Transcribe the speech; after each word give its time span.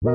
I'm 0.00 0.12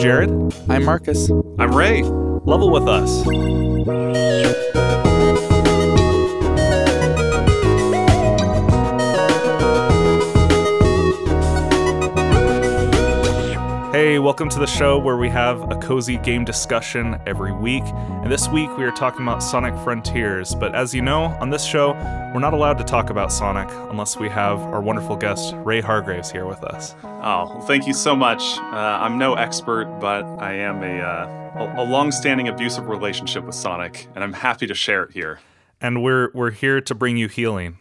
Jared. 0.00 0.30
I'm 0.68 0.84
Marcus. 0.84 1.30
I'm 1.60 1.72
Ray. 1.76 2.02
Level 2.02 2.72
with 2.72 2.88
us. 2.88 4.66
Welcome 14.20 14.50
to 14.50 14.58
the 14.58 14.66
show 14.66 14.98
where 14.98 15.16
we 15.16 15.30
have 15.30 15.70
a 15.70 15.76
cozy 15.76 16.18
game 16.18 16.44
discussion 16.44 17.18
every 17.26 17.52
week. 17.52 17.82
And 17.84 18.30
this 18.30 18.48
week 18.48 18.68
we 18.76 18.84
are 18.84 18.90
talking 18.90 19.22
about 19.22 19.42
Sonic 19.42 19.74
Frontiers. 19.82 20.54
But 20.54 20.74
as 20.74 20.94
you 20.94 21.00
know, 21.00 21.24
on 21.40 21.48
this 21.48 21.64
show, 21.64 21.92
we're 22.34 22.40
not 22.40 22.52
allowed 22.52 22.76
to 22.78 22.84
talk 22.84 23.08
about 23.08 23.32
Sonic 23.32 23.68
unless 23.90 24.18
we 24.18 24.28
have 24.28 24.60
our 24.60 24.82
wonderful 24.82 25.16
guest, 25.16 25.54
Ray 25.58 25.80
Hargraves, 25.80 26.30
here 26.30 26.44
with 26.44 26.62
us. 26.64 26.94
Oh, 27.02 27.46
well, 27.46 27.60
thank 27.62 27.86
you 27.86 27.94
so 27.94 28.14
much. 28.14 28.42
Uh, 28.58 28.98
I'm 29.00 29.16
no 29.16 29.34
expert, 29.34 29.86
but 30.00 30.24
I 30.38 30.54
am 30.54 30.82
a, 30.82 31.00
uh, 31.00 31.74
a, 31.78 31.82
a 31.82 31.84
long-standing 31.84 32.48
abusive 32.48 32.88
relationship 32.88 33.44
with 33.44 33.54
Sonic, 33.54 34.06
and 34.14 34.22
I'm 34.22 34.34
happy 34.34 34.66
to 34.66 34.74
share 34.74 35.04
it 35.04 35.12
here. 35.12 35.40
And 35.80 36.02
we're 36.02 36.30
we're 36.34 36.50
here 36.50 36.82
to 36.82 36.94
bring 36.94 37.16
you 37.16 37.28
healing. 37.28 37.78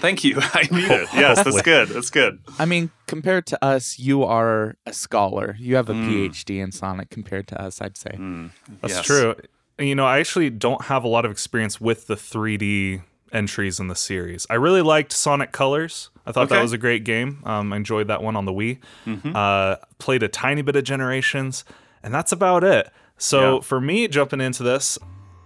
Thank 0.00 0.24
you. 0.24 0.36
I 0.40 0.62
need 0.70 0.90
it. 0.90 1.08
Yes, 1.14 1.42
that's 1.42 1.62
good. 1.62 1.88
That's 1.88 2.10
good. 2.10 2.38
I 2.58 2.64
mean, 2.64 2.90
compared 3.06 3.46
to 3.46 3.64
us, 3.64 3.98
you 3.98 4.24
are 4.24 4.76
a 4.86 4.92
scholar. 4.92 5.56
You 5.58 5.76
have 5.76 5.88
a 5.88 5.94
Mm. 5.94 6.08
PhD 6.30 6.62
in 6.62 6.72
Sonic 6.72 7.10
compared 7.10 7.48
to 7.48 7.60
us, 7.60 7.80
I'd 7.80 7.96
say. 7.96 8.10
Mm, 8.14 8.50
That's 8.82 8.94
yes. 8.94 9.04
true. 9.06 9.34
You 9.78 9.94
know, 9.94 10.06
I 10.06 10.18
actually 10.18 10.50
don't 10.50 10.82
have 10.86 11.04
a 11.04 11.08
lot 11.08 11.24
of 11.24 11.30
experience 11.30 11.80
with 11.80 12.06
the 12.06 12.14
3D 12.16 13.02
entries 13.32 13.78
in 13.80 13.88
the 13.88 13.94
series. 13.96 14.46
I 14.48 14.54
really 14.54 14.82
liked 14.82 15.12
Sonic 15.12 15.52
Colors. 15.52 16.10
I 16.24 16.32
thought 16.32 16.48
that 16.48 16.62
was 16.62 16.72
a 16.72 16.78
great 16.78 17.04
game. 17.04 17.40
Um, 17.44 17.72
I 17.72 17.76
enjoyed 17.76 18.08
that 18.08 18.22
one 18.22 18.36
on 18.36 18.44
the 18.46 18.52
Wii. 18.52 18.78
Mhm. 19.06 19.34
Uh, 19.34 19.76
played 19.98 20.22
a 20.22 20.28
tiny 20.28 20.62
bit 20.62 20.76
of 20.76 20.84
Generations, 20.84 21.64
and 22.02 22.12
that's 22.14 22.32
about 22.32 22.64
it. 22.64 22.90
So 23.18 23.56
Yeah. 23.56 23.60
for 23.60 23.80
me, 23.80 24.08
jumping 24.08 24.40
into 24.40 24.62
this, 24.62 24.98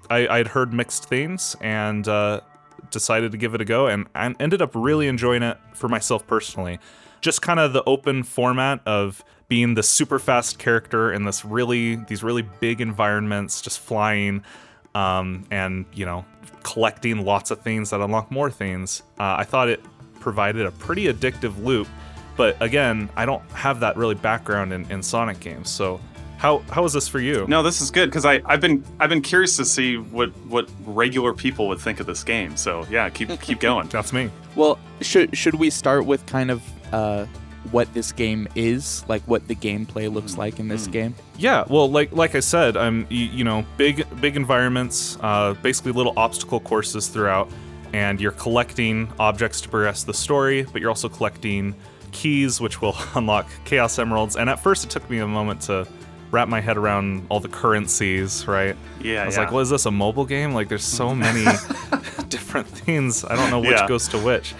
I, 0.09 0.27
I'd 0.29 0.49
heard 0.49 0.73
mixed 0.73 1.05
things 1.09 1.55
and 1.61 2.07
uh, 2.09 2.41
decided 2.91 3.33
to 3.33 3.39
give 3.39 3.55
it 3.55 3.61
a 3.61 3.65
go, 3.65 3.87
and 3.87 4.07
I 4.15 4.35
ended 4.41 4.63
up 4.63 4.73
really 4.75 5.09
enjoying 5.09 5.43
it 5.43 5.59
for 5.75 5.89
myself 5.89 6.27
personally. 6.27 6.79
Just 7.21 7.43
kind 7.43 7.61
of 7.61 7.73
the 7.73 7.85
open 7.85 8.23
format 8.23 8.81
of 8.87 9.25
being 9.49 9.75
the 9.75 9.83
super 9.83 10.19
fast 10.19 10.59
character 10.59 11.13
in 11.13 11.25
this 11.25 11.45
really 11.45 11.97
these 11.97 12.23
really 12.23 12.43
big 12.43 12.81
environments, 12.81 13.61
just 13.61 13.81
flying, 13.81 14.43
um, 14.95 15.45
and 15.51 15.87
you 15.93 16.07
know 16.07 16.25
collecting 16.63 17.25
lots 17.25 17.51
of 17.51 17.61
things 17.61 17.91
that 17.91 18.01
unlock 18.01 18.31
more 18.31 18.51
things. 18.51 19.03
Uh, 19.19 19.37
I 19.39 19.45
thought 19.45 19.69
it 19.69 19.83
provided 20.21 20.67
a 20.67 20.71
pretty 20.73 21.07
addictive 21.07 21.63
loop, 21.63 21.89
but 22.37 22.61
again, 22.61 23.11
I 23.17 23.27
don't 23.27 23.43
have 23.51 23.81
that 23.81 23.97
really 23.97 24.15
background 24.15 24.73
in, 24.73 24.91
in 24.91 25.03
Sonic 25.03 25.41
games, 25.41 25.71
so. 25.71 26.01
How, 26.41 26.63
how 26.71 26.87
is 26.87 26.95
this 26.95 27.07
for 27.07 27.21
you? 27.21 27.45
No, 27.49 27.63
this 27.63 27.83
is 27.83 27.91
good 27.91 28.07
because 28.09 28.25
I 28.25 28.41
I've 28.47 28.63
been 28.63 28.83
I've 28.99 29.11
been 29.11 29.21
curious 29.21 29.59
to 29.59 29.65
see 29.67 29.99
what 29.99 30.31
what 30.47 30.71
regular 30.87 31.35
people 31.35 31.69
would 31.69 31.79
think 31.79 32.01
of 32.01 32.07
this 32.07 32.25
game. 32.25 32.57
So 32.57 32.87
yeah, 32.91 33.11
keep 33.11 33.39
keep 33.43 33.61
going. 33.69 33.89
That's 33.89 34.11
me. 34.15 34.31
Well, 34.57 34.79
should 35.03 35.37
should 35.37 35.55
we 35.55 35.69
start 35.69 36.07
with 36.07 36.25
kind 36.25 36.51
of 36.51 36.63
uh, 36.95 37.27
what 37.73 37.93
this 37.93 38.11
game 38.11 38.49
is, 38.55 39.05
like 39.07 39.21
what 39.25 39.47
the 39.49 39.55
gameplay 39.55 40.11
looks 40.11 40.39
like 40.39 40.59
in 40.59 40.67
this 40.69 40.89
Mm. 40.89 40.93
game? 40.93 41.15
Yeah, 41.37 41.65
well, 41.69 41.91
like 41.91 42.11
like 42.13 42.35
I 42.35 42.41
said, 42.41 42.75
um, 42.75 43.07
you, 43.11 43.27
you 43.27 43.45
know, 43.45 43.63
big 43.77 44.07
big 44.23 44.35
environments, 44.35 45.19
uh, 45.21 45.53
basically 45.63 45.93
little 45.93 46.15
obstacle 46.17 46.59
courses 46.61 47.09
throughout, 47.09 47.51
and 47.93 48.19
you're 48.19 48.33
collecting 48.33 49.13
objects 49.19 49.61
to 49.61 49.69
progress 49.69 50.05
the 50.05 50.15
story, 50.15 50.63
but 50.73 50.81
you're 50.81 50.91
also 50.91 51.11
collecting 51.11 51.75
keys, 52.13 52.63
which 52.63 52.81
will 52.81 52.97
unlock 53.15 53.47
Chaos 53.67 53.99
Emeralds. 53.99 54.37
And 54.37 54.49
at 54.49 54.59
first, 54.59 54.85
it 54.85 54.91
took 54.91 55.09
me 55.11 55.19
a 55.19 55.27
moment 55.29 55.61
to 55.63 55.87
wrap 56.31 56.49
my 56.49 56.61
head 56.61 56.77
around 56.77 57.27
all 57.29 57.41
the 57.41 57.49
currencies, 57.49 58.47
right? 58.47 58.77
Yeah, 59.01 59.23
I 59.23 59.27
was 59.27 59.37
yeah. 59.37 59.51
like, 59.51 59.61
is 59.63 59.71
this? 59.71 59.87
A 59.87 59.91
mobile 59.91 60.25
game? 60.27 60.53
Like, 60.53 60.69
there's 60.69 60.85
so 60.85 61.15
many 61.15 61.45
different 62.29 62.69
things. 62.69 63.25
I 63.25 63.37
don't 63.37 63.51
know 63.51 63.61
which 63.61 63.71
Yeah. 63.71 63.89
goes 63.89 64.09
to 64.09 64.19
which." 64.19 64.55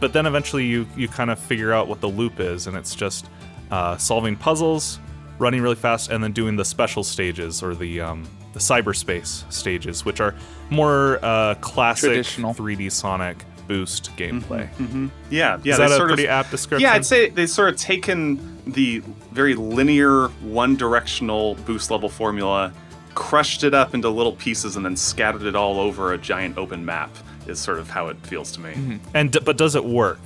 But 0.00 0.12
then 0.12 0.24
eventually, 0.26 0.64
you 0.64 0.86
you 0.96 1.08
kind 1.08 1.30
of 1.30 1.38
figure 1.38 1.72
out 1.72 1.88
what 1.88 2.00
the 2.00 2.08
loop 2.08 2.40
is, 2.40 2.66
and 2.66 2.76
it's 2.76 2.94
just 2.94 3.26
uh, 3.70 3.96
solving 3.98 4.34
puzzles, 4.36 4.98
running 5.38 5.60
really 5.60 5.74
fast, 5.76 6.10
and 6.10 6.24
then 6.24 6.32
doing 6.32 6.56
the 6.56 6.64
special 6.64 7.04
stages 7.04 7.62
or 7.62 7.74
the 7.74 8.00
um, 8.00 8.26
the 8.54 8.58
cyberspace 8.60 9.50
stages, 9.52 10.04
which 10.04 10.20
are 10.20 10.34
more 10.70 11.18
uh, 11.22 11.54
classic 11.56 12.08
Traditional. 12.10 12.54
3D 12.54 12.90
Sonic 12.90 13.44
boost 13.70 14.10
gameplay. 14.16 14.66
hmm 14.70 15.06
Yeah, 15.30 15.60
yeah. 15.62 15.74
is 15.74 15.78
that 15.78 15.92
a 15.92 15.94
sort 15.94 16.08
pretty 16.08 16.24
of, 16.24 16.30
apt 16.30 16.50
description? 16.50 16.82
Yeah, 16.82 16.94
I'd 16.94 17.06
say 17.06 17.28
they 17.30 17.46
sort 17.46 17.68
of 17.72 17.76
taken 17.76 18.58
the 18.66 18.98
very 19.30 19.54
linear, 19.54 20.26
one 20.42 20.74
directional 20.74 21.54
boost 21.54 21.88
level 21.88 22.08
formula, 22.08 22.72
crushed 23.14 23.62
it 23.62 23.72
up 23.72 23.94
into 23.94 24.08
little 24.10 24.32
pieces, 24.32 24.74
and 24.74 24.84
then 24.84 24.96
scattered 24.96 25.44
it 25.44 25.54
all 25.54 25.78
over 25.78 26.12
a 26.12 26.18
giant 26.18 26.58
open 26.58 26.84
map, 26.84 27.10
is 27.46 27.60
sort 27.60 27.78
of 27.78 27.88
how 27.88 28.08
it 28.08 28.16
feels 28.26 28.50
to 28.52 28.60
me. 28.60 28.98
And 29.14 29.30
d- 29.30 29.38
but 29.44 29.56
does 29.56 29.76
it 29.76 29.84
work? 29.84 30.18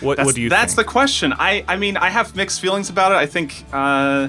What 0.00 0.16
That's, 0.16 0.26
what 0.26 0.34
do 0.34 0.42
you 0.42 0.48
that's 0.48 0.74
think? 0.74 0.86
the 0.86 0.90
question. 0.92 1.32
I, 1.38 1.64
I 1.68 1.76
mean, 1.76 1.96
I 1.96 2.10
have 2.10 2.34
mixed 2.34 2.60
feelings 2.60 2.90
about 2.90 3.12
it. 3.12 3.16
I 3.16 3.26
think 3.26 3.64
uh, 3.72 4.28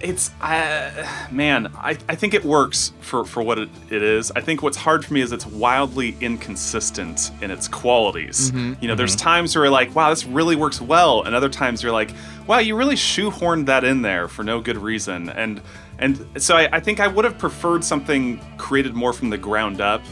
it's, 0.00 0.30
uh, 0.40 1.06
man, 1.30 1.72
I, 1.76 1.96
I 2.08 2.14
think 2.14 2.34
it 2.34 2.44
works 2.44 2.92
for, 3.00 3.24
for 3.24 3.42
what 3.42 3.58
it, 3.58 3.68
it 3.90 4.02
is. 4.02 4.30
I 4.32 4.40
think 4.40 4.62
what's 4.62 4.76
hard 4.76 5.04
for 5.04 5.14
me 5.14 5.20
is 5.20 5.32
it's 5.32 5.46
wildly 5.46 6.16
inconsistent 6.20 7.30
in 7.40 7.50
its 7.50 7.68
qualities. 7.68 8.50
Mm-hmm, 8.50 8.82
you 8.82 8.88
know, 8.88 8.94
there's 8.94 9.16
mm-hmm. 9.16 9.24
times 9.24 9.56
where 9.56 9.64
you're 9.64 9.72
like, 9.72 9.94
wow, 9.94 10.10
this 10.10 10.26
really 10.26 10.56
works 10.56 10.80
well, 10.80 11.22
and 11.22 11.34
other 11.34 11.48
times 11.48 11.82
you're 11.82 11.92
like, 11.92 12.10
wow, 12.46 12.58
you 12.58 12.76
really 12.76 12.96
shoehorned 12.96 13.66
that 13.66 13.84
in 13.84 14.02
there 14.02 14.28
for 14.28 14.44
no 14.44 14.60
good 14.60 14.76
reason. 14.76 15.30
And 15.30 15.62
and 15.98 16.42
so 16.42 16.56
I, 16.56 16.68
I 16.72 16.80
think 16.80 17.00
I 17.00 17.06
would 17.06 17.24
have 17.24 17.38
preferred 17.38 17.84
something 17.84 18.40
created 18.58 18.94
more 18.94 19.12
from 19.12 19.30
the 19.30 19.38
ground 19.38 19.80
up 19.80 20.02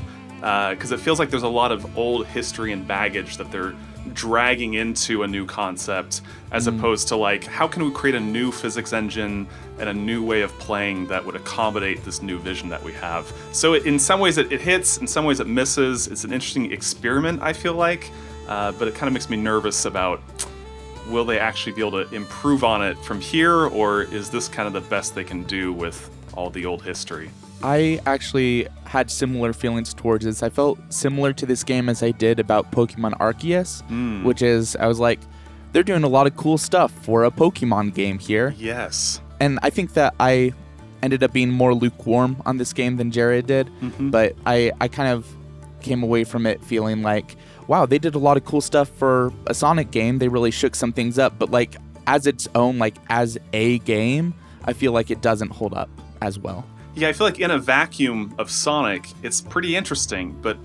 uh, 0.42 0.70
because 0.70 0.92
it 0.92 1.00
feels 1.00 1.18
like 1.18 1.30
there's 1.30 1.42
a 1.42 1.48
lot 1.48 1.72
of 1.72 1.98
old 1.98 2.26
history 2.26 2.72
and 2.72 2.86
baggage 2.86 3.36
that 3.36 3.50
they're 3.50 3.74
dragging 4.14 4.74
into 4.74 5.22
a 5.22 5.26
new 5.26 5.46
concept 5.46 6.22
as 6.50 6.66
opposed 6.66 7.08
to 7.08 7.16
like 7.16 7.44
how 7.44 7.68
can 7.68 7.84
we 7.84 7.90
create 7.90 8.14
a 8.14 8.20
new 8.20 8.50
physics 8.50 8.92
engine 8.92 9.46
and 9.78 9.88
a 9.88 9.94
new 9.94 10.24
way 10.24 10.42
of 10.42 10.50
playing 10.58 11.06
that 11.06 11.24
would 11.24 11.36
accommodate 11.36 12.04
this 12.04 12.20
new 12.22 12.38
vision 12.38 12.68
that 12.68 12.82
we 12.82 12.92
have? 12.92 13.32
So 13.52 13.74
it, 13.74 13.86
in 13.86 13.98
some 13.98 14.20
ways 14.20 14.38
it, 14.38 14.52
it 14.52 14.60
hits 14.60 14.98
in 14.98 15.06
some 15.06 15.24
ways 15.24 15.40
it 15.40 15.46
misses. 15.46 16.08
It's 16.08 16.24
an 16.24 16.32
interesting 16.32 16.72
experiment 16.72 17.42
i 17.42 17.52
feel 17.52 17.74
like 17.74 18.10
uh, 18.48 18.72
but 18.72 18.88
it 18.88 18.94
kind 18.94 19.06
of 19.06 19.12
makes 19.12 19.30
me 19.30 19.36
nervous 19.36 19.84
about 19.84 20.20
will 21.08 21.24
they 21.24 21.38
actually 21.38 21.72
be 21.72 21.80
able 21.80 22.04
to 22.04 22.14
improve 22.14 22.64
on 22.64 22.82
it 22.82 22.96
from 22.98 23.20
here 23.20 23.66
or 23.66 24.02
is 24.02 24.30
this 24.30 24.48
kind 24.48 24.66
of 24.66 24.72
the 24.72 24.88
best 24.88 25.14
they 25.14 25.24
can 25.24 25.42
do 25.44 25.72
with 25.72 26.10
all 26.34 26.50
the 26.50 26.64
old 26.64 26.82
history 26.82 27.30
I 27.62 28.00
actually 28.06 28.66
had 28.84 29.10
similar 29.10 29.52
feelings 29.52 29.94
towards 29.94 30.24
this. 30.24 30.42
I 30.42 30.48
felt 30.50 30.78
similar 30.92 31.32
to 31.34 31.46
this 31.46 31.64
game 31.64 31.88
as 31.88 32.02
I 32.02 32.10
did 32.10 32.38
about 32.40 32.70
Pokemon 32.72 33.18
Arceus, 33.18 33.82
Mm. 33.88 34.24
which 34.24 34.42
is 34.42 34.76
I 34.76 34.86
was 34.86 34.98
like, 34.98 35.20
they're 35.72 35.82
doing 35.82 36.04
a 36.04 36.08
lot 36.08 36.26
of 36.26 36.36
cool 36.36 36.58
stuff 36.58 36.92
for 37.02 37.24
a 37.24 37.30
Pokemon 37.30 37.94
game 37.94 38.18
here. 38.18 38.54
yes 38.58 39.20
and 39.40 39.58
I 39.62 39.70
think 39.70 39.94
that 39.94 40.14
I 40.20 40.52
ended 41.02 41.24
up 41.24 41.32
being 41.32 41.50
more 41.50 41.74
lukewarm 41.74 42.36
on 42.46 42.58
this 42.58 42.72
game 42.72 42.96
than 42.96 43.10
Jared 43.10 43.46
did. 43.46 43.68
Mhm. 43.82 44.12
But 44.12 44.36
I, 44.46 44.70
I 44.80 44.86
kind 44.86 45.08
of 45.08 45.26
came 45.80 46.04
away 46.04 46.22
from 46.22 46.46
it 46.46 46.62
feeling 46.64 47.02
like, 47.02 47.34
wow, 47.66 47.84
they 47.84 47.98
did 47.98 48.14
a 48.14 48.18
lot 48.20 48.36
of 48.36 48.44
cool 48.44 48.60
stuff 48.60 48.88
for 48.88 49.32
a 49.48 49.54
Sonic 49.54 49.90
game. 49.90 50.18
They 50.18 50.28
really 50.28 50.52
shook 50.52 50.76
some 50.76 50.92
things 50.92 51.18
up. 51.18 51.40
But 51.40 51.50
like 51.50 51.74
as 52.06 52.28
its 52.28 52.46
own, 52.54 52.78
like 52.78 52.94
as 53.08 53.36
a 53.52 53.78
game, 53.80 54.32
I 54.64 54.74
feel 54.74 54.92
like 54.92 55.10
it 55.10 55.20
doesn't 55.22 55.50
hold 55.50 55.74
up 55.74 55.90
as 56.20 56.38
well. 56.38 56.64
Yeah, 56.94 57.08
I 57.08 57.12
feel 57.12 57.26
like 57.26 57.40
in 57.40 57.50
a 57.50 57.58
vacuum 57.58 58.34
of 58.38 58.50
Sonic, 58.50 59.08
it's 59.22 59.40
pretty 59.40 59.76
interesting, 59.76 60.32
but 60.42 60.58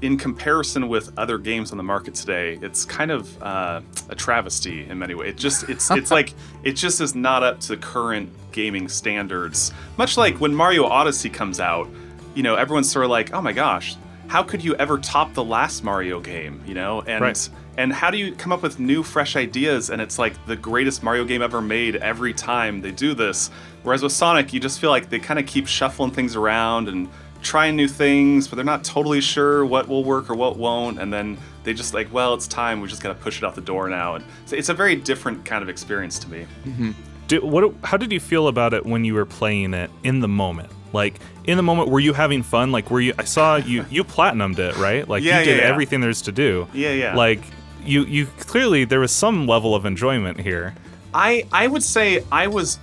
in 0.00 0.16
comparison 0.16 0.88
with 0.88 1.16
other 1.18 1.38
games 1.38 1.70
on 1.72 1.76
the 1.76 1.82
market 1.82 2.14
today, 2.14 2.58
it's 2.62 2.84
kind 2.84 3.10
of 3.10 3.40
uh, 3.42 3.80
a 4.08 4.14
travesty 4.14 4.84
in 4.88 4.98
many 4.98 5.14
ways. 5.14 5.30
It 5.30 5.36
just 5.36 5.68
it's 5.68 5.90
it's 5.90 6.10
like 6.18 6.34
it 6.62 6.72
just 6.72 7.00
is 7.00 7.14
not 7.14 7.42
up 7.42 7.60
to 7.60 7.76
current 7.76 8.30
gaming 8.52 8.88
standards. 8.88 9.72
Much 9.96 10.16
like 10.16 10.40
when 10.40 10.54
Mario 10.54 10.84
Odyssey 10.84 11.30
comes 11.30 11.58
out, 11.60 11.88
you 12.34 12.42
know, 12.42 12.54
everyone's 12.54 12.90
sort 12.90 13.04
of 13.04 13.10
like, 13.10 13.32
"Oh 13.32 13.40
my 13.42 13.52
gosh, 13.52 13.96
how 14.28 14.42
could 14.42 14.62
you 14.62 14.74
ever 14.76 14.98
top 14.98 15.34
the 15.34 15.44
last 15.44 15.82
Mario 15.84 16.20
game?" 16.20 16.62
You 16.66 16.74
know, 16.74 17.02
and 17.06 17.22
Right. 17.22 17.48
and 17.76 17.92
how 17.92 18.10
do 18.10 18.18
you 18.18 18.34
come 18.34 18.50
up 18.52 18.62
with 18.62 18.78
new, 18.80 19.02
fresh 19.04 19.34
ideas? 19.36 19.90
And 19.90 20.00
it's 20.02 20.18
like 20.18 20.34
the 20.46 20.56
greatest 20.56 21.02
Mario 21.02 21.24
game 21.24 21.42
ever 21.42 21.60
made 21.60 21.96
every 21.96 22.32
time 22.34 22.80
they 22.80 22.90
do 22.92 23.14
this. 23.14 23.50
Whereas 23.82 24.02
with 24.02 24.12
Sonic, 24.12 24.52
you 24.52 24.60
just 24.60 24.80
feel 24.80 24.90
like 24.90 25.10
they 25.10 25.18
kind 25.18 25.40
of 25.40 25.46
keep 25.46 25.66
shuffling 25.66 26.10
things 26.10 26.36
around 26.36 26.88
and 26.88 27.08
trying 27.42 27.76
new 27.76 27.88
things, 27.88 28.46
but 28.46 28.56
they're 28.56 28.64
not 28.64 28.84
totally 28.84 29.20
sure 29.20 29.64
what 29.66 29.88
will 29.88 30.04
work 30.04 30.30
or 30.30 30.34
what 30.34 30.56
won't. 30.56 31.00
And 31.00 31.12
then 31.12 31.36
they 31.64 31.74
just 31.74 31.94
like, 31.94 32.12
well, 32.12 32.34
it's 32.34 32.46
time. 32.46 32.80
We 32.80 32.88
just 32.88 33.02
got 33.02 33.08
to 33.08 33.14
push 33.14 33.38
it 33.38 33.44
out 33.44 33.54
the 33.54 33.60
door 33.60 33.88
now. 33.88 34.14
And 34.14 34.24
so 34.46 34.56
it's 34.56 34.68
a 34.68 34.74
very 34.74 34.96
different 34.96 35.44
kind 35.44 35.62
of 35.62 35.68
experience 35.68 36.18
to 36.20 36.30
me. 36.30 36.46
Mm-hmm. 36.64 36.90
Did, 37.28 37.42
what? 37.42 37.74
How 37.84 37.96
did 37.96 38.12
you 38.12 38.20
feel 38.20 38.48
about 38.48 38.74
it 38.74 38.84
when 38.84 39.04
you 39.04 39.14
were 39.14 39.26
playing 39.26 39.74
it 39.74 39.90
in 40.04 40.20
the 40.20 40.28
moment? 40.28 40.70
Like 40.92 41.18
in 41.44 41.56
the 41.56 41.62
moment, 41.62 41.88
were 41.88 42.00
you 42.00 42.12
having 42.12 42.42
fun? 42.42 42.72
Like 42.72 42.90
were 42.90 43.00
you? 43.00 43.14
I 43.18 43.24
saw 43.24 43.56
you. 43.56 43.84
You 43.90 44.04
platinumed 44.04 44.58
it, 44.58 44.76
right? 44.76 45.08
Like 45.08 45.22
Yeah, 45.22 45.40
you 45.40 45.44
did 45.44 45.56
yeah, 45.56 45.64
yeah. 45.64 45.70
everything 45.70 46.00
there's 46.00 46.22
to 46.22 46.32
do. 46.32 46.68
Yeah, 46.72 46.92
yeah. 46.92 47.16
Like 47.16 47.40
you 47.84 48.04
you 48.04 48.26
clearly 48.26 48.84
there 48.84 49.00
was 49.00 49.12
some 49.12 49.46
level 49.46 49.74
of 49.74 49.86
enjoyment 49.86 50.40
here. 50.40 50.74
I 51.14 51.46
I 51.52 51.66
would 51.66 51.82
say 51.82 52.24
I 52.30 52.46
was 52.46 52.78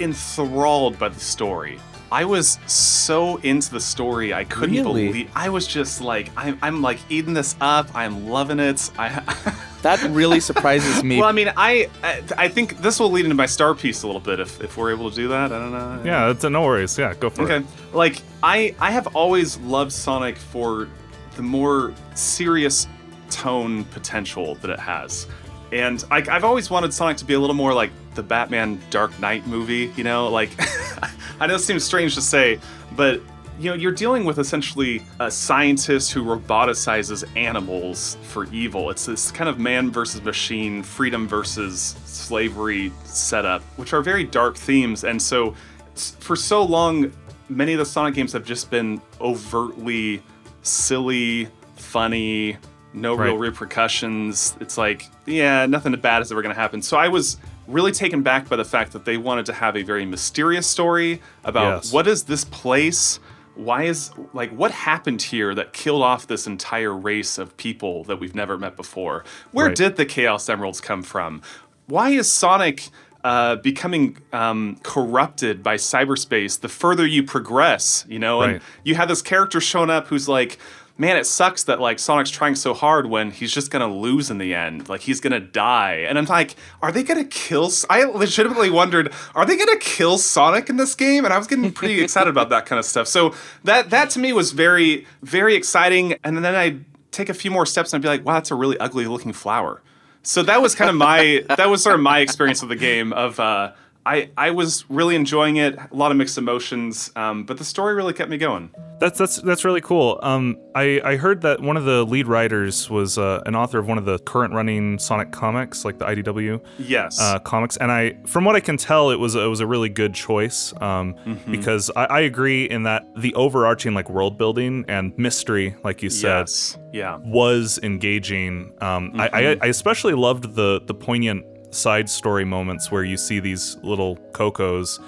enthralled 0.00 0.98
by 0.98 1.08
the 1.08 1.20
story. 1.20 1.78
I 2.10 2.24
was 2.26 2.58
so 2.66 3.38
into 3.38 3.70
the 3.70 3.80
story, 3.80 4.34
I 4.34 4.44
couldn't 4.44 4.76
Really? 4.76 5.06
believe. 5.08 5.30
I 5.34 5.48
was 5.48 5.66
just 5.66 6.02
like, 6.02 6.30
I'm, 6.36 6.58
I'm 6.60 6.82
like 6.82 6.98
eating 7.08 7.32
this 7.32 7.56
up. 7.60 7.88
I'm 7.94 8.28
loving 8.28 8.60
it. 8.60 8.90
I, 8.98 9.54
That 9.82 10.00
really 10.10 10.38
surprises 10.38 11.02
me. 11.02 11.18
well, 11.18 11.28
I 11.28 11.32
mean, 11.32 11.52
I, 11.56 11.88
I, 12.04 12.22
I 12.38 12.48
think 12.48 12.80
this 12.82 13.00
will 13.00 13.10
lead 13.10 13.24
into 13.24 13.34
my 13.34 13.46
star 13.46 13.74
piece 13.74 14.04
a 14.04 14.06
little 14.06 14.20
bit 14.20 14.38
if, 14.38 14.60
if 14.62 14.76
we're 14.76 14.92
able 14.92 15.10
to 15.10 15.16
do 15.16 15.26
that. 15.28 15.52
I 15.52 15.58
don't 15.58 15.72
know. 15.72 16.02
Yeah, 16.04 16.26
that's 16.28 16.44
no 16.44 16.62
worries. 16.62 16.96
Yeah, 16.96 17.14
go 17.14 17.28
for 17.30 17.42
Okay. 17.42 17.56
it. 17.56 17.58
Okay. 17.58 17.66
Like 17.92 18.22
I 18.44 18.76
I 18.78 18.92
have 18.92 19.08
always 19.16 19.56
loved 19.58 19.90
Sonic 19.90 20.36
for 20.36 20.86
the 21.34 21.42
more 21.42 21.94
serious 22.14 22.86
tone 23.28 23.82
potential 23.86 24.54
that 24.56 24.70
it 24.70 24.78
has. 24.78 25.26
And 25.72 26.04
I, 26.12 26.18
I've 26.30 26.44
always 26.44 26.70
wanted 26.70 26.94
Sonic 26.94 27.16
to 27.16 27.24
be 27.24 27.34
a 27.34 27.40
little 27.40 27.56
more 27.56 27.74
like 27.74 27.90
the 28.14 28.22
Batman 28.22 28.80
Dark 28.90 29.18
Knight 29.20 29.46
movie, 29.46 29.92
you 29.96 30.04
know? 30.04 30.28
Like, 30.28 30.50
I 31.40 31.46
know 31.46 31.54
it 31.54 31.60
seems 31.60 31.84
strange 31.84 32.14
to 32.14 32.20
say, 32.20 32.58
but, 32.96 33.20
you 33.58 33.70
know, 33.70 33.74
you're 33.74 33.92
dealing 33.92 34.24
with 34.24 34.38
essentially 34.38 35.02
a 35.20 35.30
scientist 35.30 36.12
who 36.12 36.24
roboticizes 36.24 37.24
animals 37.36 38.16
for 38.22 38.46
evil. 38.46 38.90
It's 38.90 39.06
this 39.06 39.30
kind 39.30 39.48
of 39.48 39.58
man 39.58 39.90
versus 39.90 40.22
machine, 40.22 40.82
freedom 40.82 41.28
versus 41.28 41.96
slavery 42.04 42.92
setup, 43.04 43.62
which 43.76 43.92
are 43.92 44.02
very 44.02 44.24
dark 44.24 44.56
themes. 44.56 45.04
And 45.04 45.20
so, 45.20 45.54
for 45.94 46.36
so 46.36 46.62
long, 46.62 47.12
many 47.48 47.72
of 47.72 47.78
the 47.78 47.86
Sonic 47.86 48.14
games 48.14 48.32
have 48.32 48.44
just 48.44 48.70
been 48.70 49.00
overtly 49.20 50.22
silly, 50.62 51.48
funny, 51.76 52.56
no 52.94 53.14
real 53.14 53.36
repercussions. 53.36 54.56
It's 54.60 54.76
like, 54.76 55.08
yeah, 55.26 55.66
nothing 55.66 55.92
bad 55.94 56.22
is 56.22 56.32
ever 56.32 56.42
going 56.42 56.54
to 56.54 56.60
happen. 56.60 56.82
So 56.82 56.96
I 56.96 57.08
was 57.08 57.36
really 57.66 57.92
taken 57.92 58.22
back 58.22 58.48
by 58.48 58.56
the 58.56 58.64
fact 58.64 58.92
that 58.92 59.04
they 59.04 59.16
wanted 59.16 59.46
to 59.46 59.52
have 59.52 59.76
a 59.76 59.82
very 59.82 60.04
mysterious 60.04 60.66
story 60.66 61.20
about 61.44 61.84
Yes. 61.84 61.92
what 61.92 62.06
is 62.06 62.24
this 62.24 62.44
place? 62.44 63.20
Why 63.54 63.84
is 63.84 64.10
like 64.32 64.50
what 64.50 64.70
happened 64.70 65.22
here 65.22 65.54
that 65.54 65.72
killed 65.72 66.02
off 66.02 66.26
this 66.26 66.46
entire 66.46 66.92
race 66.94 67.38
of 67.38 67.56
people 67.56 68.04
that 68.04 68.18
we've 68.18 68.34
never 68.34 68.56
met 68.58 68.76
before? 68.76 69.24
Where 69.52 69.66
Right. 69.66 69.76
did 69.76 69.96
the 69.96 70.04
Chaos 70.06 70.48
Emeralds 70.48 70.80
come 70.80 71.02
from? 71.02 71.42
Why 71.86 72.10
is 72.10 72.30
Sonic 72.32 72.88
uh, 73.24 73.56
becoming 73.56 74.16
um, 74.32 74.78
corrupted 74.82 75.62
by 75.62 75.76
cyberspace 75.76 76.58
the 76.60 76.68
further 76.68 77.06
you 77.06 77.22
progress? 77.22 78.04
You 78.08 78.18
know, 78.18 78.40
and 78.42 78.60
you 78.84 78.94
have 78.96 79.08
this 79.08 79.22
character 79.22 79.60
showing 79.60 79.90
up 79.90 80.08
who's 80.08 80.28
like, 80.28 80.58
man, 80.98 81.16
it 81.16 81.26
sucks 81.26 81.64
that 81.64 81.80
like 81.80 81.98
Sonic's 81.98 82.30
trying 82.30 82.54
so 82.54 82.74
hard 82.74 83.06
when 83.06 83.30
he's 83.30 83.52
just 83.52 83.70
gonna 83.70 83.92
lose 83.92 84.30
in 84.30 84.38
the 84.38 84.54
end. 84.54 84.88
Like 84.88 85.02
he's 85.02 85.20
gonna 85.20 85.40
die. 85.40 86.04
And 86.08 86.18
I'm 86.18 86.26
like, 86.26 86.56
are 86.80 86.92
they 86.92 87.02
gonna 87.02 87.24
kill? 87.24 87.66
S- 87.66 87.84
I 87.90 88.04
legitimately 88.04 88.70
wondered, 88.70 89.12
are 89.34 89.44
they 89.44 89.56
gonna 89.56 89.78
kill 89.78 90.18
Sonic 90.18 90.68
in 90.68 90.76
this 90.76 90.94
game? 90.94 91.24
And 91.24 91.32
I 91.32 91.38
was 91.38 91.46
getting 91.46 91.72
pretty 91.72 92.00
excited 92.02 92.30
about 92.30 92.50
that 92.50 92.66
kind 92.66 92.78
of 92.78 92.84
stuff. 92.84 93.08
So 93.08 93.34
that 93.64 93.90
that 93.90 94.10
to 94.10 94.18
me 94.18 94.32
was 94.32 94.52
very 94.52 95.06
very 95.22 95.54
exciting. 95.54 96.14
And 96.24 96.44
then 96.44 96.54
I 96.54 96.78
take 97.10 97.28
a 97.28 97.34
few 97.34 97.50
more 97.50 97.66
steps 97.66 97.92
and 97.92 98.00
I'd 98.00 98.02
be 98.02 98.08
like, 98.08 98.24
wow, 98.24 98.34
that's 98.34 98.50
a 98.50 98.54
really 98.54 98.78
ugly 98.78 99.06
looking 99.06 99.32
flower. 99.32 99.82
So 100.22 100.42
that 100.44 100.62
was 100.62 100.74
kind 100.74 100.88
of 100.88 100.96
my 100.96 101.44
that 101.48 101.68
was 101.68 101.82
sort 101.82 101.94
of 101.96 102.00
my 102.00 102.20
experience 102.20 102.62
of 102.62 102.68
the 102.68 102.76
game. 102.76 103.12
Of 103.12 103.40
uh, 103.40 103.72
I 104.04 104.30
I 104.36 104.50
was 104.50 104.84
really 104.90 105.14
enjoying 105.14 105.56
it, 105.56 105.76
a 105.78 105.88
lot 105.94 106.10
of 106.10 106.16
mixed 106.16 106.36
emotions, 106.38 107.10
um, 107.16 107.44
but 107.44 107.58
the 107.58 107.64
story 107.64 107.94
really 107.94 108.12
kept 108.12 108.30
me 108.30 108.36
going. 108.38 108.70
That's 108.98 109.18
that's 109.18 109.36
that's 109.42 109.64
really 109.64 109.80
cool. 109.80 110.18
Um, 110.22 110.56
I 110.74 111.00
I 111.04 111.16
heard 111.16 111.40
that 111.42 111.60
one 111.60 111.76
of 111.76 111.84
the 111.84 112.04
lead 112.04 112.26
writers 112.26 112.88
was 112.90 113.18
uh, 113.18 113.42
an 113.46 113.54
author 113.56 113.78
of 113.78 113.86
one 113.88 113.98
of 113.98 114.04
the 114.04 114.18
current 114.20 114.54
running 114.54 114.98
Sonic 114.98 115.30
comics, 115.32 115.84
like 115.84 115.98
the 115.98 116.04
IDW 116.04 116.60
Yes. 116.78 117.20
uh, 117.20 117.38
comics, 117.40 117.76
and 117.76 117.90
I, 117.92 118.16
from 118.26 118.44
what 118.44 118.54
I 118.56 118.60
can 118.60 118.76
tell, 118.76 119.10
it 119.10 119.18
was 119.18 119.34
it 119.34 119.46
was 119.48 119.60
a 119.60 119.66
really 119.66 119.88
good 119.88 120.14
choice. 120.14 120.72
Um, 120.80 121.14
Mm-hmm. 121.26 121.50
because 121.52 121.90
I, 121.94 122.04
I 122.06 122.20
agree 122.20 122.64
in 122.64 122.82
that 122.84 123.04
the 123.16 123.34
overarching 123.34 123.94
like 123.94 124.08
world 124.10 124.36
building 124.38 124.84
and 124.88 125.16
mystery, 125.18 125.76
like 125.84 126.02
you 126.02 126.10
said, 126.10 126.40
yes. 126.40 126.78
Yeah. 126.92 127.18
was 127.22 127.78
engaging. 127.82 128.72
Um, 128.80 129.12
I, 129.18 129.28
Mm-hmm. 129.28 129.62
I, 129.62 129.66
I 129.66 129.68
especially 129.68 130.14
loved 130.14 130.54
the 130.54 130.80
the 130.84 130.94
poignant 130.94 131.44
side 131.72 132.08
story 132.08 132.44
moments 132.44 132.90
where 132.90 133.02
you 133.04 133.16
see 133.16 133.40
these 133.40 133.76
little 133.82 134.16
Kocos 134.32 134.98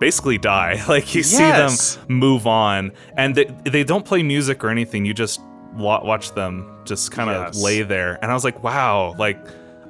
basically 0.00 0.38
die. 0.38 0.82
Like 0.88 1.14
you 1.14 1.20
Yes. 1.22 1.28
see 1.30 1.98
them 1.98 2.06
move 2.08 2.46
on, 2.46 2.92
and 3.16 3.34
they 3.34 3.44
they 3.64 3.84
don't 3.84 4.04
play 4.04 4.22
music 4.22 4.62
or 4.64 4.70
anything. 4.70 5.04
You 5.06 5.14
just 5.14 5.40
watch 5.74 6.32
them 6.32 6.68
just 6.84 7.12
kind 7.12 7.30
of 7.30 7.54
Yes. 7.54 7.62
lay 7.62 7.82
there, 7.82 8.18
and 8.22 8.30
I 8.30 8.34
was 8.34 8.44
like, 8.44 8.62
wow, 8.62 9.14
like 9.18 9.38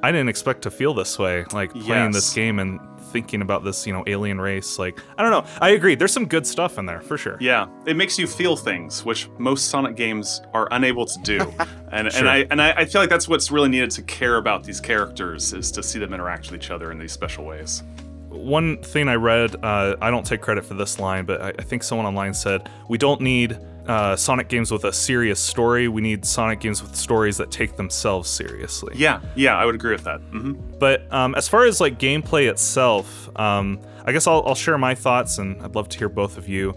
I 0.03 0.11
didn't 0.11 0.29
expect 0.29 0.61
to 0.63 0.71
feel 0.71 0.93
this 0.93 1.17
way, 1.19 1.45
like 1.53 1.71
playing 1.73 2.11
this 2.11 2.33
game 2.33 2.59
and 2.59 2.79
thinking 3.11 3.41
about 3.41 3.63
this, 3.63 3.85
you 3.85 3.93
know, 3.93 4.03
alien 4.07 4.39
race. 4.39 4.79
Like 4.79 4.99
I 5.17 5.21
don't 5.21 5.31
know. 5.31 5.45
I 5.61 5.71
agree. 5.71 5.95
There's 5.95 6.13
some 6.13 6.25
good 6.25 6.47
stuff 6.47 6.77
in 6.77 6.85
there 6.85 7.01
for 7.01 7.17
sure. 7.17 7.37
Yeah, 7.39 7.67
it 7.85 7.95
makes 7.95 8.17
you 8.17 8.27
feel 8.27 8.55
things, 8.55 9.03
which 9.05 9.29
most 9.37 9.69
Sonic 9.69 9.95
games 9.95 10.41
are 10.53 10.67
unable 10.71 11.05
to 11.05 11.19
do, 11.21 11.39
and 11.91 12.11
Sure. 12.11 12.19
and 12.19 12.29
I 12.29 12.47
and 12.51 12.61
I, 12.61 12.71
I 12.71 12.85
feel 12.85 13.01
like 13.01 13.09
that's 13.09 13.27
what's 13.27 13.51
really 13.51 13.69
needed 13.69 13.91
to 13.91 14.01
care 14.03 14.37
about 14.37 14.63
these 14.63 14.79
characters 14.79 15.53
is 15.53 15.71
to 15.71 15.83
see 15.83 15.99
them 15.99 16.13
interact 16.13 16.49
with 16.51 16.61
each 16.61 16.71
other 16.71 16.91
in 16.91 16.99
these 16.99 17.11
special 17.11 17.45
ways. 17.45 17.83
one 18.29 18.77
thing 18.81 19.07
I 19.09 19.15
read, 19.15 19.55
uh, 19.63 19.95
I 20.01 20.09
don't 20.09 20.25
take 20.25 20.41
credit 20.41 20.63
for 20.65 20.73
this 20.73 20.99
line, 20.99 21.25
but 21.25 21.41
I, 21.41 21.49
I 21.49 21.61
think 21.63 21.83
someone 21.83 22.05
online 22.07 22.33
said, 22.33 22.69
we 22.89 22.97
don't 22.97 23.19
need 23.21 23.59
uh, 23.87 24.15
Sonic 24.15 24.47
games 24.47 24.71
with 24.71 24.83
a 24.85 24.93
serious 24.93 25.39
story. 25.39 25.87
We 25.87 26.01
need 26.01 26.25
Sonic 26.25 26.59
games 26.59 26.81
with 26.81 26.95
stories 26.95 27.37
that 27.37 27.51
take 27.51 27.75
themselves 27.77 28.29
seriously. 28.29 28.93
Yeah, 28.95 29.21
yeah, 29.35 29.57
I 29.57 29.65
would 29.65 29.75
agree 29.75 29.91
with 29.93 30.03
that. 30.03 30.19
hmm 30.21 30.53
But 30.79 31.11
um, 31.11 31.35
as 31.35 31.47
far 31.47 31.65
as 31.65 31.81
like 31.81 31.99
gameplay 31.99 32.49
itself, 32.49 33.29
um, 33.37 33.79
I 34.05 34.11
guess 34.11 34.27
I'll, 34.27 34.43
I'll 34.45 34.55
share 34.55 34.77
my 34.77 34.95
thoughts, 34.95 35.37
and 35.37 35.61
I'd 35.61 35.75
love 35.75 35.89
to 35.89 35.97
hear 35.97 36.09
both 36.09 36.37
of 36.37 36.47
you. 36.47 36.73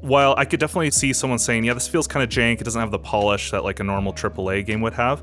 While 0.00 0.34
I 0.36 0.44
could 0.44 0.60
definitely 0.60 0.90
see 0.90 1.12
someone 1.14 1.38
saying, 1.38 1.64
"Yeah, 1.64 1.72
this 1.72 1.88
feels 1.88 2.06
kind 2.06 2.22
of 2.22 2.28
jank. 2.28 2.60
It 2.60 2.64
doesn't 2.64 2.80
have 2.80 2.90
the 2.90 2.98
polish 2.98 3.50
that 3.52 3.64
like 3.64 3.80
a 3.80 3.84
normal 3.84 4.12
AAA 4.12 4.66
game 4.66 4.80
would 4.82 4.92
have," 4.94 5.22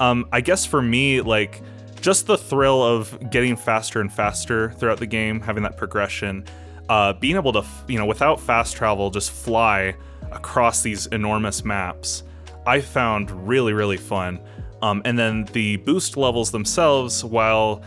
um, 0.00 0.28
I 0.30 0.40
guess 0.40 0.64
for 0.64 0.80
me, 0.80 1.20
like 1.20 1.60
just 2.00 2.26
the 2.26 2.38
thrill 2.38 2.80
of 2.82 3.30
getting 3.30 3.56
faster 3.56 4.00
and 4.00 4.10
faster 4.12 4.70
throughout 4.72 4.98
the 4.98 5.06
game, 5.06 5.40
having 5.40 5.64
that 5.64 5.76
progression, 5.76 6.44
uh, 6.88 7.12
being 7.14 7.34
able 7.36 7.52
to, 7.52 7.64
you 7.88 7.98
know, 7.98 8.06
without 8.06 8.40
fast 8.40 8.76
travel, 8.76 9.10
just 9.10 9.32
fly 9.32 9.94
across 10.32 10.82
these 10.82 11.06
enormous 11.06 11.64
maps, 11.64 12.22
I 12.66 12.80
found 12.80 13.30
really, 13.48 13.72
really 13.72 13.96
fun. 13.96 14.40
Um, 14.82 15.02
and 15.04 15.18
then 15.18 15.44
the 15.52 15.76
boost 15.78 16.16
levels 16.16 16.50
themselves, 16.50 17.24
while 17.24 17.82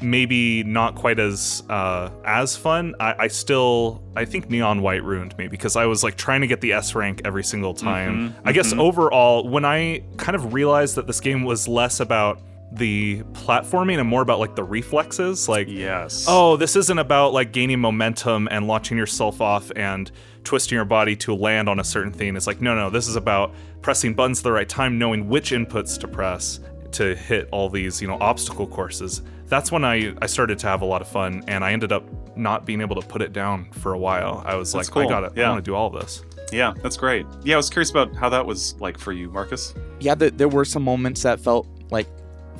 maybe 0.00 0.64
not 0.64 0.94
quite 0.96 1.18
as 1.18 1.62
uh, 1.70 2.10
as 2.24 2.56
fun, 2.56 2.94
I, 3.00 3.14
I 3.20 3.28
still 3.28 4.02
I 4.16 4.24
think 4.24 4.50
Neon 4.50 4.82
White 4.82 5.04
ruined 5.04 5.36
me 5.38 5.48
because 5.48 5.76
I 5.76 5.86
was 5.86 6.02
like 6.02 6.16
trying 6.16 6.40
to 6.40 6.46
get 6.46 6.60
the 6.60 6.72
S 6.72 6.94
rank 6.94 7.22
every 7.24 7.44
single 7.44 7.74
time. 7.74 8.34
I 8.44 8.52
guess 8.52 8.72
overall, 8.72 9.48
when 9.48 9.64
I 9.64 10.02
kind 10.16 10.34
of 10.34 10.52
realized 10.52 10.96
that 10.96 11.06
this 11.06 11.20
game 11.20 11.44
was 11.44 11.68
less 11.68 12.00
about 12.00 12.40
the 12.72 13.22
platforming 13.32 13.98
and 14.00 14.08
more 14.08 14.22
about 14.22 14.40
like 14.40 14.56
the 14.56 14.64
reflexes, 14.64 15.48
like 15.48 15.68
Yes. 15.68 16.26
oh, 16.28 16.56
this 16.56 16.74
isn't 16.76 16.98
about 16.98 17.32
like 17.32 17.52
gaining 17.52 17.78
momentum 17.80 18.48
and 18.50 18.66
launching 18.66 18.98
yourself 18.98 19.40
off 19.40 19.70
and 19.76 20.10
twisting 20.42 20.74
your 20.76 20.84
body 20.84 21.14
to 21.16 21.34
land 21.34 21.68
on 21.68 21.78
a 21.78 21.84
certain 21.84 22.12
thing. 22.12 22.36
It's 22.36 22.46
like, 22.46 22.60
no, 22.60 22.74
no, 22.74 22.90
this 22.90 23.06
is 23.08 23.16
about 23.16 23.54
pressing 23.80 24.14
buttons 24.14 24.40
at 24.40 24.44
the 24.44 24.52
right 24.52 24.68
time, 24.68 24.98
knowing 24.98 25.28
which 25.28 25.52
inputs 25.52 25.98
to 26.00 26.08
press 26.08 26.60
to 26.92 27.14
hit 27.14 27.48
all 27.52 27.68
these, 27.68 28.00
you 28.02 28.08
know, 28.08 28.18
obstacle 28.20 28.66
courses. 28.66 29.22
That's 29.46 29.70
when 29.70 29.84
I, 29.84 30.14
I 30.22 30.26
started 30.26 30.58
to 30.60 30.66
have 30.66 30.82
a 30.82 30.84
lot 30.86 31.00
of 31.02 31.08
fun 31.08 31.44
and 31.48 31.64
I 31.64 31.72
ended 31.72 31.92
up 31.92 32.04
not 32.36 32.66
being 32.66 32.80
able 32.80 33.00
to 33.00 33.06
put 33.06 33.22
it 33.22 33.32
down 33.32 33.70
for 33.72 33.92
a 33.92 33.98
while. 33.98 34.42
I 34.44 34.54
was 34.56 34.72
That's 34.72 34.94
like, 34.94 35.06
I 35.06 35.08
got 35.08 35.24
it. 35.24 35.32
Yeah. 35.36 35.46
I 35.46 35.50
want 35.52 35.64
to 35.64 35.70
do 35.70 35.74
all 35.76 35.90
this. 35.90 36.24
Yeah, 36.52 36.72
that's 36.82 36.96
great. 36.96 37.26
Yeah, 37.44 37.54
I 37.54 37.56
was 37.56 37.70
curious 37.70 37.90
about 37.90 38.14
how 38.16 38.28
that 38.30 38.44
was 38.44 38.74
like 38.80 38.98
for 38.98 39.12
you, 39.12 39.28
Marcus. 39.30 39.74
yeah, 40.00 40.14
th- 40.14 40.34
there 40.36 40.48
were 40.48 40.64
some 40.64 40.82
moments 40.82 41.22
that 41.22 41.40
felt 41.40 41.66
like 41.90 42.06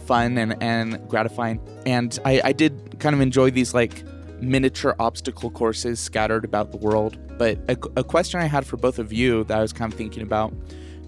fun 0.06 0.38
and, 0.38 0.62
and 0.62 1.08
gratifying. 1.08 1.60
And 1.86 2.18
I, 2.24 2.40
I 2.44 2.52
did 2.52 2.98
kind 3.00 3.14
of 3.14 3.20
enjoy 3.20 3.50
these 3.50 3.74
like 3.74 4.04
miniature 4.40 4.94
obstacle 4.98 5.50
courses 5.50 6.00
scattered 6.00 6.44
about 6.44 6.70
the 6.70 6.76
world. 6.76 7.18
But 7.38 7.58
a, 7.68 7.76
a 8.00 8.04
question 8.04 8.40
I 8.40 8.46
had 8.46 8.66
for 8.66 8.76
both 8.76 8.98
of 8.98 9.12
you 9.12 9.44
that 9.44 9.58
I 9.58 9.62
was 9.62 9.72
kind 9.72 9.92
of 9.92 9.98
thinking 9.98 10.22
about 10.22 10.52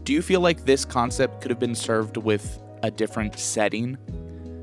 do 0.05 0.13
you 0.13 0.23
feel 0.23 0.41
like 0.41 0.67
this 0.67 0.85
concept 0.85 1.41
could 1.41 1.51
have 1.51 1.59
been 1.59 1.75
served 1.75 2.17
with 2.17 2.63
a 2.85 2.93
different 2.93 3.37
setting? 3.41 3.99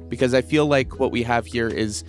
Because 0.07 0.33
I 0.33 0.41
feel 0.41 0.67
like 0.67 1.01
what 1.01 1.11
we 1.11 1.21
have 1.23 1.45
here 1.45 1.67
is 1.67 2.05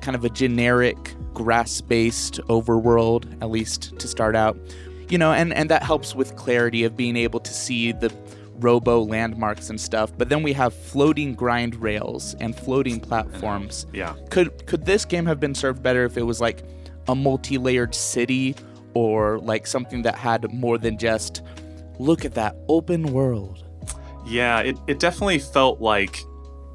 kind 0.00 0.16
of 0.16 0.24
a 0.24 0.28
generic 0.28 1.14
grass 1.32 1.80
based 1.80 2.40
overworld, 2.48 3.40
at 3.40 3.50
least 3.50 3.96
to 4.00 4.08
start 4.08 4.34
out. 4.34 4.58
You 5.08 5.16
know, 5.16 5.32
and, 5.32 5.54
and 5.54 5.70
that 5.70 5.84
helps 5.84 6.16
with 6.16 6.34
clarity 6.34 6.82
of 6.82 6.96
being 6.96 7.16
able 7.16 7.38
to 7.38 7.54
see 7.54 7.92
the 7.92 8.12
robo 8.56 9.00
landmarks 9.00 9.70
and 9.70 9.80
stuff. 9.80 10.12
But 10.16 10.28
then 10.28 10.42
we 10.42 10.52
have 10.52 10.74
floating 10.74 11.34
grind 11.34 11.74
rails 11.76 12.34
and 12.40 12.54
floating 12.54 13.00
uh, 13.02 13.06
platforms. 13.06 13.86
Yeah. 13.92 14.14
Could 14.30 14.66
could 14.66 14.84
this 14.84 15.04
game 15.04 15.26
have 15.26 15.40
been 15.40 15.54
served 15.54 15.82
better 15.82 16.04
if 16.04 16.16
it 16.16 16.22
was 16.22 16.40
like 16.40 16.62
a 17.08 17.14
multi-layered 17.14 17.94
city 17.94 18.54
or 18.94 19.38
like 19.38 19.66
something 19.66 20.02
that 20.02 20.14
had 20.14 20.52
more 20.52 20.78
than 20.78 20.98
just 20.98 21.42
look 21.98 22.24
at 22.24 22.34
that 22.34 22.56
open 22.68 23.12
world? 23.12 23.64
Yeah, 24.26 24.60
it, 24.60 24.76
it 24.86 25.00
definitely 25.00 25.40
felt 25.40 25.80
like 25.80 26.20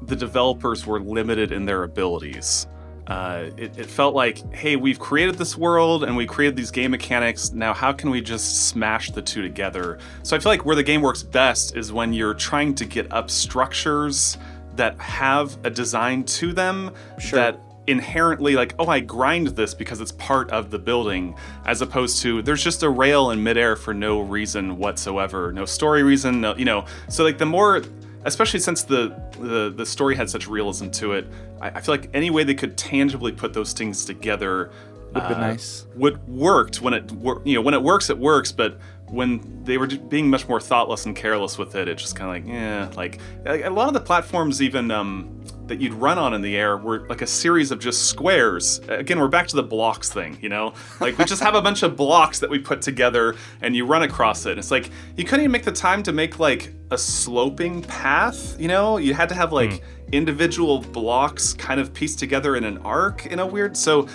the 0.02 0.16
developers 0.16 0.86
were 0.86 1.00
limited 1.00 1.50
in 1.50 1.64
their 1.64 1.84
abilities. 1.84 2.66
Uh, 3.08 3.48
it, 3.56 3.78
it, 3.78 3.86
felt 3.86 4.14
like, 4.14 4.54
hey, 4.54 4.76
we've 4.76 4.98
created 4.98 5.36
this 5.36 5.56
world 5.56 6.04
and 6.04 6.14
we 6.14 6.26
created 6.26 6.54
these 6.56 6.70
game 6.70 6.90
mechanics. 6.90 7.52
Now, 7.52 7.72
how 7.72 7.90
can 7.90 8.10
we 8.10 8.20
just 8.20 8.68
smash 8.68 9.10
the 9.10 9.22
two 9.22 9.40
together? 9.40 9.98
So 10.22 10.36
I 10.36 10.38
feel 10.38 10.52
like 10.52 10.66
where 10.66 10.76
the 10.76 10.82
game 10.82 11.00
works 11.00 11.22
best 11.22 11.74
is 11.74 11.90
when 11.90 12.12
you're 12.12 12.34
trying 12.34 12.74
to 12.74 12.84
get 12.84 13.10
up 13.10 13.30
structures 13.30 14.36
that 14.76 14.98
have 15.00 15.56
a 15.64 15.70
design 15.70 16.22
to 16.24 16.52
them 16.52 16.92
Sure. 17.18 17.38
that 17.38 17.60
inherently 17.88 18.54
like 18.54 18.74
oh 18.78 18.86
i 18.86 19.00
grind 19.00 19.48
this 19.48 19.72
because 19.72 20.02
it's 20.02 20.12
part 20.12 20.50
of 20.50 20.70
the 20.70 20.78
building 20.78 21.34
as 21.64 21.80
opposed 21.80 22.20
to 22.20 22.42
there's 22.42 22.62
just 22.62 22.82
a 22.82 22.88
rail 22.88 23.30
in 23.30 23.42
midair 23.42 23.76
for 23.76 23.94
no 23.94 24.20
reason 24.20 24.76
whatsoever 24.76 25.50
no 25.52 25.64
story 25.64 26.02
reason 26.02 26.38
no 26.42 26.54
you 26.56 26.66
know 26.66 26.84
so 27.08 27.24
like 27.24 27.38
the 27.38 27.46
more 27.46 27.80
especially 28.28 28.60
since 28.60 28.82
the 28.84 29.08
the, 29.40 29.72
the 29.76 29.84
story 29.86 30.14
had 30.14 30.30
such 30.30 30.46
realism 30.48 30.88
to 30.90 31.12
it 31.12 31.26
I, 31.60 31.68
I 31.70 31.80
feel 31.80 31.94
like 31.94 32.08
any 32.14 32.30
way 32.30 32.44
they 32.44 32.54
could 32.54 32.76
tangibly 32.76 33.32
put 33.32 33.52
those 33.52 33.72
things 33.72 34.04
together 34.04 34.70
Would 35.14 35.28
be 35.28 35.34
uh, 35.34 35.38
nice. 35.40 35.86
would 35.96 36.26
worked 36.28 36.80
when 36.80 36.94
it 36.94 37.10
wor- 37.12 37.42
you 37.44 37.54
know 37.54 37.62
when 37.62 37.74
it 37.74 37.82
works 37.82 38.08
it 38.10 38.18
works 38.18 38.52
but 38.52 38.78
when 39.10 39.64
they 39.64 39.78
were 39.78 39.86
just 39.86 40.08
being 40.08 40.28
much 40.28 40.48
more 40.48 40.60
thoughtless 40.60 41.06
and 41.06 41.16
careless 41.16 41.58
with 41.58 41.74
it 41.74 41.88
it's 41.88 42.02
just 42.02 42.16
kind 42.16 42.30
of 42.30 42.44
like 42.44 42.54
yeah 42.54 42.88
like 42.96 43.20
a 43.46 43.70
lot 43.70 43.88
of 43.88 43.94
the 43.94 44.00
platforms 44.00 44.60
even 44.60 44.90
um, 44.90 45.38
that 45.68 45.80
you'd 45.80 45.94
run 45.94 46.18
on 46.18 46.34
in 46.34 46.42
the 46.42 46.56
air 46.56 46.76
were 46.76 47.06
like 47.08 47.22
a 47.22 47.26
series 47.26 47.70
of 47.70 47.78
just 47.78 48.06
squares. 48.06 48.80
Again 48.88 49.20
we're 49.20 49.28
back 49.28 49.46
to 49.48 49.56
the 49.56 49.62
blocks 49.62 50.10
thing 50.10 50.38
you 50.40 50.48
know? 50.48 50.74
Like 51.00 51.16
we 51.18 51.24
just 51.24 51.42
have 51.42 51.54
a 51.54 51.62
bunch 51.62 51.82
of 51.82 51.96
blocks 51.96 52.40
that 52.40 52.50
we 52.50 52.58
put 52.58 52.82
together 52.82 53.36
and 53.60 53.76
you 53.76 53.86
run 53.86 54.02
across 54.02 54.46
it. 54.46 54.58
It's 54.58 54.70
like 54.70 54.90
you 55.16 55.24
couldn't 55.24 55.40
even 55.40 55.52
make 55.52 55.64
the 55.64 55.72
time 55.72 56.02
to 56.04 56.12
make 56.12 56.38
like 56.38 56.72
a 56.90 56.98
sloping 56.98 57.82
path 57.82 58.58
you 58.58 58.68
know? 58.68 58.96
You 58.96 59.14
had 59.14 59.28
to 59.28 59.34
have 59.34 59.52
like 59.52 59.82
individual 60.12 60.80
blocks 60.80 61.52
kind 61.52 61.80
of 61.80 61.92
pieced 61.92 62.18
together 62.18 62.56
in 62.56 62.64
an 62.64 62.78
arc 62.78 63.26
in 63.26 63.38
a 63.38 63.46
weird 63.46 63.76
so 63.76 64.08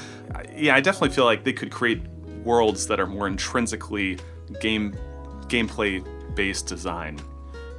yeah 0.51 0.73
i 0.73 0.81
definitely 0.81 1.13
feel 1.13 1.23
like 1.23 1.43
they 1.43 1.53
could 1.53 1.69
create 1.69 2.01
worlds 2.43 2.87
that 2.87 2.99
are 2.99 3.05
more 3.05 3.27
intrinsically 3.27 4.17
game 4.59 4.95
gameplay 5.47 6.03
based 6.35 6.67
design. 6.67 7.19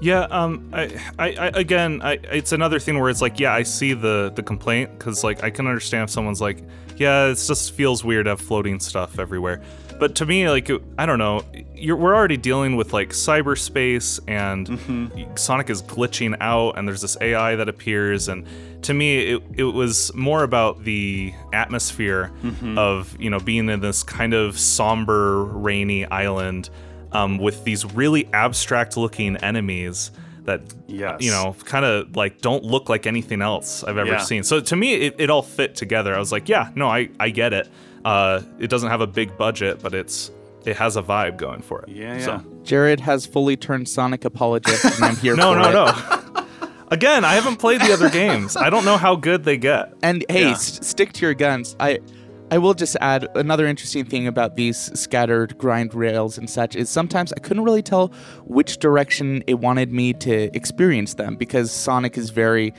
Yeah, 0.01 0.23
um, 0.25 0.69
I, 0.73 1.01
I, 1.19 1.29
I 1.35 1.47
again, 1.55 2.03
I, 2.03 2.19
it's 2.25 2.53
another 2.53 2.79
thing 2.79 2.99
where 3.01 3.09
it's 3.09 3.23
like, 3.23 3.41
yeah, 3.41 3.55
I 3.55 3.63
see 3.63 3.95
the 3.95 4.33
the 4.35 4.43
complaint 4.43 4.99
because 4.99 5.25
like 5.25 5.43
I 5.43 5.51
can 5.51 5.67
understand 5.67 6.05
if 6.05 6.11
someone's 6.11 6.41
like, 6.41 6.59
yeah, 6.97 7.27
it 7.27 7.35
just 7.35 7.73
feels 7.73 8.05
weird 8.05 8.27
to 8.27 8.31
have 8.31 8.41
floating 8.41 8.81
stuff 8.81 9.19
everywhere. 9.19 9.63
But 9.99 10.17
to 10.17 10.27
me, 10.27 10.49
like, 10.51 10.71
I 10.99 11.07
don't 11.07 11.19
know, 11.19 11.43
you're, 11.75 11.97
we're 11.97 12.15
already 12.15 12.37
dealing 12.37 12.77
with 12.77 12.93
like 12.93 13.11
cyberspace 13.11 14.19
and 14.27 15.39
Sonic 15.39 15.71
is 15.71 15.83
glitching 15.83 16.37
out, 16.41 16.77
and 16.77 16.87
there's 16.89 17.01
this 17.01 17.17
AI 17.21 17.57
that 17.57 17.69
appears, 17.69 18.29
and 18.29 18.47
to 18.83 18.93
me, 18.93 19.35
it, 19.35 19.43
it 19.57 19.65
was 19.65 20.13
more 20.15 20.43
about 20.43 20.85
the 20.85 21.33
atmosphere 21.53 22.33
of 22.77 23.17
you 23.21 23.31
know 23.31 23.39
being 23.39 23.69
in 23.69 23.81
this 23.81 24.03
kind 24.03 24.35
of 24.35 24.59
somber, 24.59 25.45
rainy 25.45 26.05
island 26.07 26.71
um, 27.13 27.39
with 27.39 27.63
these 27.65 27.85
really 27.95 28.29
abstract 28.33 28.97
looking 28.97 29.37
enemies 29.39 30.11
that 30.45 30.61
Yes. 30.87 31.21
you 31.21 31.31
know 31.31 31.55
kind 31.65 31.85
of 31.85 32.15
like 32.17 32.41
don't 32.41 32.65
look 32.65 32.89
like 32.89 33.07
anything 33.07 33.41
else 33.43 33.83
I've 33.85 33.99
ever 33.99 34.11
Yeah. 34.13 34.19
seen. 34.19 34.43
So 34.45 34.61
to 34.61 34.77
me, 34.77 34.95
it, 34.95 35.15
it 35.19 35.31
all 35.31 35.43
fit 35.43 35.75
together. 35.75 36.15
I 36.15 36.19
was 36.19 36.33
like, 36.33 36.49
yeah, 36.49 36.71
no, 36.75 36.89
I 36.89 37.09
I 37.19 37.31
get 37.31 37.53
it. 37.53 37.69
Uh, 38.05 38.43
it 38.59 38.69
doesn't 38.69 38.91
have 38.91 39.01
a 39.01 39.07
big 39.07 39.37
budget, 39.39 39.81
but 39.83 39.95
it's 39.95 40.31
it 40.67 40.77
has 40.77 40.97
a 40.97 41.03
vibe 41.03 41.37
going 41.37 41.61
for 41.63 41.83
it. 41.83 41.89
yeah 41.91 42.15
yeah 42.17 42.25
So- 42.25 42.43
Jared 42.63 43.01
has 43.01 43.27
fully 43.27 43.57
turned 43.57 43.89
Sonic 43.89 44.25
apologist, 44.25 44.85
and 44.85 45.05
I'm 45.05 45.17
here 45.17 45.37
no, 45.43 45.53
for 45.53 45.59
no, 45.61 45.69
it. 45.87 45.95
no. 46.35 46.47
Again, 46.91 47.25
I 47.25 47.35
haven't 47.35 47.57
played 47.57 47.81
the 47.81 47.93
other 47.93 48.09
games. 48.11 48.57
I 48.57 48.71
don't 48.71 48.85
know 48.85 48.97
how 48.97 49.17
good 49.17 49.45
they 49.45 49.57
get. 49.57 49.95
And 50.03 50.25
hey, 50.29 50.43
Yeah. 50.45 50.51
s- 50.53 50.87
stick 50.87 51.13
to 51.15 51.21
your 51.27 51.35
guns. 51.35 51.75
I 51.81 51.99
I 52.51 52.59
will 52.59 52.75
just 52.75 52.97
add 53.01 53.27
another 53.35 53.67
interesting 53.67 54.05
thing 54.05 54.27
about 54.27 54.55
these 54.57 54.77
scattered 54.99 55.57
grind 55.59 55.95
rails 55.95 56.39
and 56.39 56.49
such 56.49 56.77
is 56.77 56.89
sometimes 56.89 57.33
I 57.33 57.41
couldn't 57.41 57.65
really 57.65 57.83
tell 57.83 58.09
which 58.45 58.79
direction 58.79 59.43
it 59.47 59.55
wanted 59.55 59.93
me 59.93 60.13
to 60.15 60.55
experience 60.57 61.15
them 61.15 61.37
because 61.37 61.73
Sonic 61.73 62.17
is 62.17 62.31
very 62.31 62.73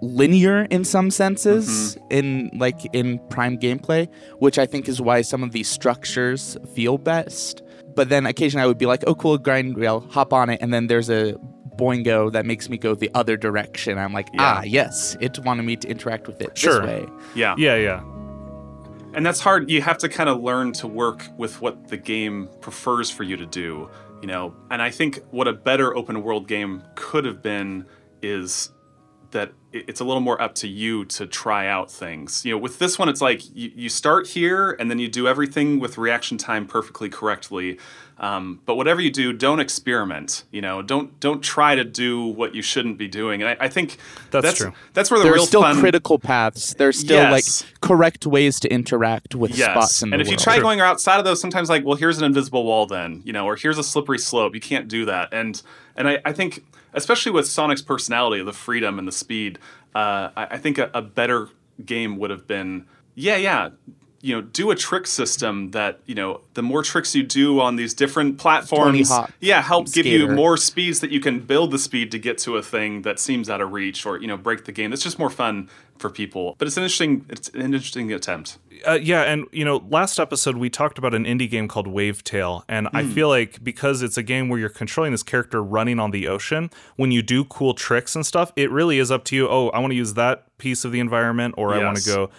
linear 0.00 0.62
in 0.70 0.84
some 0.84 1.10
senses 1.10 1.96
in 2.10 2.50
like 2.54 2.80
in 2.94 3.18
prime 3.28 3.58
gameplay, 3.58 4.08
which 4.38 4.58
I 4.58 4.66
think 4.66 4.88
is 4.88 5.00
why 5.00 5.22
some 5.22 5.42
of 5.42 5.52
these 5.52 5.68
structures 5.68 6.56
feel 6.74 6.96
best. 6.98 7.62
But 7.94 8.08
then 8.08 8.24
occasionally 8.26 8.64
I 8.64 8.66
would 8.66 8.78
be 8.78 8.86
like, 8.86 9.04
"Oh, 9.06 9.14
cool, 9.14 9.36
grind 9.36 9.76
rail, 9.76 10.00
hop 10.10 10.32
on 10.32 10.48
it," 10.48 10.58
and 10.62 10.72
then 10.72 10.86
there's 10.86 11.10
a 11.10 11.34
boingo 11.76 12.30
that 12.32 12.46
makes 12.46 12.68
me 12.68 12.78
go 12.78 12.94
the 12.94 13.10
other 13.14 13.36
direction. 13.36 13.96
I'm 13.98 14.12
like, 14.12 14.28
Yeah. 14.34 14.40
ah, 14.58 14.62
yes, 14.62 15.16
it 15.20 15.38
wanted 15.40 15.62
me 15.64 15.76
to 15.76 15.88
interact 15.88 16.26
with 16.26 16.40
it 16.42 16.56
Sure. 16.56 16.80
this 16.80 16.86
way. 16.86 17.06
yeah 17.34 17.54
Yeah, 17.56 17.76
yeah. 17.76 18.02
And 19.14 19.24
that's 19.24 19.40
hard. 19.40 19.70
You 19.70 19.82
have 19.82 19.98
to 19.98 20.08
kind 20.08 20.28
of 20.28 20.42
learn 20.42 20.72
to 20.74 20.86
work 20.86 21.26
with 21.36 21.60
what 21.60 21.88
the 21.88 21.96
game 21.96 22.48
prefers 22.60 23.10
for 23.10 23.22
you 23.22 23.36
to 23.36 23.46
do 23.46 23.88
you 24.22 24.28
know? 24.28 24.54
And 24.70 24.80
i 24.80 24.90
think 24.90 25.20
what 25.30 25.48
a 25.48 25.52
better 25.52 25.94
open 25.94 26.22
world 26.22 26.48
game 26.48 26.82
could 26.94 27.26
have 27.26 27.42
been 27.42 27.84
is 28.22 28.70
that 29.32 29.52
it's 29.72 30.00
a 30.00 30.04
little 30.04 30.20
more 30.20 30.40
up 30.40 30.54
to 30.54 30.68
you 30.68 31.04
to 31.06 31.26
try 31.26 31.66
out 31.66 31.90
things 31.90 32.44
you 32.44 32.52
know 32.52 32.58
with 32.58 32.78
this 32.78 32.98
one 32.98 33.08
it's 33.08 33.20
like 33.22 33.42
you, 33.56 33.72
you 33.74 33.88
start 33.88 34.26
here 34.28 34.72
and 34.72 34.90
then 34.90 34.98
you 34.98 35.08
do 35.08 35.26
everything 35.26 35.80
with 35.80 35.96
reaction 35.98 36.36
time 36.38 36.66
perfectly 36.66 37.08
correctly 37.08 37.78
um, 38.18 38.60
but 38.66 38.74
whatever 38.76 39.00
you 39.00 39.10
do 39.10 39.32
don't 39.32 39.58
experiment 39.58 40.44
you 40.50 40.60
know 40.60 40.82
don't 40.82 41.18
don't 41.20 41.40
try 41.42 41.74
to 41.74 41.84
do 41.84 42.24
what 42.26 42.54
you 42.54 42.60
shouldn't 42.62 42.98
be 42.98 43.08
doing 43.08 43.40
and 43.42 43.48
i, 43.50 43.56
I 43.64 43.68
think 43.68 43.96
That's 44.30 44.44
that's 44.46 44.58
true. 44.58 44.72
that's 44.92 45.10
where 45.10 45.18
the 45.20 45.24
There's 45.24 45.34
real 45.36 45.46
still 45.46 45.62
fun 45.62 45.80
critical 45.80 46.18
paths. 46.18 46.74
There's 46.74 46.98
still 46.98 47.16
Yes. 47.16 47.64
like 47.64 47.80
correct 47.80 48.26
ways 48.26 48.60
to 48.60 48.70
interact 48.72 49.34
with 49.34 49.50
Yes. 49.56 49.70
spots 49.70 50.02
in 50.02 50.12
and 50.12 50.20
the 50.20 50.24
if 50.24 50.28
you 50.28 50.32
world. 50.34 50.44
try 50.44 50.60
going 50.60 50.80
outside 50.80 51.18
of 51.18 51.24
those, 51.24 51.40
sometimes 51.40 51.68
like, 51.70 51.84
well, 51.84 51.96
here's 51.96 52.18
an 52.18 52.24
invisible 52.24 52.64
wall, 52.64 52.86
then 52.86 53.22
you 53.24 53.32
know, 53.32 53.46
or 53.46 53.56
here's 53.56 53.78
a 53.78 53.82
slippery 53.82 54.18
slope. 54.18 54.54
You 54.54 54.60
can't 54.60 54.88
do 54.88 55.04
that. 55.06 55.32
And 55.32 55.60
and 55.96 56.08
I, 56.08 56.20
I 56.24 56.32
think, 56.32 56.64
especially 56.92 57.32
with 57.32 57.46
Sonic's 57.46 57.82
personality, 57.82 58.42
the 58.42 58.52
freedom 58.52 58.98
and 58.98 59.06
the 59.06 59.12
speed, 59.12 59.58
uh, 59.94 60.30
I, 60.36 60.46
I 60.52 60.58
think 60.58 60.78
a, 60.78 60.90
a 60.94 61.02
better 61.02 61.48
game 61.84 62.16
would 62.18 62.30
have 62.30 62.46
been, 62.46 62.86
yeah, 63.14 63.36
yeah. 63.36 63.70
You 64.24 64.36
know, 64.36 64.40
do 64.40 64.70
a 64.70 64.76
trick 64.76 65.08
system 65.08 65.72
that 65.72 65.98
you 66.06 66.14
know. 66.14 66.42
The 66.54 66.62
more 66.62 66.84
tricks 66.84 67.12
you 67.12 67.24
do 67.24 67.58
on 67.60 67.74
these 67.74 67.92
different 67.92 68.38
platforms, 68.38 69.10
yeah, 69.40 69.60
help 69.60 69.90
give 69.92 70.06
you 70.06 70.28
more 70.36 70.56
speeds 70.56 71.00
that 71.00 71.10
you 71.10 71.18
can 71.18 71.40
build 71.40 71.72
the 71.72 71.78
speed 71.78 72.12
to 72.12 72.20
get 72.20 72.38
to 72.38 72.56
a 72.56 72.62
thing 72.62 73.02
that 73.02 73.18
seems 73.18 73.50
out 73.50 73.60
of 73.60 73.72
reach, 73.72 74.06
or 74.06 74.20
you 74.20 74.28
know, 74.28 74.36
break 74.36 74.64
the 74.64 74.70
game. 74.70 74.92
It's 74.92 75.02
just 75.02 75.18
more 75.18 75.28
fun 75.28 75.68
for 76.02 76.10
people. 76.10 76.56
But 76.58 76.68
it's 76.68 76.76
an 76.76 76.82
interesting, 76.82 77.24
it's 77.30 77.48
an 77.48 77.62
interesting 77.62 78.12
attempt. 78.12 78.58
Uh, 78.86 78.98
yeah, 79.00 79.22
and 79.22 79.46
you 79.52 79.64
know, 79.64 79.82
last 79.88 80.18
episode 80.18 80.56
we 80.56 80.68
talked 80.68 80.98
about 80.98 81.14
an 81.14 81.24
indie 81.24 81.48
game 81.48 81.68
called 81.68 81.86
Wavetale, 81.86 82.64
and 82.68 82.88
I 82.92 83.04
feel 83.04 83.28
like 83.28 83.62
because 83.64 84.02
it's 84.02 84.18
a 84.18 84.22
game 84.22 84.48
where 84.48 84.58
you're 84.58 84.68
controlling 84.68 85.12
this 85.12 85.22
character 85.22 85.62
running 85.62 85.98
on 85.98 86.10
the 86.10 86.28
ocean, 86.28 86.68
when 86.96 87.12
you 87.12 87.22
do 87.22 87.44
cool 87.44 87.72
tricks 87.72 88.14
and 88.14 88.26
stuff, 88.26 88.52
it 88.56 88.70
really 88.70 88.98
is 88.98 89.10
up 89.10 89.24
to 89.26 89.36
you. 89.36 89.48
Oh, 89.48 89.68
I 89.68 89.78
want 89.78 89.92
to 89.92 89.96
use 89.96 90.14
that 90.14 90.58
piece 90.58 90.84
of 90.84 90.92
the 90.92 91.00
environment, 91.00 91.54
or 91.56 91.74
I 91.74 91.82
want 91.82 91.96
to 91.98 92.04
go. 92.04 92.30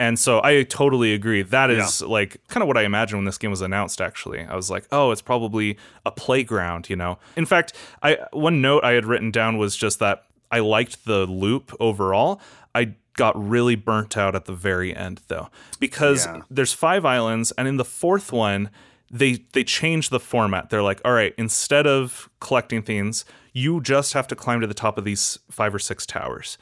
And 0.00 0.18
so 0.18 0.40
I 0.42 0.62
totally 0.62 1.12
agree. 1.12 1.42
That 1.42 1.70
is 1.70 2.00
like 2.00 2.38
kind 2.48 2.62
of 2.62 2.68
what 2.68 2.78
I 2.78 2.84
imagined 2.84 3.18
when 3.18 3.26
this 3.26 3.36
game 3.36 3.50
was 3.50 3.60
announced. 3.60 4.00
Actually, 4.00 4.42
I 4.44 4.56
was 4.56 4.70
like, 4.70 4.86
oh, 4.90 5.10
it's 5.10 5.20
probably 5.20 5.76
a 6.06 6.10
playground, 6.10 6.88
you 6.88 6.96
know. 6.96 7.18
In 7.36 7.44
fact, 7.44 7.74
I 8.02 8.16
one 8.32 8.62
note 8.62 8.82
I 8.82 8.92
had 8.92 9.04
written 9.04 9.30
down 9.30 9.58
was 9.58 9.76
just 9.76 9.98
that 9.98 10.24
I 10.50 10.60
liked 10.60 11.04
the 11.04 11.26
loop 11.26 11.76
overall. 11.78 12.40
I 12.74 12.94
got 13.14 13.34
really 13.40 13.74
burnt 13.76 14.16
out 14.16 14.34
at 14.34 14.44
the 14.46 14.52
very 14.52 14.94
end 14.94 15.20
though. 15.28 15.48
Because 15.78 16.26
Yeah. 16.26 16.40
there's 16.50 16.72
five 16.72 17.04
islands 17.04 17.52
and 17.58 17.66
in 17.68 17.76
the 17.76 17.84
fourth 17.84 18.32
one 18.32 18.70
they 19.10 19.44
they 19.52 19.64
change 19.64 20.10
the 20.10 20.20
format. 20.20 20.70
They're 20.70 20.82
like 20.82 21.00
all 21.04 21.12
right 21.12 21.34
instead 21.36 21.86
of 21.86 22.28
collecting 22.40 22.82
things 22.82 23.24
you 23.52 23.80
just 23.80 24.12
have 24.12 24.28
to 24.28 24.36
climb 24.36 24.60
to 24.60 24.66
the 24.68 24.74
top 24.74 24.96
of 24.96 25.04
these 25.04 25.38
five 25.50 25.74
or 25.74 25.78
six 25.80 26.06
towers. 26.06 26.56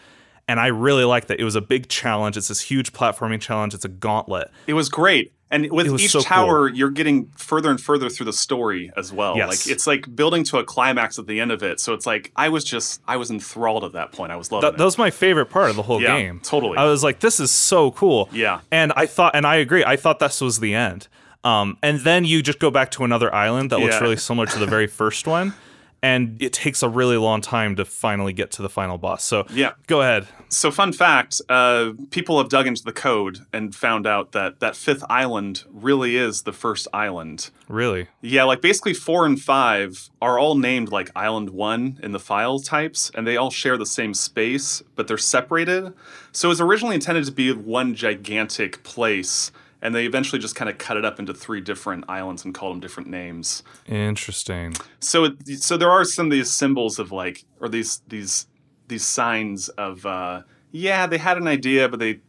And 0.50 0.58
i 0.58 0.68
really 0.68 1.04
like 1.04 1.26
that. 1.26 1.38
It 1.38 1.44
was 1.44 1.54
a 1.56 1.60
big 1.60 1.88
challenge. 1.88 2.38
It's 2.38 2.48
this 2.48 2.62
huge 2.62 2.94
platforming 2.94 3.38
challenge. 3.40 3.74
It's 3.74 3.84
a 3.84 3.88
gauntlet. 3.90 4.50
It 4.66 4.72
was 4.72 4.88
great. 4.88 5.32
And 5.50 5.70
with 5.70 5.98
each 5.98 6.10
so 6.10 6.20
tower, 6.20 6.68
you're 6.68 6.90
getting 6.90 7.30
further 7.36 7.70
and 7.70 7.80
further 7.80 8.10
through 8.10 8.26
the 8.26 8.32
story 8.34 8.90
as 8.96 9.12
well. 9.12 9.36
Yes. 9.36 9.48
Like 9.48 9.72
it's 9.74 9.86
like 9.86 10.14
building 10.14 10.44
to 10.44 10.58
a 10.58 10.64
climax 10.64 11.18
at 11.18 11.26
the 11.26 11.40
end 11.40 11.52
of 11.52 11.62
it. 11.62 11.80
So 11.80 11.94
it's 11.94 12.04
like 12.06 12.30
I 12.36 12.50
was 12.50 12.64
just 12.64 13.00
I 13.08 13.16
was 13.16 13.30
enthralled 13.30 13.84
at 13.84 13.92
that 13.92 14.12
point. 14.12 14.30
I 14.30 14.36
was 14.36 14.52
loving 14.52 14.68
that, 14.68 14.74
it. 14.74 14.78
that 14.78 14.84
was 14.84 14.98
my 14.98 15.10
favorite 15.10 15.46
part 15.46 15.70
of 15.70 15.76
the 15.76 15.82
whole 15.82 16.02
Yeah, 16.02 16.18
game 16.18 16.40
totally. 16.40 16.76
i 16.76 16.84
was 16.84 17.02
like 17.02 17.20
this 17.20 17.40
is 17.40 17.50
so 17.50 17.90
cool 17.92 18.28
Yeah. 18.32 18.60
and 18.70 18.92
i 18.94 19.06
thought 19.06 19.34
and 19.34 19.46
i 19.46 19.56
agree 19.56 19.84
i 19.84 19.96
thought 19.96 20.18
this 20.18 20.40
was 20.40 20.60
the 20.60 20.74
end 20.74 21.08
um, 21.44 21.78
and 21.82 22.00
then 22.00 22.24
you 22.24 22.42
just 22.42 22.58
go 22.58 22.70
back 22.70 22.90
to 22.92 23.04
another 23.04 23.32
island 23.34 23.70
that 23.70 23.78
looks 23.78 23.94
Yeah. 23.94 24.00
really 24.00 24.16
similar 24.16 24.46
to 24.46 24.58
the 24.58 24.66
very 24.66 24.86
first 25.00 25.26
one 25.26 25.54
and 26.02 26.40
it 26.40 26.52
takes 26.52 26.82
a 26.82 26.88
really 26.88 27.16
long 27.16 27.40
time 27.40 27.76
to 27.76 27.84
finally 27.84 28.32
get 28.32 28.50
to 28.52 28.62
the 28.62 28.68
final 28.68 28.98
boss. 28.98 29.24
So 29.24 29.46
Yeah. 29.50 29.72
go 29.86 30.00
ahead. 30.00 30.28
So, 30.50 30.70
fun 30.70 30.92
fact 30.94 31.42
uh, 31.50 31.90
people 32.10 32.38
have 32.38 32.48
dug 32.48 32.66
into 32.66 32.82
the 32.82 32.92
code 32.92 33.40
and 33.52 33.74
found 33.74 34.06
out 34.06 34.32
that 34.32 34.60
that 34.60 34.76
fifth 34.76 35.04
island 35.10 35.64
really 35.70 36.16
is 36.16 36.42
the 36.42 36.52
first 36.54 36.88
island. 36.94 37.50
Really? 37.68 38.08
Yeah, 38.22 38.44
like 38.44 38.62
basically 38.62 38.94
four 38.94 39.26
and 39.26 39.38
five 39.38 40.08
are 40.22 40.38
all 40.38 40.54
named 40.56 40.90
like 40.90 41.10
Island 41.14 41.50
One 41.50 41.98
in 42.02 42.12
the 42.12 42.18
file 42.18 42.60
types, 42.60 43.10
and 43.14 43.26
they 43.26 43.36
all 43.36 43.50
share 43.50 43.76
the 43.76 43.84
same 43.84 44.14
space, 44.14 44.82
but 44.96 45.06
they're 45.06 45.18
separated. 45.18 45.92
So, 46.32 46.48
it 46.48 46.50
was 46.50 46.60
originally 46.62 46.94
intended 46.94 47.24
to 47.26 47.32
be 47.32 47.52
one 47.52 47.94
gigantic 47.94 48.82
place, 48.84 49.52
and 49.82 49.94
they 49.94 50.06
eventually 50.06 50.40
just 50.40 50.54
kind 50.56 50.68
of 50.68 50.78
cut 50.78 50.96
it 50.96 51.04
up 51.04 51.18
into 51.18 51.32
three 51.32 51.60
different 51.60 52.04
islands 52.08 52.44
and 52.44 52.54
called 52.54 52.74
them 52.74 52.80
different 52.80 53.08
names. 53.08 53.62
Interesting. 53.86 54.74
so 55.00 55.24
it, 55.24 55.62
so 55.62 55.76
there 55.76 55.90
are 55.90 56.04
some 56.04 56.26
of 56.26 56.32
these 56.32 56.50
symbols 56.50 56.98
of 56.98 57.12
like 57.12 57.44
or 57.60 57.68
these 57.68 58.02
these 58.08 58.46
these 58.88 59.04
signs 59.04 59.68
of 59.70 60.04
uh 60.06 60.42
yeah 60.72 61.06
they 61.06 61.18
had 61.18 61.36
an 61.36 61.46
idea 61.46 61.88
but 61.88 61.98
they 62.00 62.20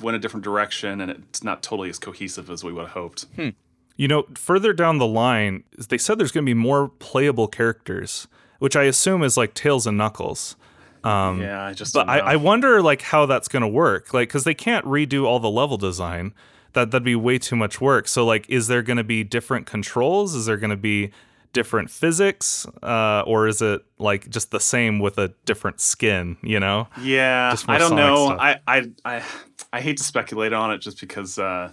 went 0.00 0.16
a 0.16 0.18
different 0.18 0.44
direction 0.44 1.00
and 1.00 1.10
it's 1.10 1.42
not 1.42 1.62
totally 1.62 1.90
as 1.90 1.98
cohesive 1.98 2.50
as 2.50 2.64
we 2.64 2.72
would 2.72 2.82
have 2.82 2.90
hoped 2.92 3.26
You 3.96 4.06
know, 4.06 4.26
further 4.36 4.72
down 4.72 4.98
the 4.98 5.06
line, 5.08 5.64
they 5.88 5.98
said 5.98 6.20
there's 6.20 6.30
going 6.30 6.46
to 6.46 6.48
be 6.48 6.54
more 6.54 6.88
playable 7.00 7.48
characters, 7.48 8.28
which 8.60 8.76
I 8.76 8.84
assume 8.84 9.24
is 9.24 9.36
like 9.36 9.54
Tails 9.54 9.88
and 9.88 9.98
Knuckles. 9.98 10.54
Um, 11.04 11.40
yeah 11.40 11.64
i 11.64 11.72
just 11.72 11.94
But 11.94 12.06
don't 12.06 12.10
I. 12.10 12.18
I 12.32 12.36
wonder 12.36 12.80
like 12.80 13.02
how 13.02 13.26
that's 13.26 13.48
going 13.48 13.62
to 13.62 13.68
work, 13.68 14.14
like 14.14 14.28
because 14.28 14.44
they 14.44 14.54
can't 14.54 14.84
redo 14.84 15.24
all 15.24 15.40
the 15.40 15.50
level 15.50 15.76
design. 15.76 16.32
That 16.78 16.92
that'd 16.92 17.04
be 17.04 17.16
way 17.16 17.38
too 17.38 17.56
much 17.56 17.80
work. 17.80 18.06
So 18.06 18.24
like, 18.24 18.48
is 18.48 18.68
there 18.68 18.82
going 18.82 18.98
to 18.98 19.04
be 19.04 19.24
different 19.24 19.66
controls? 19.66 20.34
Is 20.36 20.46
there 20.46 20.56
going 20.56 20.70
to 20.70 20.76
be 20.76 21.10
different 21.52 21.90
physics, 21.90 22.66
uh, 22.82 23.22
or 23.26 23.48
is 23.48 23.60
it 23.62 23.82
like 23.98 24.28
just 24.28 24.50
the 24.52 24.60
same 24.60 25.00
with 25.00 25.18
a 25.18 25.32
different 25.44 25.80
skin? 25.80 26.36
You 26.42 26.60
know? 26.60 26.86
yeah 27.02 27.50
just 27.50 27.66
more 27.66 27.74
i 27.74 27.78
don't 27.78 27.88
Sonic 27.88 28.04
know 28.04 28.26
stuff. 28.26 28.38
I, 28.40 28.60
I 28.66 28.90
i 29.04 29.22
i 29.72 29.80
hate 29.80 29.96
to 29.96 30.04
speculate 30.04 30.52
on 30.52 30.70
it 30.70 30.78
just 30.78 31.00
because 31.00 31.38
uh 31.38 31.72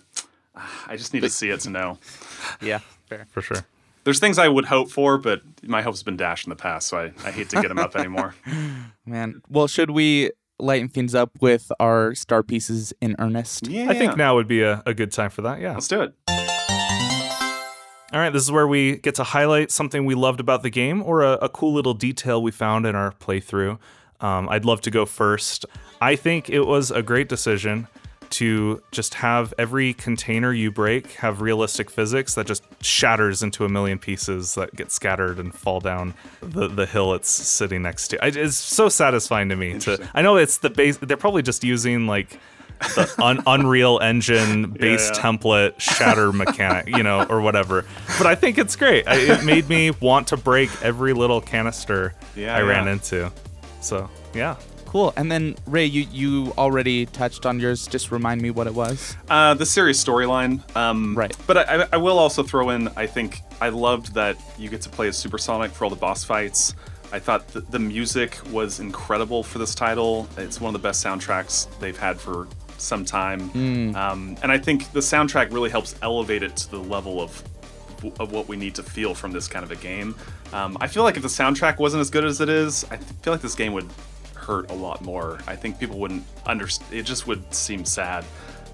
i 0.87 0.95
just 0.95 1.13
need 1.13 1.21
to 1.21 1.29
see 1.29 1.49
it 1.49 1.59
to 1.61 1.69
know 1.69 1.99
Yeah, 2.61 2.79
fair. 3.07 3.27
For 3.31 3.41
sure. 3.41 3.65
there's 4.05 4.19
things 4.19 4.39
i 4.39 4.47
would 4.47 4.65
hope 4.65 4.89
for 4.89 5.17
but 5.17 5.41
my 5.63 5.81
hope's 5.81 6.03
been 6.03 6.17
dashed 6.17 6.45
in 6.47 6.49
the 6.49 6.55
past 6.55 6.87
so 6.87 6.97
i, 6.97 7.11
I 7.27 7.31
hate 7.31 7.49
to 7.49 7.61
get 7.61 7.67
them 7.67 7.79
up 7.79 7.95
anymore 7.95 8.33
Man. 9.05 9.41
Well, 9.49 9.67
should 9.67 9.91
we 9.91 10.31
lighten 10.59 10.87
things 10.89 11.13
up 11.13 11.31
with 11.41 11.71
our 11.79 12.15
star 12.15 12.43
pieces 12.43 12.93
in 13.01 13.15
earnest? 13.19 13.67
yeah 13.67 13.89
I 13.89 13.93
think 13.93 14.17
now 14.17 14.35
would 14.35 14.47
be 14.47 14.61
a, 14.61 14.81
a 14.85 14.93
good 14.93 15.11
time 15.11 15.29
for 15.29 15.41
that. 15.43 15.59
Yeah. 15.59 15.73
let's 15.73 15.87
do 15.87 16.01
it 16.01 16.13
All 18.13 18.21
right, 18.21 18.31
this 18.31 18.43
is 18.43 18.51
where 18.51 18.67
we 18.67 18.97
get 18.97 19.15
to 19.15 19.23
highlight 19.23 19.71
something 19.71 20.05
we 20.05 20.15
loved 20.15 20.39
about 20.39 20.63
the 20.63 20.69
game 20.69 21.03
or 21.03 21.21
a, 21.21 21.33
a 21.33 21.49
cool 21.49 21.73
little 21.73 21.93
detail 21.93 22.41
we 22.41 22.51
found 22.51 22.85
in 22.85 22.95
our 22.95 23.11
playthrough. 23.11 23.77
Um, 24.21 24.47
I'd 24.47 24.63
love 24.63 24.79
to 24.81 24.91
go 24.91 25.05
first. 25.05 25.65
I 25.99 26.15
think 26.15 26.49
it 26.49 26.61
was 26.61 26.91
a 26.91 27.01
great 27.01 27.27
decision 27.27 27.87
to 28.35 28.81
just 28.91 29.13
have 29.13 29.53
every 29.57 29.93
container 29.93 30.51
you 30.51 30.69
break 30.69 31.13
have 31.13 31.39
realistic 31.39 31.89
physics 31.89 32.35
that 32.35 32.45
just 32.45 32.63
shatters 32.83 33.41
into 33.41 33.63
a 33.63 33.69
million 33.69 33.97
pieces 33.97 34.55
that 34.55 34.75
get 34.75 34.91
scattered 34.91 35.39
and 35.39 35.55
fall 35.55 35.79
down 35.79 36.13
the, 36.41 36.67
the 36.67 36.85
hill 36.85 37.13
it's 37.13 37.29
sitting 37.29 37.81
next 37.81 38.09
to. 38.09 38.19
It's 38.21 38.57
so 38.57 38.89
satisfying 38.89 39.47
to 39.49 39.55
me. 39.55 39.79
To 39.79 40.05
I 40.13 40.21
know 40.21 40.35
it's 40.35 40.57
the 40.57 40.69
base. 40.69 40.97
They're 40.97 41.15
probably 41.15 41.43
just 41.43 41.63
using 41.63 42.07
like 42.07 42.37
the 42.95 43.13
un- 43.19 43.41
Unreal 43.47 43.99
Engine 44.01 44.71
base 44.71 45.09
yeah. 45.13 45.21
template 45.21 45.79
shatter 45.79 46.33
mechanic, 46.33 46.89
you 46.89 47.03
know, 47.03 47.23
or 47.29 47.39
whatever. 47.39 47.85
But 48.17 48.27
I 48.27 48.35
think 48.35 48.57
it's 48.57 48.75
great. 48.75 49.07
I, 49.07 49.15
it 49.15 49.45
made 49.45 49.69
me 49.69 49.91
want 49.91 50.27
to 50.27 50.37
break 50.37 50.69
every 50.83 51.13
little 51.13 51.39
canister 51.39 52.13
Yeah, 52.35 52.57
I 52.57 52.61
ran 52.63 52.89
into. 52.89 53.31
So 53.79 54.09
yeah, 54.33 54.57
Cool. 54.95 55.11
And 55.17 55.29
then 55.29 55.57
Ray, 55.67 55.83
you 55.83 56.07
you 56.13 56.53
already 56.57 57.05
touched 57.05 57.45
on 57.45 57.59
yours. 57.59 57.85
Just 57.85 58.13
remind 58.13 58.41
me 58.41 58.49
what 58.49 58.65
it 58.65 58.73
was. 58.73 59.17
Uh, 59.29 59.53
the 59.53 59.65
serious 59.65 60.01
storyline. 60.01 60.61
Um, 60.73 61.13
Right. 61.17 61.35
But 61.45 61.69
I, 61.69 61.85
I- 61.91 61.97
will 61.97 62.17
also 62.17 62.43
throw 62.43 62.69
in, 62.69 62.87
I 62.95 63.05
think 63.05 63.41
I 63.59 63.67
loved 63.67 64.13
that 64.13 64.37
you 64.57 64.69
get 64.69 64.81
to 64.83 64.89
play 64.89 65.09
as 65.09 65.17
Supersonic 65.17 65.71
for 65.71 65.83
all 65.83 65.89
the 65.89 65.97
boss 65.97 66.23
fights. 66.23 66.75
I 67.11 67.19
thought 67.19 67.45
th- 67.51 67.65
the 67.71 67.77
music 67.77 68.37
was 68.53 68.79
incredible 68.79 69.43
for 69.43 69.59
this 69.59 69.75
title. 69.75 70.29
It's 70.37 70.61
one 70.61 70.73
of 70.73 70.81
the 70.81 70.87
best 70.87 71.03
soundtracks 71.05 71.67
they've 71.81 71.99
had 71.99 72.17
for 72.17 72.47
some 72.77 73.03
time. 73.03 73.49
Um, 73.97 74.37
and 74.43 74.49
I 74.49 74.57
think 74.57 74.93
the 74.93 75.01
soundtrack 75.01 75.51
really 75.51 75.69
helps 75.69 75.95
elevate 76.03 76.41
it 76.41 76.55
to 76.55 76.71
the 76.71 76.79
level 76.79 77.19
of 77.19 77.43
of 78.21 78.31
what 78.31 78.47
we 78.47 78.55
need 78.55 78.75
to 78.75 78.83
feel 78.83 79.13
from 79.13 79.31
this 79.33 79.49
kind 79.49 79.65
of 79.65 79.71
a 79.71 79.75
game. 79.75 80.15
Um, 80.53 80.77
I 80.79 80.87
feel 80.87 81.03
like 81.03 81.17
if 81.17 81.23
the 81.23 81.27
soundtrack 81.27 81.79
wasn't 81.79 81.99
as 81.99 82.09
good 82.09 82.23
as 82.23 82.39
it 82.39 82.47
is, 82.47 82.85
I 82.91 82.95
feel 82.95 83.33
like 83.33 83.41
this 83.41 83.55
game 83.55 83.73
would 83.73 83.89
hurt 84.45 84.69
a 84.71 84.73
lot 84.73 85.01
more. 85.01 85.39
I 85.47 85.55
think 85.55 85.79
people 85.79 85.97
wouldn't 85.97 86.23
understand. 86.45 86.93
It 86.93 87.03
just 87.03 87.27
would 87.27 87.53
seem 87.53 87.85
sad. 87.85 88.25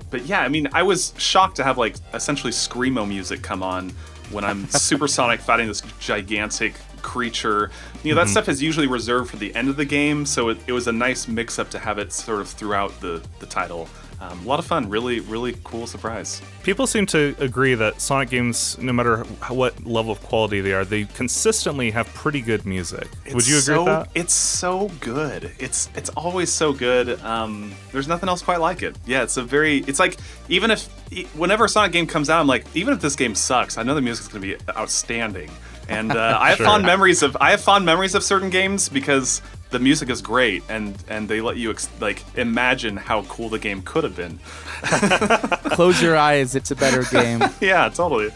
But 0.09 0.25
yeah, 0.25 0.41
I 0.41 0.49
mean, 0.49 0.67
I 0.73 0.83
was 0.83 1.13
shocked 1.17 1.55
to 1.57 1.63
have 1.63 1.77
like 1.77 1.95
essentially 2.13 2.51
screamo 2.51 3.07
music 3.07 3.41
come 3.41 3.63
on 3.63 3.91
when 4.29 4.43
I'm 4.43 4.67
supersonic 4.69 5.39
fighting 5.39 5.67
this 5.67 5.81
gigantic 5.99 6.75
creature. 7.01 7.71
You 8.03 8.11
know, 8.11 8.15
that 8.15 8.25
mm-hmm. 8.25 8.31
stuff 8.31 8.49
is 8.49 8.61
usually 8.61 8.87
reserved 8.87 9.29
for 9.31 9.37
the 9.37 9.53
end 9.55 9.69
of 9.69 9.77
the 9.77 9.85
game, 9.85 10.25
so 10.25 10.49
it, 10.49 10.57
it 10.67 10.73
was 10.73 10.87
a 10.87 10.91
nice 10.91 11.27
mix 11.27 11.59
up 11.59 11.69
to 11.71 11.79
have 11.79 11.97
it 11.97 12.11
sort 12.11 12.41
of 12.41 12.49
throughout 12.49 12.99
the, 13.01 13.23
the 13.39 13.45
title. 13.45 13.87
Um, 14.21 14.39
a 14.45 14.47
lot 14.47 14.59
of 14.59 14.65
fun, 14.67 14.87
really, 14.87 15.19
really 15.21 15.55
cool 15.63 15.87
surprise. 15.87 16.43
people 16.61 16.85
seem 16.85 17.07
to 17.07 17.35
agree 17.39 17.73
that 17.73 17.99
Sonic 17.99 18.29
games, 18.29 18.77
no 18.77 18.93
matter 18.93 19.23
what 19.49 19.83
level 19.83 20.11
of 20.11 20.21
quality 20.21 20.61
they 20.61 20.73
are, 20.73 20.85
they 20.85 21.05
consistently 21.05 21.89
have 21.89 22.05
pretty 22.13 22.39
good 22.39 22.63
music. 22.63 23.07
Would 23.33 23.47
you 23.47 23.55
agree 23.55 23.61
so, 23.61 23.83
with 23.83 23.85
that? 23.87 24.09
It's 24.13 24.33
so 24.33 24.91
good. 24.99 25.51
It's 25.57 25.89
it's 25.95 26.09
always 26.11 26.53
so 26.53 26.71
good. 26.71 27.19
Um, 27.21 27.73
there's 27.91 28.07
nothing 28.07 28.29
else 28.29 28.43
quite 28.43 28.59
like 28.59 28.83
it. 28.83 28.95
Yeah, 29.07 29.23
it's 29.23 29.37
a 29.37 29.43
very. 29.43 29.79
It's 29.87 29.97
like 29.99 30.17
even 30.49 30.69
if 30.69 30.87
whenever 31.35 31.65
a 31.65 31.69
Sonic 31.69 31.91
game 31.91 32.05
comes 32.05 32.29
out, 32.29 32.39
I'm 32.39 32.47
like, 32.47 32.65
even 32.75 32.93
if 32.93 33.01
this 33.01 33.15
game 33.15 33.33
sucks, 33.33 33.79
I 33.79 33.83
know 33.83 33.95
the 33.95 34.01
music's 34.01 34.27
gonna 34.27 34.41
be 34.41 34.55
outstanding. 34.77 35.49
And 35.89 36.11
uh, 36.11 36.37
I 36.39 36.49
have 36.49 36.57
Sure. 36.61 36.67
fond 36.67 36.85
memories 36.85 37.23
of 37.23 37.35
I 37.41 37.49
have 37.51 37.61
fond 37.61 37.85
memories 37.85 38.13
of 38.13 38.23
certain 38.23 38.51
games 38.51 38.87
because 38.87 39.41
the 39.71 39.79
music 39.79 40.09
is 40.09 40.21
great 40.21 40.63
and 40.69 40.95
and 41.07 41.27
they 41.27 41.41
let 41.41 41.57
you 41.57 41.71
ex- 41.71 41.89
like 41.99 42.23
imagine 42.37 42.97
how 42.97 43.23
cool 43.23 43.49
the 43.49 43.59
game 43.59 43.81
could 43.81 44.03
have 44.03 44.15
been. 44.15 44.39
Close 45.75 46.01
your 46.01 46.17
eyes. 46.17 46.55
It's 46.55 46.71
a 46.71 46.75
better 46.75 47.03
game. 47.03 47.41
Yeah, 47.61 47.89
totally. 47.89 48.29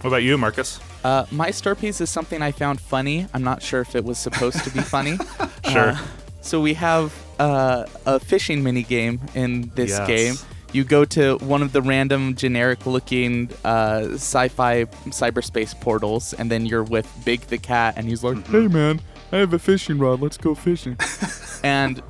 What 0.00 0.06
about 0.08 0.22
you, 0.22 0.36
Marcus? 0.36 0.80
Uh, 1.04 1.26
my 1.30 1.50
star 1.50 1.74
piece 1.74 2.00
is 2.00 2.10
something 2.10 2.42
I 2.42 2.52
found 2.52 2.80
funny. 2.80 3.26
I'm 3.34 3.42
not 3.44 3.62
sure 3.62 3.80
if 3.80 3.94
it 3.94 4.04
was 4.04 4.18
supposed 4.18 4.62
to 4.64 4.70
be 4.70 4.80
funny. 4.80 5.18
Sure. 5.70 5.90
Uh, 5.90 5.98
so 6.40 6.60
we 6.60 6.74
have 6.74 7.14
uh, 7.38 7.86
a 8.04 8.18
fishing 8.18 8.64
mini 8.64 8.82
game 8.82 9.20
in 9.34 9.70
this 9.76 9.90
Yes. 9.90 10.06
game. 10.08 10.34
You 10.72 10.82
go 10.82 11.04
to 11.04 11.36
one 11.38 11.62
of 11.62 11.72
the 11.72 11.80
random 11.80 12.34
generic-looking 12.34 13.50
uh, 13.64 14.08
sci-fi 14.14 14.86
cyberspace 15.06 15.78
portals, 15.80 16.32
and 16.34 16.50
then 16.50 16.66
you're 16.66 16.82
with 16.82 17.06
Big 17.24 17.42
the 17.42 17.58
cat, 17.58 17.94
and 17.96 18.08
he's 18.08 18.24
like, 18.24 18.44
"Hey 18.48 18.66
man, 18.66 19.00
I 19.32 19.38
have 19.38 19.52
a 19.52 19.58
fishing 19.58 19.98
rod. 19.98 20.20
Let's 20.20 20.36
go 20.36 20.54
fishing." 20.54 20.96
and 21.64 22.02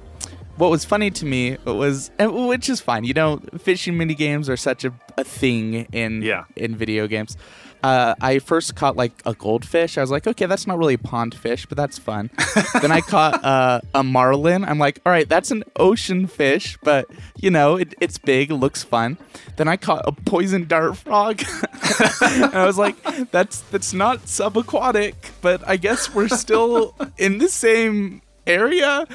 what 0.57 0.71
was 0.71 0.85
funny 0.85 1.11
to 1.11 1.25
me 1.25 1.57
was, 1.65 2.11
eh, 2.19 2.27
which 2.27 2.69
is 2.69 2.81
fine, 2.81 3.05
you 3.05 3.15
know, 3.15 3.41
fishing 3.59 3.97
mini 3.97 4.15
games 4.15 4.49
are 4.51 4.57
such 4.57 4.85
a, 4.85 4.93
a 5.17 5.25
thing 5.25 5.87
in 5.93 6.23
Yeah. 6.23 6.45
in 6.57 6.77
video 6.77 7.07
games. 7.07 7.37
Uh, 7.83 8.15
I 8.21 8.39
first 8.39 8.77
caught 8.77 8.97
like 8.97 9.13
a 9.27 9.35
goldfish. 9.35 9.99
I 9.99 10.01
was 10.01 10.11
like, 10.11 10.27
okay, 10.27 10.47
that's 10.47 10.67
not 10.67 10.79
really 10.79 10.95
a 10.95 10.99
pond 10.99 11.35
fish, 11.35 11.67
but 11.67 11.77
that's 11.77 11.99
fun. 11.99 12.31
then 12.81 12.93
I 12.93 13.01
caught 13.01 13.45
uh, 13.45 13.81
a 13.95 14.03
marlin. 14.03 14.65
I'm 14.65 14.79
like, 14.79 15.01
all 15.05 15.13
right, 15.13 15.29
that's 15.29 15.51
an 15.51 15.65
ocean 15.77 16.27
fish, 16.27 16.79
but 16.83 17.07
you 17.37 17.51
know, 17.51 17.77
it, 17.77 17.95
it's 18.01 18.19
big, 18.19 18.51
it 18.51 18.55
looks 18.55 18.83
fun. 18.83 19.19
Then 19.57 19.69
I 19.69 19.77
caught 19.77 20.03
a 20.07 20.13
poison 20.13 20.67
dart 20.67 20.97
frog. 20.97 21.43
and 22.23 22.55
I 22.55 22.65
was 22.67 22.79
like, 22.79 22.97
that's 23.31 23.61
that's 23.63 23.93
not 23.93 24.21
subaquatic, 24.27 25.15
but 25.41 25.67
I 25.67 25.77
guess 25.77 26.15
we're 26.15 26.29
still 26.29 26.95
in 27.19 27.39
the 27.39 27.49
same 27.49 28.23
area. 28.47 29.07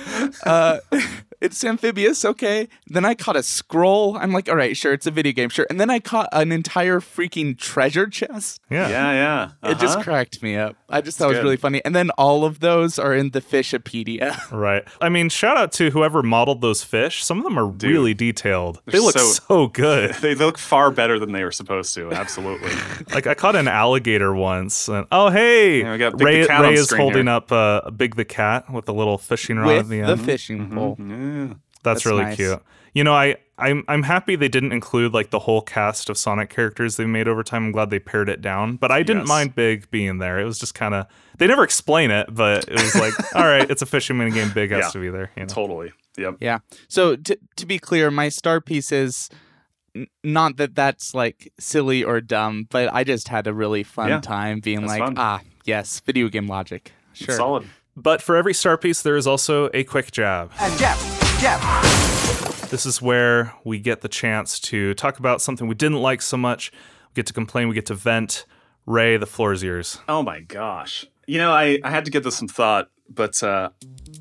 Uh, 0.46 0.80
it's 1.42 1.64
amphibious, 1.64 2.26
okay. 2.26 2.68
Then 2.88 3.06
I 3.06 3.14
caught 3.14 3.36
a 3.36 3.44
scroll. 3.44 4.18
I'm 4.18 4.32
like, 4.32 4.50
all 4.50 4.56
right, 4.56 4.76
sure, 4.76 4.94
it's 4.94 5.06
a 5.06 5.12
video 5.12 5.34
game, 5.34 5.50
sure. 5.50 5.68
And 5.70 5.80
then 5.80 5.90
I 5.90 6.00
caught 6.00 6.30
an 6.32 6.52
entire 6.52 7.00
freaking 7.00 7.58
treasure 7.58 8.08
chest. 8.08 8.60
Yeah. 8.70 8.90
Yeah, 8.90 9.12
yeah. 9.64 9.72
It 9.72 9.78
just 9.80 9.96
Uh-huh. 9.98 10.04
cracked 10.04 10.42
me 10.44 10.56
up. 10.56 10.76
I 10.90 11.02
just 11.02 11.18
thought 11.18 11.26
it 11.26 11.30
was 11.30 11.38
good. 11.40 11.44
really 11.44 11.58
funny. 11.58 11.82
And 11.86 11.96
then 11.96 12.10
all 12.12 12.46
of 12.46 12.60
those 12.62 12.98
are 12.98 13.14
in 13.14 13.32
the 13.32 13.42
Fishopedia. 13.42 14.36
Right. 14.52 14.84
I 15.02 15.10
mean, 15.10 15.30
shout 15.30 15.58
out 15.58 15.72
to 15.74 15.92
whoever 15.92 16.24
modeled 16.24 16.62
those 16.62 16.84
fish. 16.84 17.24
Some 17.24 17.38
of 17.40 17.44
them 17.44 17.60
are 17.60 17.66
really 17.68 18.14
detailed. 18.14 18.82
They 18.86 19.00
look 19.00 19.14
so, 19.18 19.26
so- 19.32 19.68
good. 19.68 20.16
They 20.22 20.34
look 20.36 20.58
far 20.58 20.90
better 20.92 21.20
than 21.20 21.32
they 21.32 21.44
were 21.44 21.52
supposed 21.52 21.94
to. 21.96 22.12
Absolutely. 22.12 22.72
like 23.14 23.28
I 23.28 23.34
caught 23.34 23.56
an 23.56 23.68
alligator 23.68 24.34
once, 24.34 24.88
and 24.88 25.06
oh 25.12 25.30
hey, 25.30 25.82
Yeah, 25.82 25.92
we 25.92 25.98
got 25.98 26.12
Big 26.14 26.20
the 26.20 26.26
Ray, 26.26 26.48
Cat 26.48 26.62
Ray 26.62 26.74
is 26.74 26.92
holding 26.92 27.28
here. 27.28 27.36
up 27.36 27.52
uh, 27.52 27.90
Big 27.92 28.16
the 28.16 28.26
cat 28.26 28.72
with 28.72 28.90
a 28.90 28.94
little 28.94 29.18
fishing 29.18 29.58
rod 29.58 29.68
with 29.68 29.78
at 29.80 29.90
the 29.90 30.02
end. 30.02 30.10
the 30.10 30.18
fishing 30.24 30.70
pole. 30.72 30.98
yeah. 31.00 31.27
That's, 31.28 31.60
That's 31.84 32.06
really 32.06 32.24
nice. 32.24 32.36
cute. 32.36 32.62
You 32.94 33.04
know, 33.04 33.14
I 33.14 33.36
I'm 33.60 33.84
I'm 33.88 34.04
happy 34.04 34.36
they 34.36 34.48
didn't 34.50 34.72
include 34.72 35.14
like 35.14 35.30
the 35.30 35.40
whole 35.40 35.62
cast 35.62 36.10
of 36.10 36.18
Sonic 36.18 36.50
characters 36.50 36.96
they've 36.96 37.08
made 37.08 37.28
over 37.28 37.44
time. 37.44 37.66
I'm 37.66 37.72
glad 37.72 37.90
they 37.92 38.00
pared 38.00 38.30
it 38.30 38.42
down. 38.42 38.76
But 38.76 38.92
I 38.92 39.04
didn't 39.04 39.24
Yes. 39.24 39.28
mind 39.30 39.56
Big 39.56 39.90
being 39.92 40.18
there. 40.18 40.40
It 40.40 40.46
was 40.46 40.58
just 40.60 40.74
kind 40.74 40.94
of 40.96 41.06
they 41.38 41.48
never 41.48 41.64
explain 41.64 42.10
it, 42.12 42.34
but 42.34 42.68
it 42.68 42.74
was 42.74 42.96
like, 42.96 43.14
all 43.36 43.44
right, 43.46 43.70
it's 43.70 43.82
a 43.82 43.86
fishing 43.86 44.18
mini 44.18 44.32
game. 44.32 44.52
Big 44.54 44.72
has 44.72 44.86
Yeah. 44.86 44.90
to 44.90 45.00
be 45.00 45.10
there. 45.10 45.32
You 45.36 45.44
know? 45.44 45.48
Totally. 45.48 45.92
Yep. 46.18 46.38
Yeah. 46.40 46.60
So 46.88 47.16
to 47.16 47.38
to 47.58 47.66
be 47.66 47.78
clear, 47.78 48.10
my 48.10 48.30
star 48.30 48.60
piece 48.62 48.92
is 48.92 49.30
n- 49.96 50.08
not 50.24 50.58
that 50.58 50.74
that's 50.76 51.14
like 51.14 51.52
silly 51.60 52.04
or 52.04 52.20
dumb, 52.22 52.66
but 52.70 52.92
I 52.94 53.04
just 53.04 53.28
had 53.28 53.46
a 53.48 53.54
really 53.54 53.84
fun 53.84 54.10
Yeah, 54.10 54.22
time 54.22 54.60
being 54.60 54.86
like, 54.86 55.00
fun. 55.00 55.14
ah, 55.18 55.42
yes, 55.66 56.00
video 56.06 56.30
game 56.30 56.48
logic. 56.48 56.94
Sure. 57.14 57.36
Solid. 57.36 57.68
But 57.98 58.22
for 58.22 58.36
every 58.36 58.54
star 58.54 58.78
piece, 58.78 59.02
there 59.02 59.18
is 59.18 59.26
also 59.26 59.72
a 59.74 59.84
quick 59.84 60.12
jab. 60.12 60.52
And 60.60 60.78
jab, 60.78 60.98
jab. 61.40 61.60
This 62.70 62.86
is 62.86 63.02
where 63.02 63.56
we 63.64 63.80
get 63.80 64.02
the 64.02 64.08
chance 64.08 64.60
to 64.60 64.94
talk 64.94 65.18
about 65.18 65.42
something 65.42 65.68
we 65.68 65.74
didn't 65.74 65.98
like 65.98 66.22
so 66.22 66.38
much. 66.38 66.72
We 67.10 67.16
get 67.16 67.26
to 67.26 67.34
complain. 67.34 67.70
We 67.70 67.74
get 67.74 67.88
to 67.88 67.96
vent. 67.96 68.46
Ray, 68.86 69.18
the 69.18 69.26
floor 69.26 69.52
is 69.52 69.64
yours. 69.64 70.00
Oh 70.08 70.22
my 70.22 70.42
gosh. 70.42 71.08
You 71.26 71.40
know, 71.40 71.52
I, 71.52 71.80
I 71.84 71.90
had 71.90 72.06
to 72.06 72.12
give 72.12 72.24
this 72.24 72.38
some 72.38 72.48
thought, 72.48 72.90
but 73.10 73.42
uh, 73.42 73.72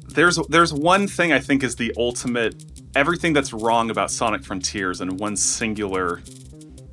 there's 0.09 0.39
there's 0.49 0.73
one 0.73 1.07
thing 1.07 1.35
I 1.35 1.39
think 1.39 1.63
is 1.63 1.77
the 1.77 1.93
ultimate 1.99 2.55
everything 2.97 3.35
that's 3.35 3.53
wrong 3.53 3.91
about 3.91 4.11
Sonic 4.11 4.43
Frontiers 4.43 5.03
in 5.03 5.19
one 5.19 5.37
singular 5.37 6.23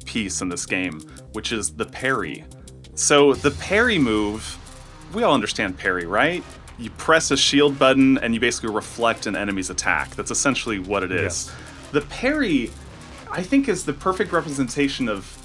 piece 0.05 0.41
in 0.41 0.49
this 0.49 0.65
game, 0.65 0.99
which 1.31 1.53
is 1.53 1.75
the 1.75 1.85
parry. 1.85 2.43
So 2.95 3.33
the 3.33 3.51
parry 3.51 3.97
move, 3.97 4.57
we 5.13 5.23
all 5.23 5.33
understand 5.33 5.77
parry, 5.79 6.05
right? 6.05 6.43
You 6.77 6.89
press 6.91 7.31
a 7.31 7.37
shield 7.37 7.77
button 7.77 8.17
and 8.17 8.33
you 8.33 8.39
basically 8.39 8.73
reflect 8.73 9.25
an 9.25 9.35
enemy's 9.35 9.69
attack. 9.69 10.15
That's 10.15 10.31
essentially 10.31 10.79
what 10.79 11.03
it 11.03 11.11
is. 11.11 11.21
Yes. 11.47 11.55
The 11.91 12.01
parry, 12.01 12.71
I 13.31 13.43
think, 13.43 13.69
is 13.69 13.85
the 13.85 13.93
perfect 13.93 14.31
representation 14.31 15.07
of 15.07 15.37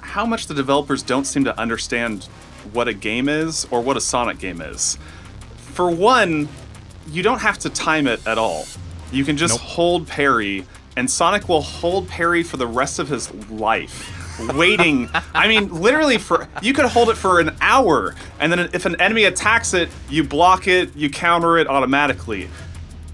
how 0.00 0.24
much 0.24 0.46
the 0.46 0.54
developers 0.54 1.02
don't 1.02 1.24
seem 1.26 1.44
to 1.44 1.58
understand 1.60 2.24
what 2.72 2.88
a 2.88 2.94
game 2.94 3.28
is 3.28 3.66
or 3.70 3.80
what 3.80 3.96
a 3.96 4.00
Sonic 4.00 4.38
game 4.38 4.60
is. 4.60 4.98
For 5.56 5.90
one, 5.90 6.48
you 7.08 7.22
don't 7.22 7.40
have 7.40 7.58
to 7.60 7.70
time 7.70 8.06
it 8.06 8.26
at 8.26 8.38
all. 8.38 8.66
You 9.12 9.24
can 9.24 9.36
just 9.36 9.58
hold 9.58 10.06
parry, 10.06 10.64
and 10.96 11.10
Sonic 11.10 11.48
will 11.48 11.62
hold 11.62 12.08
parry 12.08 12.42
for 12.42 12.56
the 12.56 12.66
rest 12.66 12.98
of 12.98 13.08
his 13.08 13.32
life. 13.50 14.19
Waiting, 14.54 15.08
I 15.34 15.48
mean, 15.48 15.72
literally 15.72 16.18
for 16.18 16.48
you 16.62 16.72
could 16.72 16.86
hold 16.86 17.10
it 17.10 17.16
for 17.16 17.40
an 17.40 17.56
hour, 17.60 18.14
and 18.38 18.52
then 18.52 18.70
if 18.72 18.86
an 18.86 19.00
enemy 19.00 19.24
attacks 19.24 19.74
it, 19.74 19.88
you 20.08 20.24
block 20.24 20.66
it, 20.68 20.94
you 20.96 21.10
counter 21.10 21.58
it 21.58 21.66
automatically. 21.66 22.48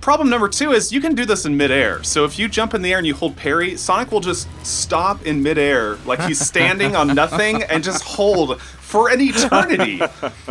Problem 0.00 0.30
number 0.30 0.48
two 0.48 0.70
is 0.70 0.92
you 0.92 1.00
can 1.00 1.16
do 1.16 1.24
this 1.24 1.46
in 1.46 1.56
midair. 1.56 2.02
So 2.04 2.24
if 2.24 2.38
you 2.38 2.46
jump 2.46 2.74
in 2.74 2.82
the 2.82 2.92
air 2.92 2.98
and 2.98 3.06
you 3.06 3.14
hold 3.14 3.34
parry, 3.34 3.76
Sonic 3.76 4.12
will 4.12 4.20
just 4.20 4.48
stop 4.64 5.26
in 5.26 5.42
midair, 5.42 5.96
like 6.06 6.20
he's 6.20 6.38
standing 6.38 6.94
on 6.94 7.08
nothing, 7.08 7.64
and 7.64 7.82
just 7.82 8.04
hold 8.04 8.60
for 8.60 9.10
an 9.10 9.20
eternity. 9.20 10.00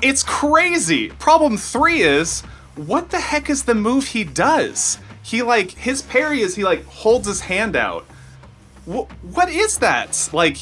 It's 0.03 0.23
crazy. 0.23 1.07
Problem 1.07 1.55
three 1.55 2.01
is 2.01 2.41
what 2.75 3.11
the 3.11 3.19
heck 3.21 3.49
is 3.49 3.63
the 3.63 3.75
move 3.75 4.07
he 4.07 4.25
does? 4.25 4.99
He 5.23 5.41
like 5.41 5.71
his 5.71 6.01
parry 6.01 6.41
is 6.41 6.55
he 6.55 6.65
like 6.65 6.83
holds 6.83 7.25
his 7.25 7.39
hand 7.39 7.77
out. 7.77 8.05
Wh- 8.86 9.10
what 9.34 9.50
is 9.50 9.80
that? 9.80 10.30
Like, 10.32 10.58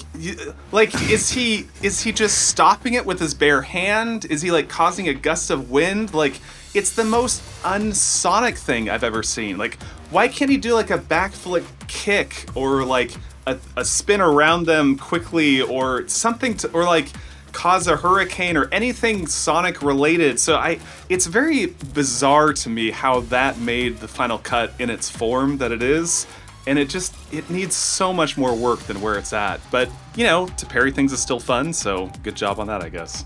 like 0.72 0.94
is 1.10 1.30
he 1.32 1.68
is 1.82 2.02
he 2.02 2.12
just 2.12 2.48
stopping 2.48 2.94
it 2.94 3.06
with 3.06 3.20
his 3.20 3.34
bare 3.34 3.62
hand? 3.62 4.26
Is 4.26 4.42
he 4.42 4.52
like 4.52 4.70
causing 4.70 5.10
a 5.10 5.14
gust 5.14 5.50
of 5.50 5.72
wind? 5.72 6.14
Like, 6.14 6.40
it's 6.74 6.96
the 6.96 7.04
most 7.04 7.42
unsonic 7.64 8.58
thing 8.58 8.90
I've 8.90 9.04
ever 9.04 9.24
seen. 9.24 9.58
Like, 9.58 9.82
why 10.10 10.28
can't 10.28 10.50
he 10.50 10.58
do 10.58 10.74
like 10.74 10.90
a 10.90 10.98
backflip 10.98 11.66
kick 11.88 12.46
or 12.56 12.86
like 12.86 13.12
a, 13.46 13.58
a 13.76 13.84
spin 13.84 14.22
around 14.22 14.66
them 14.66 14.98
quickly 14.98 15.62
or 15.62 16.08
something 16.08 16.56
to 16.58 16.72
or 16.72 16.86
like 16.86 17.10
cause 17.52 17.88
a 17.88 17.96
hurricane 17.96 18.56
or 18.56 18.70
anything 18.72 19.28
Sonic 19.28 19.82
related? 19.82 20.40
So 20.40 20.56
I, 20.56 20.80
it's 21.10 21.26
very 21.26 21.68
bizarre 21.94 22.54
to 22.54 22.70
me 22.70 22.92
how 22.92 23.20
that 23.22 23.60
made 23.60 23.98
the 23.98 24.08
final 24.08 24.38
cut 24.38 24.74
in 24.80 24.90
its 24.90 25.10
form 25.10 25.58
that 25.58 25.72
it 25.74 25.84
is 25.84 26.26
and 26.67 26.80
it 26.80 26.89
just 26.89 27.15
it 27.34 27.49
needs 27.49 27.76
so 27.76 28.13
much 28.13 28.38
more 28.38 28.56
work 28.56 28.80
than 28.82 28.99
where 29.02 29.15
it's 29.15 29.34
at 29.34 29.60
but 29.71 29.89
you 30.15 30.23
know 30.23 30.47
to 30.58 30.65
parry 30.65 30.91
things 30.91 31.12
is 31.12 31.21
still 31.21 31.39
fun 31.39 31.73
so 31.73 32.12
good 32.23 32.36
job 32.36 32.60
on 32.60 32.67
that 32.67 32.84
i 32.84 32.89
guess 32.89 33.26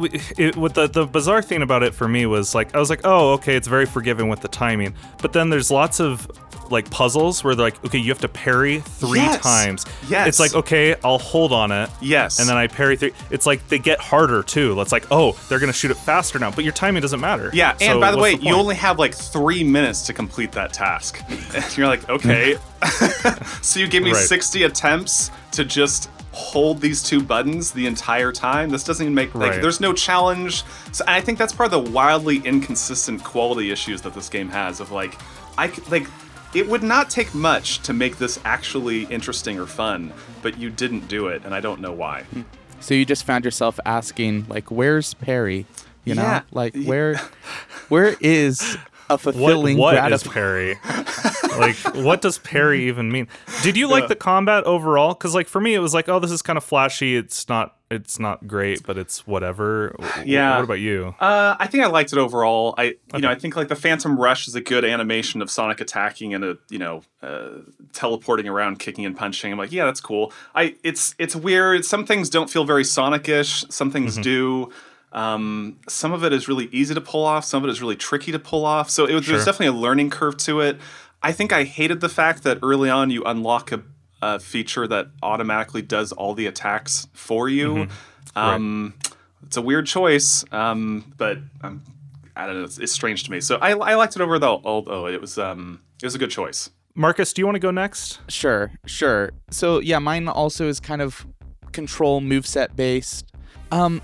it, 0.00 0.54
the, 0.74 0.86
the 0.86 1.06
bizarre 1.06 1.42
thing 1.42 1.62
about 1.62 1.82
it 1.82 1.94
for 1.94 2.08
me 2.08 2.26
was 2.26 2.54
like 2.54 2.74
I 2.74 2.78
was 2.78 2.90
like, 2.90 3.00
oh, 3.04 3.32
okay, 3.32 3.56
it's 3.56 3.68
very 3.68 3.86
forgiving 3.86 4.28
with 4.28 4.40
the 4.40 4.48
timing. 4.48 4.94
But 5.20 5.32
then 5.32 5.50
there's 5.50 5.70
lots 5.70 6.00
of 6.00 6.30
like 6.70 6.90
puzzles 6.90 7.42
where 7.42 7.54
they're 7.54 7.66
like, 7.66 7.84
okay, 7.84 7.98
you 7.98 8.08
have 8.10 8.20
to 8.20 8.28
parry 8.28 8.80
three 8.80 9.20
Yes. 9.20 9.42
times. 9.42 9.86
Yes. 10.08 10.28
It's 10.28 10.40
like, 10.40 10.54
okay, 10.54 10.94
I'll 11.04 11.18
hold 11.18 11.52
on 11.52 11.72
it. 11.72 11.90
Yes. 12.00 12.38
And 12.40 12.48
then 12.48 12.56
I 12.56 12.66
parry 12.66 12.96
three. 12.96 13.12
It's 13.30 13.46
like 13.46 13.66
they 13.68 13.78
get 13.78 14.00
harder 14.00 14.42
too. 14.42 14.80
It's 14.80 14.92
like, 14.92 15.06
oh, 15.10 15.32
they're 15.48 15.58
gonna 15.58 15.72
shoot 15.72 15.90
it 15.90 15.96
faster 15.96 16.38
now, 16.38 16.50
but 16.50 16.64
your 16.64 16.72
timing 16.72 17.02
doesn't 17.02 17.20
matter. 17.20 17.50
yeah 17.52 17.70
and 17.72 17.80
So 17.80 18.00
by 18.00 18.10
the 18.10 18.18
way 18.18 18.32
what's 18.34 18.44
you 18.44 18.54
only 18.54 18.74
have 18.76 18.98
like 18.98 19.14
three 19.14 19.64
minutes 19.64 20.02
to 20.06 20.12
complete 20.12 20.52
that 20.52 20.72
task 20.72 21.22
and 21.54 21.76
you're 21.78 21.86
like 21.88 22.08
okay 22.08 22.56
so 23.62 23.80
you 23.80 23.88
give 23.88 24.02
me 24.02 24.12
Right. 24.12 24.24
60 24.26 24.62
attempts 24.64 25.30
to 25.52 25.64
just 25.64 26.10
hold 26.32 26.80
these 26.80 27.02
two 27.02 27.20
buttons 27.20 27.72
the 27.72 27.86
entire 27.86 28.30
time 28.30 28.70
this 28.70 28.84
doesn't 28.84 29.04
even 29.04 29.14
make 29.14 29.34
like 29.34 29.52
Right. 29.52 29.62
there's 29.62 29.80
no 29.80 29.92
challenge 29.92 30.62
so 30.92 31.02
and 31.06 31.14
i 31.16 31.20
think 31.20 31.36
that's 31.36 31.52
part 31.52 31.72
of 31.72 31.84
the 31.84 31.90
wildly 31.90 32.36
inconsistent 32.44 33.24
quality 33.24 33.72
issues 33.72 34.02
that 34.02 34.14
this 34.14 34.28
game 34.28 34.48
has 34.50 34.78
of 34.80 34.92
like 34.92 35.14
I 35.56 35.72
like 35.90 36.06
it 36.54 36.68
would 36.68 36.82
not 36.82 37.10
take 37.10 37.34
much 37.34 37.78
to 37.80 37.92
make 37.92 38.16
this 38.18 38.38
actually 38.44 39.04
interesting 39.04 39.58
or 39.58 39.66
fun 39.66 40.12
but 40.42 40.58
you 40.58 40.70
didn't 40.70 41.06
do 41.08 41.26
it 41.28 41.42
and 41.44 41.54
i 41.54 41.60
don't 41.60 41.80
know 41.80 41.92
why 41.92 42.22
hmm. 42.24 42.42
So 42.80 42.94
you 42.94 43.04
just 43.04 43.24
found 43.24 43.44
yourself 43.44 43.80
asking, 43.84 44.46
like, 44.48 44.70
where's 44.70 45.12
Perry? 45.14 45.66
You 46.04 46.14
know, 46.14 46.22
Yeah. 46.22 46.42
like 46.52 46.76
where, 46.84 47.16
where 47.88 48.14
is 48.20 48.78
a 49.10 49.18
fulfilling 49.18 49.76
what, 49.78 49.96
fulfilling 49.96 50.10
what 50.10 50.12
is 50.12 50.22
gratif- 50.22 50.32
parry? 50.32 50.78
like, 51.58 51.76
what 52.04 52.22
does 52.22 52.38
Perry 52.38 52.86
even 52.86 53.10
mean? 53.10 53.26
Did 53.64 53.76
you 53.76 53.88
like 53.88 54.06
the 54.06 54.14
combat 54.14 54.62
overall? 54.62 55.12
Because 55.14 55.34
like 55.34 55.48
for 55.48 55.60
me, 55.60 55.74
it 55.74 55.80
was 55.80 55.92
like, 55.92 56.08
oh, 56.08 56.20
this 56.20 56.30
is 56.30 56.40
kind 56.40 56.56
of 56.56 56.62
flashy. 56.62 57.16
It's 57.16 57.48
not, 57.48 57.76
it's 57.90 58.18
not 58.18 58.46
great, 58.46 58.82
but 58.86 58.98
it's 58.98 59.26
whatever. 59.26 59.96
Yeah. 60.24 60.56
What 60.56 60.64
about 60.64 60.80
you? 60.80 61.14
Uh, 61.18 61.56
I 61.58 61.66
think 61.66 61.84
I 61.84 61.86
liked 61.86 62.12
it 62.12 62.18
overall. 62.18 62.74
I, 62.76 62.96
you 63.14 63.20
know, 63.20 63.30
I 63.30 63.34
think 63.34 63.56
like 63.56 63.68
the 63.68 63.76
Phantom 63.76 64.18
Rush 64.18 64.46
is 64.46 64.54
a 64.54 64.60
good 64.60 64.84
animation 64.84 65.40
of 65.40 65.50
Sonic 65.50 65.80
attacking 65.80 66.34
and 66.34 66.44
a, 66.44 66.58
you 66.68 66.78
know, 66.78 67.02
uh, 67.22 67.48
teleporting 67.92 68.46
around, 68.46 68.78
kicking 68.78 69.06
and 69.06 69.16
punching. 69.16 69.50
I'm 69.50 69.58
like, 69.58 69.72
yeah, 69.72 69.86
that's 69.86 70.00
cool. 70.00 70.32
I, 70.54 70.76
it's, 70.84 71.14
it's 71.18 71.34
weird. 71.34 71.84
Some 71.84 72.04
things 72.04 72.28
don't 72.28 72.50
feel 72.50 72.64
very 72.64 72.84
Sonic-ish. 72.84 73.64
Some 73.70 73.90
things 73.90 74.14
Mm-hmm. 74.14 74.22
do. 74.22 74.72
Um, 75.12 75.78
some 75.88 76.12
of 76.12 76.22
it 76.24 76.34
is 76.34 76.48
really 76.48 76.68
easy 76.70 76.94
to 76.94 77.00
pull 77.00 77.24
off. 77.24 77.44
Some 77.46 77.62
of 77.64 77.68
it 77.68 77.72
is 77.72 77.80
really 77.80 77.96
tricky 77.96 78.30
to 78.32 78.38
pull 78.38 78.66
off. 78.66 78.90
So 78.90 79.06
it 79.06 79.14
was, 79.14 79.26
there's 79.26 79.38
Sure. 79.42 79.52
definitely 79.52 79.78
a 79.78 79.80
learning 79.80 80.10
curve 80.10 80.36
to 80.38 80.60
it. 80.60 80.78
I 81.22 81.32
think 81.32 81.52
I 81.52 81.64
hated 81.64 82.00
the 82.00 82.10
fact 82.10 82.42
that 82.42 82.58
early 82.62 82.90
on 82.90 83.08
you 83.10 83.24
unlock 83.24 83.72
a, 83.72 83.82
a 84.22 84.38
feature 84.38 84.86
that 84.88 85.06
automatically 85.22 85.82
does 85.82 86.12
all 86.12 86.34
the 86.34 86.46
attacks 86.46 87.06
for 87.12 87.48
you. 87.48 87.74
Mm-hmm. 87.74 88.38
Um, 88.38 88.94
It's 89.44 89.56
a 89.56 89.62
weird 89.62 89.86
choice, 89.86 90.44
um, 90.52 91.12
but 91.16 91.38
um, 91.62 91.82
I 92.36 92.46
don't 92.46 92.56
know. 92.58 92.64
It's, 92.64 92.78
it's 92.78 92.92
strange 92.92 93.24
to 93.24 93.30
me. 93.30 93.40
So 93.40 93.56
I, 93.56 93.70
I 93.70 93.94
liked 93.94 94.16
it 94.16 94.22
over 94.22 94.38
though. 94.38 94.60
Although 94.64 95.06
it 95.06 95.20
was 95.20 95.38
um, 95.38 95.80
it 96.02 96.06
was 96.06 96.14
a 96.14 96.18
good 96.18 96.30
choice. 96.30 96.70
Marcus, 96.94 97.32
do 97.32 97.40
you 97.40 97.46
want 97.46 97.54
to 97.54 97.60
go 97.60 97.70
next? 97.70 98.18
Sure, 98.28 98.72
sure. 98.84 99.30
So 99.50 99.78
yeah, 99.80 100.00
mine 100.00 100.26
also 100.28 100.68
is 100.68 100.80
kind 100.80 101.00
of 101.00 101.26
control 101.72 102.20
moveset 102.20 102.74
based. 102.74 103.32
Um, 103.70 104.02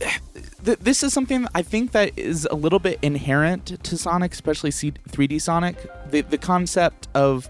th- 0.64 0.78
this 0.78 1.02
is 1.02 1.12
something 1.12 1.46
I 1.54 1.62
think 1.62 1.90
that 1.92 2.16
is 2.16 2.46
a 2.50 2.54
little 2.54 2.78
bit 2.78 2.98
inherent 3.02 3.82
to 3.82 3.96
Sonic, 3.98 4.32
especially 4.32 4.70
C- 4.70 4.92
3D 5.10 5.40
Sonic. 5.42 5.76
The 6.10 6.20
the 6.22 6.38
concept 6.38 7.08
of 7.14 7.48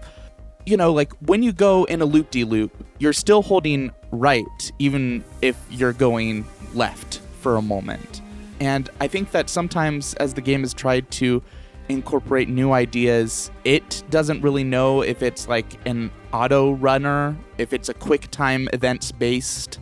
you 0.65 0.77
know, 0.77 0.91
like 0.91 1.13
when 1.27 1.43
you 1.43 1.51
go 1.51 1.83
in 1.85 2.01
a 2.01 2.05
loop 2.05 2.31
de 2.31 2.43
loop, 2.43 2.71
you're 2.99 3.13
still 3.13 3.41
holding 3.41 3.91
right, 4.11 4.71
even 4.79 5.23
if 5.41 5.57
you're 5.69 5.93
going 5.93 6.45
left 6.73 7.19
for 7.39 7.57
a 7.57 7.61
moment. 7.61 8.21
And 8.59 8.89
I 8.99 9.07
think 9.07 9.31
that 9.31 9.49
sometimes 9.49 10.13
as 10.15 10.35
the 10.35 10.41
game 10.41 10.61
has 10.61 10.73
tried 10.73 11.09
to 11.11 11.41
incorporate 11.89 12.47
new 12.47 12.71
ideas, 12.71 13.51
it 13.63 14.03
doesn't 14.09 14.41
really 14.41 14.63
know 14.63 15.01
if 15.01 15.21
it's 15.23 15.47
like 15.47 15.65
an 15.87 16.11
auto 16.31 16.73
runner, 16.73 17.35
if 17.57 17.73
it's 17.73 17.89
a 17.89 17.93
quick 17.93 18.29
time 18.31 18.69
events 18.71 19.11
based, 19.11 19.79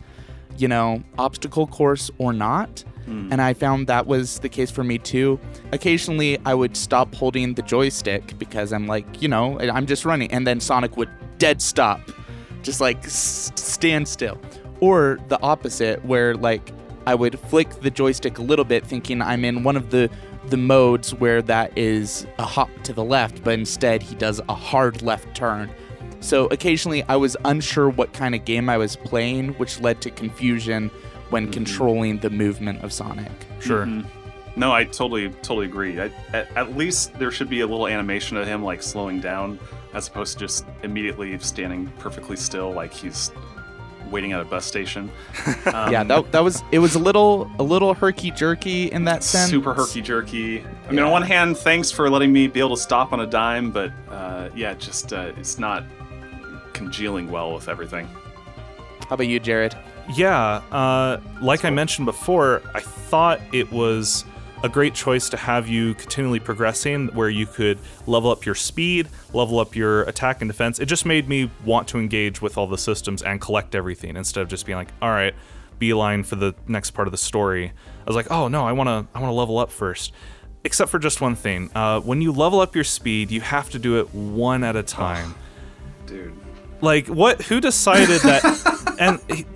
you 0.56 0.66
know, 0.66 1.02
obstacle 1.18 1.66
course 1.66 2.10
or 2.18 2.32
not. 2.32 2.84
Mm. 3.08 3.28
And 3.32 3.42
I 3.42 3.54
found 3.54 3.86
that 3.86 4.06
was 4.06 4.38
the 4.40 4.48
case 4.48 4.70
for 4.70 4.84
me 4.84 4.98
too. 4.98 5.38
Occasionally, 5.72 6.38
I 6.44 6.54
would 6.54 6.76
stop 6.76 7.14
holding 7.14 7.54
the 7.54 7.62
joystick 7.62 8.38
because 8.38 8.72
I'm 8.72 8.86
like, 8.86 9.22
you 9.22 9.28
know, 9.28 9.58
I'm 9.60 9.86
just 9.86 10.04
running. 10.04 10.30
And 10.32 10.46
then 10.46 10.60
Sonic 10.60 10.96
would 10.96 11.10
dead 11.38 11.60
stop, 11.62 12.00
just 12.62 12.80
like 12.80 13.04
s- 13.04 13.52
stand 13.56 14.08
still. 14.08 14.38
Or 14.80 15.18
the 15.28 15.40
opposite, 15.42 16.04
where 16.04 16.34
like 16.34 16.72
I 17.06 17.14
would 17.14 17.38
flick 17.38 17.68
the 17.80 17.90
joystick 17.90 18.38
a 18.38 18.42
little 18.42 18.64
bit, 18.64 18.86
thinking 18.86 19.20
I'm 19.20 19.44
in 19.44 19.62
one 19.62 19.76
of 19.76 19.90
the 19.90 20.10
the 20.46 20.56
modes 20.56 21.14
where 21.14 21.42
that 21.42 21.76
is 21.76 22.26
a 22.38 22.44
hop 22.44 22.70
to 22.84 22.92
the 22.92 23.04
left, 23.04 23.44
but 23.44 23.54
instead 23.54 24.02
he 24.02 24.14
does 24.14 24.40
a 24.48 24.54
hard 24.54 25.02
left 25.02 25.34
turn. 25.34 25.70
So 26.20 26.46
occasionally 26.46 27.02
I 27.04 27.16
was 27.16 27.36
unsure 27.44 27.88
what 27.90 28.12
kind 28.12 28.34
of 28.34 28.44
game 28.44 28.68
I 28.68 28.76
was 28.76 28.96
playing, 28.96 29.50
which 29.54 29.80
led 29.80 30.00
to 30.02 30.10
confusion 30.10 30.90
when 31.30 31.50
controlling 31.50 32.18
the 32.18 32.30
movement 32.30 32.82
of 32.82 32.92
Sonic. 32.92 33.30
Sure. 33.60 33.86
Mhm. 33.86 34.04
No, 34.56 34.72
I 34.72 34.84
totally 34.84 35.30
totally 35.42 35.66
agree. 35.66 36.00
I, 36.00 36.10
at, 36.32 36.48
at 36.56 36.76
least 36.76 37.14
there 37.18 37.30
should 37.30 37.48
be 37.48 37.60
a 37.60 37.66
little 37.66 37.86
animation 37.86 38.36
of 38.36 38.46
him 38.46 38.62
like 38.64 38.82
slowing 38.82 39.20
down, 39.20 39.58
as 39.94 40.08
opposed 40.08 40.34
to 40.34 40.40
just 40.40 40.66
immediately 40.82 41.38
standing 41.38 41.86
perfectly 41.98 42.36
still, 42.36 42.72
like 42.72 42.92
he's 42.92 43.30
waiting 44.10 44.32
at 44.32 44.40
a 44.40 44.44
bus 44.44 44.64
station. 44.66 45.08
Um, 45.72 45.92
yeah, 45.92 46.02
that, 46.02 46.32
that 46.32 46.40
was 46.42 46.62
it 46.72 46.80
was 46.80 46.96
a 46.96 46.98
little 46.98 47.48
a 47.60 47.62
little 47.62 47.94
herky 47.94 48.32
jerky 48.32 48.90
in 48.90 49.04
that 49.04 49.22
sense. 49.22 49.50
super 49.50 49.72
herky 49.72 50.00
jerky. 50.02 50.60
I 50.60 50.90
mean, 50.90 50.98
on 51.00 51.06
Yeah. 51.06 51.10
one 51.12 51.22
hand, 51.22 51.56
thanks 51.56 51.90
for 51.92 52.10
letting 52.10 52.32
me 52.32 52.48
be 52.48 52.58
able 52.58 52.74
to 52.76 52.82
stop 52.82 53.12
on 53.12 53.20
a 53.20 53.26
dime, 53.26 53.70
but 53.70 53.92
uh, 54.10 54.48
yeah, 54.56 54.74
just 54.74 55.12
uh, 55.12 55.30
it's 55.36 55.58
not 55.60 55.84
congealing 56.72 57.30
well 57.30 57.54
with 57.54 57.68
everything. 57.68 58.08
How 59.08 59.14
about 59.14 59.28
you, 59.28 59.38
Jared? 59.38 59.76
Yeah, 60.14 60.62
uh, 60.72 61.20
like 61.40 61.64
I 61.64 61.70
mentioned 61.70 62.06
before, 62.06 62.62
I 62.74 62.80
thought 62.80 63.40
it 63.52 63.70
was 63.70 64.24
a 64.62 64.68
great 64.68 64.94
choice 64.94 65.28
to 65.30 65.36
have 65.36 65.68
you 65.68 65.94
continually 65.94 66.40
progressing 66.40 67.08
where 67.08 67.30
you 67.30 67.46
could 67.46 67.78
level 68.06 68.30
up 68.30 68.44
your 68.44 68.54
speed, 68.54 69.08
level 69.32 69.58
up 69.58 69.74
your 69.74 70.02
attack 70.02 70.42
and 70.42 70.50
defense. 70.50 70.78
It 70.78 70.86
just 70.86 71.06
made 71.06 71.28
me 71.28 71.50
want 71.64 71.88
to 71.88 71.98
engage 71.98 72.42
with 72.42 72.58
all 72.58 72.66
the 72.66 72.76
systems 72.76 73.22
and 73.22 73.40
collect 73.40 73.74
everything 73.74 74.16
instead 74.16 74.42
of 74.42 74.48
just 74.48 74.66
being 74.66 74.76
like, 74.76 74.90
all 75.00 75.10
right, 75.10 75.34
beeline 75.78 76.24
for 76.24 76.36
the 76.36 76.54
next 76.66 76.90
part 76.90 77.08
of 77.08 77.12
the 77.12 77.18
story. 77.18 77.68
I 77.68 78.04
was 78.06 78.16
like, 78.16 78.30
oh 78.30 78.48
no, 78.48 78.66
I 78.66 78.72
wanna 78.72 79.06
I 79.14 79.20
wanna 79.20 79.32
level 79.32 79.58
up 79.58 79.70
first. 79.70 80.12
Except 80.62 80.90
for 80.90 80.98
just 80.98 81.22
one 81.22 81.36
thing. 81.36 81.70
Uh, 81.74 82.00
when 82.00 82.20
you 82.20 82.32
level 82.32 82.60
up 82.60 82.74
your 82.74 82.84
speed, 82.84 83.30
you 83.30 83.40
have 83.40 83.70
to 83.70 83.78
do 83.78 83.98
it 83.98 84.14
one 84.14 84.62
at 84.62 84.76
a 84.76 84.82
time. 84.82 85.34
Dude. 86.04 86.34
Like 86.82 87.06
what 87.06 87.42
who 87.42 87.60
decided 87.60 88.20
that 88.22 88.96
and 88.98 89.46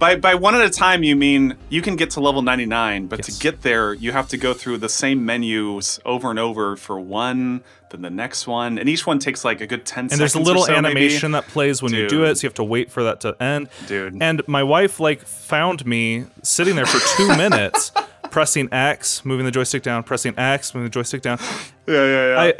By, 0.00 0.16
by 0.16 0.34
one 0.34 0.54
at 0.54 0.62
a 0.62 0.70
time, 0.70 1.02
you 1.02 1.14
mean 1.14 1.56
you 1.68 1.82
can 1.82 1.94
get 1.94 2.08
to 2.12 2.20
level 2.20 2.40
99, 2.40 3.06
but 3.06 3.18
Yes. 3.18 3.36
to 3.36 3.42
get 3.42 3.60
there, 3.60 3.92
you 3.92 4.12
have 4.12 4.28
to 4.28 4.38
go 4.38 4.54
through 4.54 4.78
the 4.78 4.88
same 4.88 5.26
menus 5.26 6.00
over 6.06 6.30
and 6.30 6.38
over 6.38 6.74
for 6.74 6.98
one, 6.98 7.60
then 7.90 8.00
the 8.00 8.08
next 8.08 8.46
one, 8.46 8.78
and 8.78 8.88
each 8.88 9.06
one 9.06 9.18
takes 9.18 9.44
like 9.44 9.60
a 9.60 9.66
good 9.66 9.84
10 9.84 10.08
seconds. 10.08 10.12
and 10.12 10.20
there's 10.22 10.34
a 10.34 10.40
little 10.40 10.62
so, 10.64 10.72
maybe. 10.72 10.86
animation 10.86 11.32
that 11.32 11.46
plays 11.48 11.82
when 11.82 11.92
you 11.92 12.08
do 12.08 12.24
it, 12.24 12.36
so 12.36 12.44
you 12.44 12.48
have 12.48 12.54
to 12.54 12.64
wait 12.64 12.90
for 12.90 13.02
that 13.04 13.20
to 13.20 13.36
end. 13.42 13.68
Dude. 13.88 14.16
And 14.22 14.40
my 14.48 14.62
wife 14.62 15.00
like 15.00 15.20
found 15.26 15.84
me 15.84 16.24
sitting 16.42 16.76
there 16.76 16.86
for 16.86 16.98
two 17.18 17.28
minutes, 17.36 17.92
pressing 18.30 18.70
X, 18.72 19.22
moving 19.26 19.44
the 19.44 19.52
joystick 19.52 19.82
down, 19.82 20.02
pressing 20.02 20.32
X, 20.38 20.74
moving 20.74 20.86
the 20.86 20.90
joystick 20.94 21.20
down. 21.20 21.38
Yeah, 21.86 22.04
yeah, 22.06 22.28
yeah. 22.28 22.40
I, 22.40 22.54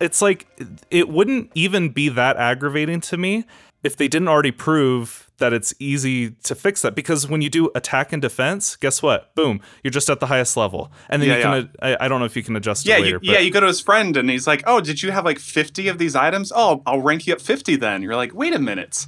it's 0.00 0.20
like 0.20 0.48
it 0.90 1.08
wouldn't 1.08 1.52
even 1.54 1.90
be 1.90 2.08
that 2.08 2.36
aggravating 2.38 3.00
to 3.02 3.16
me 3.16 3.44
if 3.84 3.96
they 3.96 4.08
didn't 4.08 4.26
already 4.26 4.50
prove 4.50 5.21
that 5.38 5.52
it's 5.52 5.74
easy 5.78 6.30
to 6.44 6.54
fix 6.54 6.82
that. 6.82 6.94
Because 6.94 7.28
when 7.28 7.40
you 7.42 7.50
do 7.50 7.70
attack 7.74 8.12
and 8.12 8.22
defense, 8.22 8.76
guess 8.76 9.02
what? 9.02 9.34
Boom, 9.34 9.60
you're 9.82 9.90
just 9.90 10.08
at 10.10 10.20
the 10.20 10.26
highest 10.26 10.56
level, 10.56 10.92
and 11.08 11.20
then 11.22 11.28
Yeah, 11.30 11.36
you 11.36 11.42
can. 11.64 11.70
I, 11.82 11.96
I 12.04 12.08
don't 12.08 12.20
know 12.20 12.26
if 12.26 12.36
you 12.36 12.42
can 12.42 12.54
adjust 12.56 12.86
yeah, 12.86 12.96
it 12.96 12.98
you, 12.98 13.04
later. 13.04 13.18
yeah, 13.22 13.38
you 13.38 13.50
go 13.50 13.60
to 13.60 13.66
his 13.66 13.80
friend 13.80 14.16
and 14.16 14.30
he's 14.30 14.46
like, 14.46 14.62
"Oh, 14.66 14.80
did 14.80 15.02
you 15.02 15.10
have 15.10 15.24
like 15.24 15.38
50 15.38 15.88
of 15.88 15.98
these 15.98 16.14
items? 16.14 16.52
Oh, 16.54 16.82
I'll 16.86 17.00
rank 17.00 17.26
you 17.26 17.32
up 17.32 17.40
50 17.40 17.76
then." 17.76 18.02
You're 18.02 18.16
like, 18.16 18.34
"Wait 18.34 18.54
a 18.54 18.58
minute." 18.58 19.06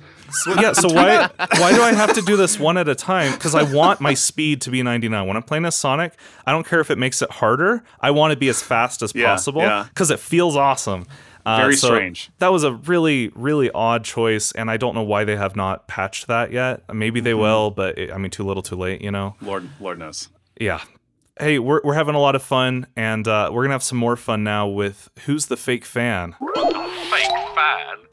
yeah 0.59 0.73
so 0.73 0.89
why 0.89 1.29
why 1.59 1.73
do 1.73 1.81
i 1.83 1.93
have 1.93 2.13
to 2.15 2.23
do 2.23 2.37
this 2.37 2.59
one 2.59 2.77
at 2.77 2.89
a 2.89 2.95
time 2.95 3.31
because 3.33 3.55
i 3.55 3.63
want 3.63 4.01
my 4.01 4.15
speed 4.15 4.61
to 4.61 4.71
be 4.71 4.83
99 4.83 5.29
when 5.29 5.37
i'm 5.37 5.43
playing 5.45 5.65
as 5.65 5.77
sonic 5.77 6.15
i 6.45 6.51
don't 6.51 6.67
care 6.67 6.81
if 6.81 6.91
it 6.91 6.99
makes 6.99 7.23
it 7.23 7.31
harder 7.31 7.85
i 8.01 8.11
want 8.11 8.33
to 8.33 8.37
be 8.37 8.49
as 8.49 8.61
fast 8.61 9.01
as 9.03 9.13
Yeah, 9.15 9.27
possible 9.27 9.85
because 9.91 10.11
it 10.11 10.19
feels 10.19 10.57
awesome 10.57 11.07
Uh, 11.47 11.59
Very 11.59 11.77
so 11.77 11.89
strange. 11.89 12.31
that 12.39 12.49
was 12.49 12.65
a 12.65 12.73
really 12.73 13.29
really 13.35 13.71
odd 13.73 14.03
choice 14.05 14.51
and 14.53 14.71
i 14.71 14.77
don't 14.79 14.95
know 14.95 15.03
why 15.03 15.25
they 15.25 15.37
have 15.37 15.55
not 15.57 15.87
patched 15.89 16.27
that 16.27 16.53
yet 16.53 16.83
maybe 16.93 17.21
they 17.21 17.35
will 17.35 17.71
but 17.71 17.99
it, 17.99 18.11
i 18.11 18.17
mean 18.17 18.31
too 18.31 18.45
little 18.45 18.63
too 18.63 18.77
late 18.77 19.03
you 19.03 19.11
know 19.11 19.37
Lord, 19.43 19.69
Lord 19.79 19.99
knows. 19.99 20.29
yeah 20.59 20.81
hey 21.39 21.59
we're, 21.59 21.83
we're 21.85 21.95
having 21.95 22.15
a 22.15 22.21
lot 22.21 22.35
of 22.35 22.43
fun 22.43 22.87
and 22.97 23.29
uh, 23.29 23.51
we're 23.53 23.65
gonna 23.65 23.75
have 23.75 23.83
some 23.83 23.99
more 23.99 24.17
fun 24.17 24.43
now 24.43 24.67
with 24.67 25.11
who's 25.27 25.47
the 25.47 25.57
fake 25.57 25.85
fan 25.85 26.35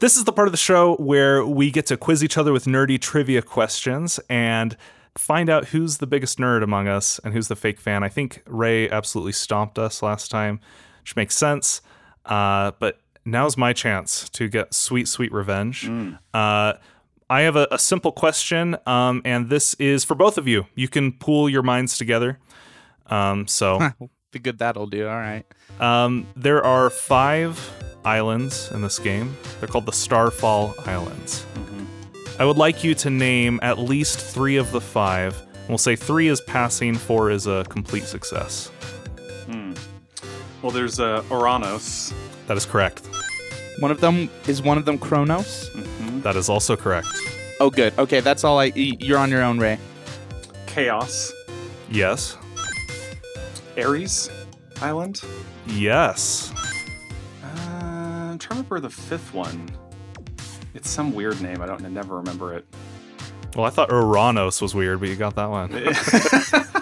this 0.00 0.16
is 0.16 0.24
the 0.24 0.32
part 0.32 0.48
of 0.48 0.52
the 0.52 0.58
show 0.58 0.96
where 0.96 1.44
we 1.46 1.70
get 1.70 1.86
to 1.86 1.96
quiz 1.96 2.22
each 2.24 2.36
other 2.36 2.52
with 2.52 2.64
nerdy 2.64 3.00
trivia 3.00 3.40
questions 3.40 4.18
and 4.28 4.76
find 5.16 5.48
out 5.48 5.66
who's 5.66 5.98
the 5.98 6.06
biggest 6.06 6.38
nerd 6.38 6.62
among 6.62 6.88
us 6.88 7.20
and 7.22 7.34
who's 7.34 7.48
the 7.48 7.56
fake 7.56 7.78
fan. 7.78 8.02
I 8.02 8.08
think 8.08 8.42
Ray 8.46 8.88
absolutely 8.88 9.32
stomped 9.32 9.78
us 9.78 10.02
last 10.02 10.30
time, 10.30 10.58
which 11.02 11.16
makes 11.16 11.36
sense. 11.36 11.82
Uh, 12.24 12.72
but 12.78 12.98
now's 13.24 13.56
my 13.56 13.72
chance 13.72 14.28
to 14.30 14.48
get 14.48 14.74
sweet, 14.74 15.08
sweet 15.08 15.32
revenge. 15.32 15.88
Uh, 16.34 16.74
I 17.30 17.42
have 17.42 17.56
a, 17.56 17.66
a 17.70 17.78
simple 17.78 18.12
question, 18.12 18.76
um, 18.86 19.22
and 19.24 19.48
this 19.48 19.74
is 19.74 20.04
for 20.04 20.14
both 20.14 20.36
of 20.36 20.46
you. 20.46 20.66
You 20.74 20.88
can 20.88 21.12
pool 21.12 21.48
your 21.48 21.62
minds 21.62 21.96
together. 21.98 22.38
Um, 23.06 23.46
so. 23.46 23.90
The 24.32 24.38
good 24.38 24.60
that'll 24.60 24.86
do. 24.86 25.06
All 25.06 25.14
right. 25.14 25.44
Um, 25.78 26.26
there 26.34 26.64
are 26.64 26.88
five 26.88 27.70
islands 28.02 28.70
in 28.72 28.80
this 28.80 28.98
game. 28.98 29.36
They're 29.60 29.68
called 29.68 29.84
the 29.84 29.92
Starfall 29.92 30.74
Islands. 30.86 31.44
I 32.38 32.46
would 32.46 32.56
like 32.56 32.82
you 32.82 32.94
to 32.94 33.10
name 33.10 33.60
at 33.62 33.78
least 33.78 34.18
three 34.18 34.56
of 34.56 34.72
the 34.72 34.80
five. 34.80 35.36
We'll 35.68 35.76
say 35.76 35.96
three 35.96 36.28
is 36.28 36.40
passing, 36.40 36.94
four 36.94 37.30
is 37.30 37.46
a 37.46 37.66
complete 37.68 38.04
success. 38.04 38.70
Well, 40.62 40.70
there's 40.70 40.98
uh, 40.98 41.22
Ouranos. 41.28 42.14
That 42.46 42.56
is 42.56 42.66
correct. 42.66 43.02
One 43.78 43.90
of 43.90 44.00
them 44.00 44.28
is 44.46 44.62
one 44.62 44.78
of 44.78 44.84
them 44.84 44.98
Kronos. 44.98 45.70
That 46.22 46.36
is 46.36 46.48
also 46.48 46.76
correct. 46.76 47.08
Oh, 47.60 47.70
good. 47.70 47.92
Okay, 47.98 48.20
that's 48.20 48.44
all. 48.44 48.58
I. 48.58 48.72
y- 48.76 48.92
You're 48.98 49.18
on 49.18 49.30
your 49.30 49.42
own, 49.42 49.58
Ray. 49.58 49.78
Chaos. 50.66 51.32
Yes. 51.90 52.36
Ares 53.78 54.30
Island. 54.80 55.22
Yes. 55.66 56.52
Uh, 57.42 57.46
I'm 57.72 58.38
trying 58.38 58.38
to 58.38 58.48
remember 58.68 58.80
the 58.80 58.90
fifth 58.90 59.32
one. 59.32 59.68
It's 60.74 60.88
some 60.90 61.14
weird 61.14 61.40
name. 61.40 61.62
I 61.62 61.66
don't. 61.66 61.84
I 61.84 61.88
never 61.88 62.16
remember 62.16 62.54
it. 62.54 62.64
Well, 63.54 63.66
I 63.66 63.70
thought 63.70 63.90
Uranus 63.90 64.60
was 64.62 64.74
weird, 64.74 65.00
but 65.00 65.08
you 65.08 65.16
got 65.16 65.34
that 65.36 65.50
one. 65.50 65.70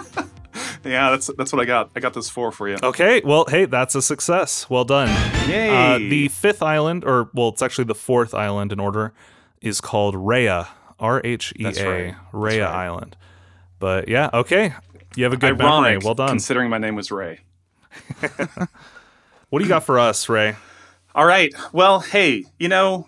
Yeah, 0.83 1.11
that's 1.11 1.27
that's 1.37 1.53
what 1.53 1.61
I 1.61 1.65
got. 1.65 1.91
I 1.95 1.99
got 1.99 2.13
those 2.13 2.29
four 2.29 2.51
for 2.51 2.67
you. 2.67 2.77
Okay, 2.81 3.21
well, 3.23 3.45
hey, 3.47 3.65
that's 3.65 3.95
a 3.95 4.01
success. 4.01 4.69
Well 4.69 4.83
done. 4.83 5.09
Yay! 5.47 5.69
Uh, 5.69 5.97
the 5.97 6.27
fifth 6.29 6.63
island, 6.63 7.03
or 7.05 7.29
well, 7.33 7.49
it's 7.49 7.61
actually 7.61 7.85
the 7.85 7.95
fourth 7.95 8.33
island 8.33 8.71
in 8.71 8.79
order, 8.79 9.13
is 9.61 9.81
called 9.81 10.15
Rhea. 10.15 10.67
R 10.99 11.21
H 11.23 11.53
E 11.57 11.65
A. 11.65 12.15
Rhea. 12.31 12.67
Island. 12.67 13.15
But 13.79 14.07
yeah, 14.07 14.29
okay. 14.33 14.73
You 15.15 15.23
have 15.23 15.33
a 15.33 15.37
good 15.37 15.57
memory. 15.57 15.97
Well 15.97 16.13
done. 16.13 16.29
considering 16.29 16.69
my 16.69 16.77
name 16.77 16.95
was 16.95 17.11
Ray. 17.11 17.39
What 19.51 19.59
do 19.59 19.65
you 19.65 19.69
got 19.69 19.83
for 19.83 19.99
us, 19.99 20.29
Ray? 20.29 20.55
All 21.13 21.25
right. 21.25 21.53
Well, 21.73 21.99
hey, 21.99 22.45
you 22.57 22.69
know, 22.69 23.05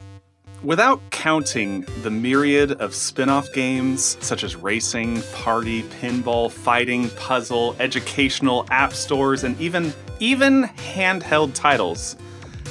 without 0.63 1.01
counting 1.11 1.85
the 2.01 2.09
myriad 2.09 2.71
of 2.73 2.95
spin 2.95 3.29
off 3.29 3.51
games 3.53 4.17
such 4.21 4.43
as 4.43 4.55
racing, 4.55 5.21
party, 5.33 5.83
pinball, 5.83 6.49
fighting, 6.49 7.09
puzzle, 7.11 7.75
educational, 7.79 8.65
app 8.69 8.93
stores, 8.93 9.43
and 9.43 9.59
even 9.59 9.93
even 10.19 10.63
handheld 10.63 11.53
titles, 11.53 12.15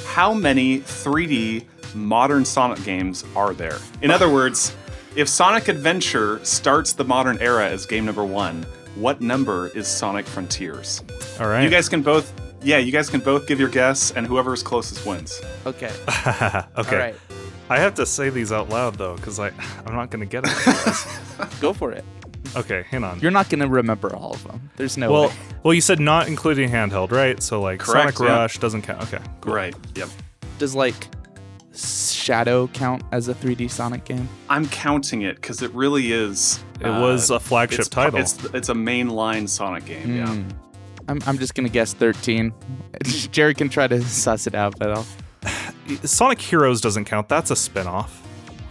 how 0.05 0.33
many 0.33 0.79
3D 0.79 1.65
modern 1.93 2.43
Sonic 2.43 2.83
games 2.83 3.23
are 3.35 3.53
there? 3.53 3.77
In 4.01 4.11
other 4.11 4.29
words, 4.33 4.75
if 5.15 5.29
Sonic 5.29 5.67
Adventure 5.67 6.43
starts 6.43 6.93
the 6.93 7.03
modern 7.03 7.37
era 7.39 7.67
as 7.67 7.85
game 7.85 8.05
number 8.05 8.25
one, 8.25 8.65
what 8.95 9.21
number 9.21 9.67
is 9.69 9.87
Sonic 9.87 10.25
Frontiers? 10.25 11.03
All 11.39 11.47
right. 11.47 11.63
You 11.63 11.69
guys 11.69 11.89
can 11.89 12.01
both, 12.01 12.33
yeah, 12.61 12.77
you 12.77 12.91
guys 12.91 13.09
can 13.09 13.19
both 13.19 13.47
give 13.47 13.59
your 13.59 13.69
guess, 13.69 14.11
and 14.11 14.25
whoever's 14.25 14.63
closest 14.63 15.05
wins. 15.05 15.41
Okay. 15.65 15.91
okay. 16.07 16.65
All 16.75 16.83
right. 16.85 17.15
I 17.73 17.79
have 17.79 17.95
to 17.95 18.05
say 18.05 18.29
these 18.29 18.51
out 18.51 18.69
loud 18.69 18.99
though, 18.99 19.15
because 19.15 19.39
I 19.39 19.47
I'm 19.87 19.95
not 19.95 20.11
gonna 20.11 20.27
get 20.27 20.43
it. 20.45 21.07
Go 21.59 21.73
for 21.73 21.91
it. 21.91 22.05
okay, 22.55 22.85
hang 22.87 23.03
on. 23.03 23.19
You're 23.19 23.31
not 23.31 23.49
gonna 23.49 23.67
remember 23.67 24.15
all 24.15 24.33
of 24.33 24.43
them. 24.43 24.69
There's 24.75 24.95
no 24.95 25.11
well, 25.11 25.27
way. 25.29 25.33
well, 25.63 25.73
you 25.73 25.81
said 25.81 25.99
not 25.99 26.27
including 26.27 26.69
handheld, 26.69 27.11
right? 27.11 27.41
So 27.41 27.61
like 27.61 27.79
Correct, 27.79 28.15
Sonic 28.15 28.29
yeah. 28.29 28.37
Rush 28.41 28.59
doesn't 28.59 28.83
count. 28.83 29.01
Okay. 29.01 29.23
cool. 29.41 29.55
Right. 29.55 29.75
Yep. 29.95 30.09
Does 30.59 30.75
like 30.75 31.07
Shadow 31.73 32.67
count 32.67 33.01
as 33.11 33.27
a 33.27 33.33
3D 33.33 33.71
Sonic 33.71 34.05
game? 34.05 34.29
I'm 34.49 34.67
counting 34.67 35.23
it 35.23 35.37
because 35.37 35.63
it 35.63 35.73
really 35.73 36.11
is. 36.11 36.63
It 36.79 36.89
was 36.89 37.31
a 37.31 37.39
flagship 37.39 37.79
it's, 37.79 37.89
title. 37.89 38.19
It's 38.19 38.45
it's 38.53 38.69
a 38.69 38.75
mainline 38.75 39.49
Sonic 39.49 39.85
game. 39.85 40.15
Yeah. 40.15 40.27
Hmm. 40.27 40.49
I'm, 41.07 41.19
I'm 41.25 41.39
just 41.39 41.55
gonna 41.55 41.69
guess 41.69 41.93
13. 41.93 42.53
Jerry 43.31 43.55
can 43.55 43.67
try 43.67 43.87
to 43.87 43.99
suss 44.03 44.45
it 44.45 44.53
out, 44.53 44.77
but 44.77 44.91
I'll. 44.91 45.07
Sonic 46.03 46.41
Heroes 46.41 46.81
doesn't 46.81 47.05
count. 47.05 47.29
That's 47.29 47.51
a 47.51 47.55
spin-off, 47.55 48.21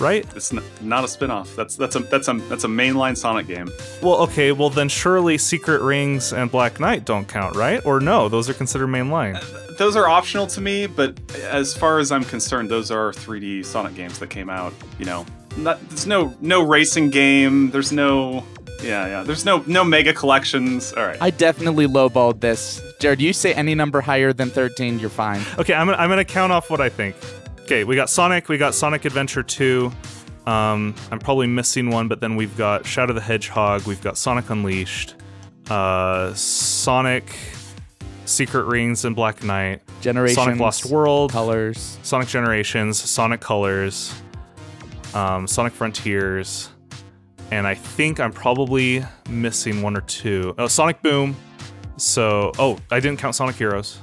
right? 0.00 0.26
It's 0.34 0.52
n- 0.52 0.62
not 0.80 1.04
a 1.04 1.08
spin-off. 1.08 1.54
That's 1.56 1.76
that's 1.76 1.96
a 1.96 2.00
that's 2.00 2.28
a 2.28 2.34
that's 2.48 2.64
a 2.64 2.68
mainline 2.68 3.16
Sonic 3.16 3.46
game. 3.46 3.70
Well, 4.02 4.16
okay, 4.22 4.52
well 4.52 4.70
then 4.70 4.88
surely 4.88 5.38
Secret 5.38 5.82
Rings 5.82 6.32
and 6.32 6.50
Black 6.50 6.80
Knight 6.80 7.04
don't 7.04 7.28
count, 7.28 7.56
right? 7.56 7.84
Or 7.84 8.00
no, 8.00 8.28
those 8.28 8.48
are 8.48 8.54
considered 8.54 8.88
mainline. 8.88 9.36
Uh, 9.36 9.74
those 9.78 9.96
are 9.96 10.08
optional 10.08 10.46
to 10.48 10.60
me, 10.60 10.86
but 10.86 11.18
as 11.42 11.74
far 11.74 11.98
as 11.98 12.12
I'm 12.12 12.24
concerned, 12.24 12.68
those 12.68 12.90
are 12.90 13.10
3D 13.12 13.64
Sonic 13.64 13.94
games 13.94 14.18
that 14.18 14.28
came 14.28 14.50
out. 14.50 14.72
You 14.98 15.06
know, 15.06 15.26
not, 15.56 15.80
there's 15.88 16.06
no 16.06 16.34
no 16.40 16.62
racing 16.62 17.10
game. 17.10 17.70
There's 17.70 17.92
no 17.92 18.44
yeah 18.82 19.06
yeah. 19.06 19.22
There's 19.22 19.44
no 19.44 19.62
no 19.66 19.84
mega 19.84 20.12
collections. 20.12 20.92
All 20.92 21.04
right. 21.06 21.18
I 21.20 21.30
definitely 21.30 21.86
lowballed 21.86 22.40
this. 22.40 22.80
Jared, 23.02 23.20
you 23.20 23.32
say 23.32 23.52
any 23.54 23.74
number 23.74 24.00
higher 24.00 24.32
than 24.32 24.48
13, 24.48 25.00
you're 25.00 25.10
fine. 25.10 25.42
Okay, 25.58 25.74
I'm 25.74 25.88
gonna, 25.88 25.98
I'm 25.98 26.08
gonna 26.08 26.24
count 26.24 26.52
off 26.52 26.70
what 26.70 26.80
I 26.80 26.88
think. 26.88 27.16
Okay, 27.62 27.82
we 27.82 27.96
got 27.96 28.08
Sonic, 28.08 28.48
we 28.48 28.58
got 28.58 28.76
Sonic 28.76 29.04
Adventure 29.04 29.42
2. 29.42 29.90
Um, 30.46 30.94
I'm 31.10 31.18
probably 31.18 31.48
missing 31.48 31.90
one, 31.90 32.06
but 32.06 32.20
then 32.20 32.36
we've 32.36 32.56
got 32.56 32.86
Shadow 32.86 33.12
the 33.12 33.20
Hedgehog, 33.20 33.88
we've 33.88 34.00
got 34.00 34.16
Sonic 34.16 34.48
Unleashed, 34.50 35.16
uh, 35.68 36.32
Sonic 36.34 37.34
Secret 38.24 38.66
Rings 38.66 39.04
and 39.04 39.16
Black 39.16 39.42
Knight, 39.42 39.82
Generations, 40.00 40.36
Sonic 40.36 40.60
Lost 40.60 40.86
World, 40.86 41.32
colors. 41.32 41.98
Sonic 42.04 42.28
Generations, 42.28 43.00
Sonic 43.00 43.40
Colors, 43.40 44.14
um, 45.12 45.48
Sonic 45.48 45.72
Frontiers, 45.72 46.68
and 47.50 47.66
I 47.66 47.74
think 47.74 48.20
I'm 48.20 48.32
probably 48.32 49.04
missing 49.28 49.82
one 49.82 49.96
or 49.96 50.02
two. 50.02 50.54
Oh, 50.56 50.68
Sonic 50.68 51.02
Boom. 51.02 51.34
So, 52.02 52.50
oh, 52.58 52.78
I 52.90 52.98
didn't 52.98 53.20
count 53.20 53.36
Sonic 53.36 53.54
Heroes. 53.54 54.00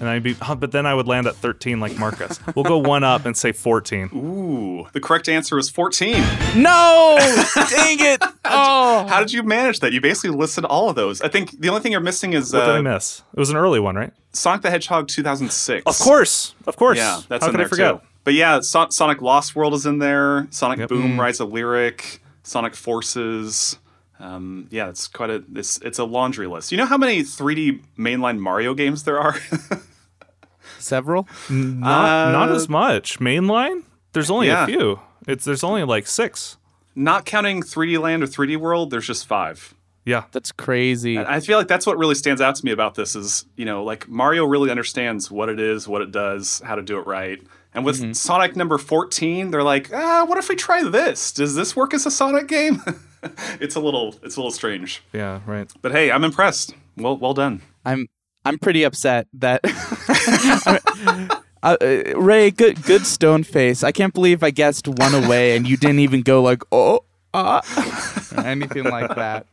And 0.00 0.08
I'd 0.08 0.22
be, 0.22 0.32
huh, 0.32 0.54
but 0.54 0.72
then 0.72 0.86
I 0.86 0.94
would 0.94 1.06
land 1.06 1.26
at 1.26 1.36
13 1.36 1.78
like 1.78 1.98
Marcus. 1.98 2.38
we'll 2.54 2.64
go 2.64 2.78
one 2.78 3.04
up 3.04 3.26
and 3.26 3.36
say 3.36 3.52
14. 3.52 4.10
Ooh, 4.14 4.86
the 4.94 5.00
correct 5.00 5.28
answer 5.28 5.58
is 5.58 5.68
14. 5.68 6.12
No! 6.56 7.16
Dang 7.54 7.98
it! 8.00 8.22
Oh! 8.46 9.06
How 9.08 9.20
did 9.20 9.30
you 9.32 9.42
manage 9.42 9.80
that? 9.80 9.92
You 9.92 10.00
basically 10.00 10.36
listed 10.36 10.64
all 10.64 10.88
of 10.88 10.96
those. 10.96 11.20
I 11.20 11.28
think 11.28 11.60
the 11.60 11.68
only 11.68 11.82
thing 11.82 11.92
you're 11.92 12.00
missing 12.00 12.32
is 12.32 12.52
What 12.52 12.60
did 12.60 12.68
I 12.70 12.78
uh, 12.78 12.82
miss? 12.82 13.22
It 13.34 13.38
was 13.38 13.50
an 13.50 13.56
early 13.56 13.78
one, 13.80 13.94
right? 13.94 14.12
Sonic 14.32 14.62
the 14.62 14.70
Hedgehog 14.70 15.08
2006. 15.08 15.82
Of 15.86 15.98
course, 15.98 16.54
of 16.66 16.76
course. 16.76 16.96
Yeah, 16.98 17.20
that's 17.28 17.42
How 17.44 17.48
in 17.50 17.52
could 17.52 17.60
there 17.60 17.66
I 17.66 17.68
forget? 17.68 18.00
too. 18.00 18.06
But 18.24 18.34
yeah, 18.34 18.60
so- 18.60 18.88
Sonic 18.90 19.20
Lost 19.22 19.54
World 19.54 19.74
is 19.74 19.84
in 19.84 19.98
there. 19.98 20.46
Sonic 20.50 20.78
Yep. 20.78 20.88
Boom, 20.88 21.16
Mm. 21.16 21.20
Rise 21.20 21.40
of 21.40 21.50
Lyric, 21.52 22.20
Sonic 22.42 22.74
Forces. 22.74 23.78
Um, 24.18 24.66
yeah, 24.70 24.88
it's 24.88 25.08
quite 25.08 25.30
a 25.30 25.42
it's 25.54 25.78
it's 25.78 25.98
a 25.98 26.04
laundry 26.04 26.46
list. 26.46 26.72
You 26.72 26.78
know 26.78 26.86
how 26.86 26.96
many 26.96 27.22
3D 27.22 27.80
mainline 27.98 28.38
Mario 28.38 28.72
games 28.74 29.02
there 29.04 29.18
are? 29.20 29.36
Several? 30.78 31.28
Not, 31.50 32.32
not 32.32 32.48
Uh, 32.50 32.54
as 32.54 32.68
much. 32.68 33.18
Mainline? 33.18 33.82
There's 34.12 34.30
only 34.30 34.46
yeah. 34.48 34.64
a 34.64 34.66
few. 34.66 35.00
It's 35.26 35.44
there's 35.44 35.64
only 35.64 35.84
like 35.84 36.06
six. 36.06 36.56
Not 36.94 37.24
counting 37.26 37.62
3D 37.62 37.98
Land 38.00 38.22
or 38.22 38.26
3D 38.26 38.56
World, 38.56 38.90
there's 38.90 39.06
just 39.06 39.26
five. 39.26 39.74
Yeah. 40.04 40.24
That's 40.32 40.52
crazy. 40.52 41.18
I 41.18 41.40
feel 41.40 41.58
like 41.58 41.66
that's 41.68 41.84
what 41.86 41.98
really 41.98 42.14
stands 42.14 42.40
out 42.40 42.54
to 42.54 42.64
me 42.64 42.70
about 42.70 42.94
this 42.94 43.16
is, 43.16 43.44
you 43.56 43.64
know, 43.64 43.82
like 43.82 44.08
Mario 44.08 44.44
really 44.46 44.70
understands 44.70 45.30
what 45.30 45.48
it 45.48 45.58
is, 45.58 45.88
what 45.88 46.00
it 46.00 46.12
does, 46.12 46.62
how 46.64 46.76
to 46.76 46.82
do 46.82 46.98
it 46.98 47.06
right. 47.06 47.42
And 47.74 47.84
with 47.84 48.00
Mm-hmm. 48.00 48.12
Sonic 48.12 48.54
number 48.56 48.78
14, 48.78 49.50
they're 49.50 49.64
like, 49.64 49.92
ah, 49.92 50.24
what 50.24 50.38
if 50.38 50.48
we 50.48 50.54
try 50.56 50.82
this? 50.84 51.32
Does 51.32 51.54
this 51.56 51.74
work 51.76 51.92
as 51.92 52.06
a 52.06 52.10
Sonic 52.10 52.46
game? 52.48 52.82
it's 53.60 53.74
a 53.76 53.80
little 53.80 54.14
it's 54.22 54.36
a 54.36 54.40
little 54.40 54.50
strange. 54.50 55.02
Yeah, 55.12 55.40
right. 55.46 55.70
But 55.82 55.92
hey, 55.92 56.10
I'm 56.10 56.24
impressed. 56.24 56.74
Well 56.96 57.16
well 57.16 57.34
done. 57.34 57.62
I'm 57.84 58.08
I'm 58.44 58.58
pretty 58.58 58.84
upset 58.84 59.26
that 59.34 59.60
uh, 61.62 61.76
uh, 61.80 62.18
Ray, 62.18 62.50
good 62.50 62.82
good 62.82 63.06
stone 63.06 63.42
face. 63.44 63.82
I 63.82 63.92
can't 63.92 64.14
believe 64.14 64.42
I 64.42 64.50
guessed 64.50 64.88
one 64.88 65.14
away 65.14 65.56
and 65.56 65.68
you 65.68 65.76
didn't 65.76 66.00
even 66.00 66.22
go 66.22 66.42
like 66.42 66.62
oh 66.72 67.00
uh, 67.34 67.60
anything 68.44 68.84
like 68.84 69.14
that. 69.14 69.46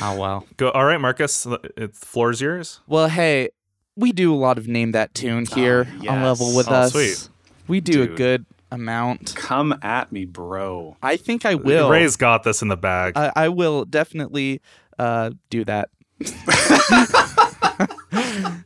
Oh 0.00 0.18
well. 0.18 0.46
Go. 0.56 0.70
All 0.70 0.84
right, 0.84 1.00
Marcus. 1.00 1.46
It's 1.76 1.98
the 2.00 2.06
floor's 2.06 2.40
yours. 2.40 2.80
Well, 2.86 3.08
hey, 3.08 3.50
we 3.96 4.12
do 4.12 4.32
a 4.34 4.36
lot 4.36 4.58
of 4.58 4.68
name 4.68 4.92
that 4.92 5.14
tune 5.14 5.46
here 5.46 5.86
Oh, 6.06 6.08
on 6.08 6.22
level 6.22 6.54
with 6.54 6.68
Oh, 6.68 6.74
us. 6.74 6.92
sweet. 6.92 7.28
We 7.68 7.80
do 7.80 8.02
a 8.02 8.06
good 8.06 8.44
amount. 8.74 9.34
Come 9.36 9.78
at 9.82 10.12
me, 10.12 10.24
bro. 10.24 10.96
I 11.02 11.16
think 11.16 11.46
I 11.46 11.54
will. 11.54 11.90
Ray's 11.90 12.16
got 12.16 12.42
this 12.42 12.62
in 12.62 12.68
the 12.68 12.76
bag. 12.76 13.14
I, 13.16 13.32
I 13.34 13.48
will 13.48 13.84
definitely 13.84 14.60
uh, 14.98 15.30
do 15.50 15.64
that. 15.64 15.90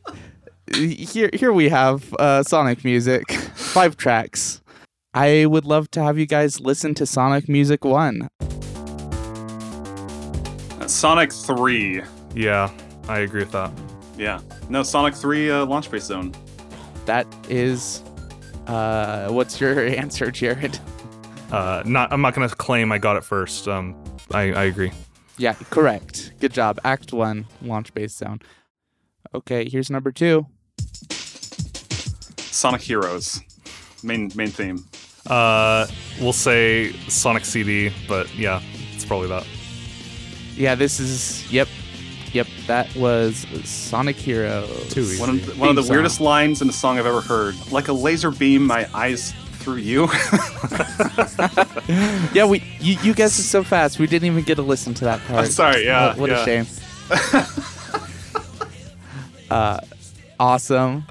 here, 0.75 1.29
here 1.33 1.53
we 1.53 1.69
have 1.69 2.13
uh, 2.15 2.43
Sonic 2.43 2.83
music, 2.83 3.31
five 3.31 3.97
tracks. 3.97 4.61
I 5.13 5.45
would 5.45 5.65
love 5.65 5.89
to 5.91 6.03
have 6.03 6.19
you 6.19 6.25
guys 6.25 6.59
listen 6.59 6.93
to 6.95 7.05
Sonic 7.05 7.49
Music 7.49 7.83
One. 7.83 8.29
Sonic 10.85 11.31
3. 11.31 12.01
yeah, 12.35 12.71
I 13.07 13.19
agree 13.19 13.41
with 13.41 13.51
that. 13.51 13.71
Yeah. 14.17 14.41
No, 14.69 14.83
Sonic 14.83 15.15
3 15.15 15.51
uh, 15.51 15.65
launch 15.65 15.89
base 15.89 16.03
zone. 16.03 16.33
That 17.05 17.27
is, 17.47 18.03
uh, 18.69 19.29
what's 19.29 19.59
your 19.59 19.85
answer, 20.03 20.31
Jared? 20.31 20.77
Uh, 21.51 21.81
not. 21.85 22.13
I'm 22.13 22.21
not 22.21 22.33
gonna 22.35 22.49
claim 22.49 22.91
I 22.91 22.97
got 22.99 23.17
it 23.17 23.23
first. 23.23 23.67
Um, 23.67 23.95
I, 24.31 24.51
I 24.53 24.63
agree. 24.65 24.91
Yeah, 25.37 25.53
correct. 25.69 26.33
Good 26.39 26.53
job. 26.53 26.79
Act 26.83 27.11
One, 27.11 27.45
launch 27.61 27.93
base 27.93 28.13
zone. 28.13 28.39
Okay, 29.33 29.67
here's 29.67 29.89
number 29.89 30.11
two. 30.11 30.45
Sonic 32.37 32.81
Heroes. 32.81 33.41
Main 34.03 34.31
main 34.35 34.49
theme. 34.49 34.85
Uh, 35.27 35.87
we'll 36.19 36.33
say 36.33 36.91
Sonic 37.07 37.45
CD, 37.45 37.91
but 38.07 38.33
yeah, 38.35 38.61
it's 38.93 39.05
probably 39.05 39.27
that. 39.29 39.45
Yeah, 40.55 40.75
this 40.75 40.99
is. 40.99 41.51
Yep, 41.51 41.67
yep. 42.33 42.47
That 42.67 42.93
was 42.95 43.45
Sonic 43.63 44.15
Heroes. 44.15 44.93
Too 44.93 45.01
easy. 45.01 45.19
One 45.19 45.29
of 45.29 45.45
the, 45.45 45.53
one 45.53 45.69
of 45.69 45.75
the 45.75 45.91
weirdest 45.91 46.19
lines 46.21 46.61
in 46.61 46.69
a 46.69 46.73
song 46.73 46.97
I've 46.99 47.05
ever 47.05 47.21
heard. 47.21 47.55
Like 47.71 47.87
a 47.87 47.93
laser 47.93 48.31
beam, 48.31 48.65
my 48.65 48.87
eyes 48.93 49.33
through 49.59 49.77
you. 49.77 50.09
Yeah, 52.33 52.45
we 52.45 52.63
you, 52.79 52.97
you 53.01 53.13
guessed 53.15 53.39
it 53.39 53.43
so 53.43 53.63
fast. 53.63 53.97
We 53.97 54.05
didn't 54.05 54.27
even 54.27 54.43
get 54.43 54.55
to 54.55 54.61
listen 54.61 54.93
to 54.95 55.05
that 55.05 55.19
part. 55.25 55.47
Sorry, 55.47 55.85
yeah. 55.85 56.09
What, 56.09 56.17
what 56.17 56.29
yeah. 56.29 56.41
a 56.41 56.45
shame. 56.45 56.65
uh, 59.49 59.79
awesome, 60.39 61.05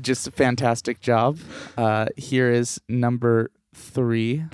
just 0.00 0.26
a 0.26 0.32
fantastic 0.32 1.00
job. 1.00 1.38
Uh, 1.76 2.06
here 2.16 2.50
is 2.50 2.80
number 2.88 3.52
three. 3.72 4.44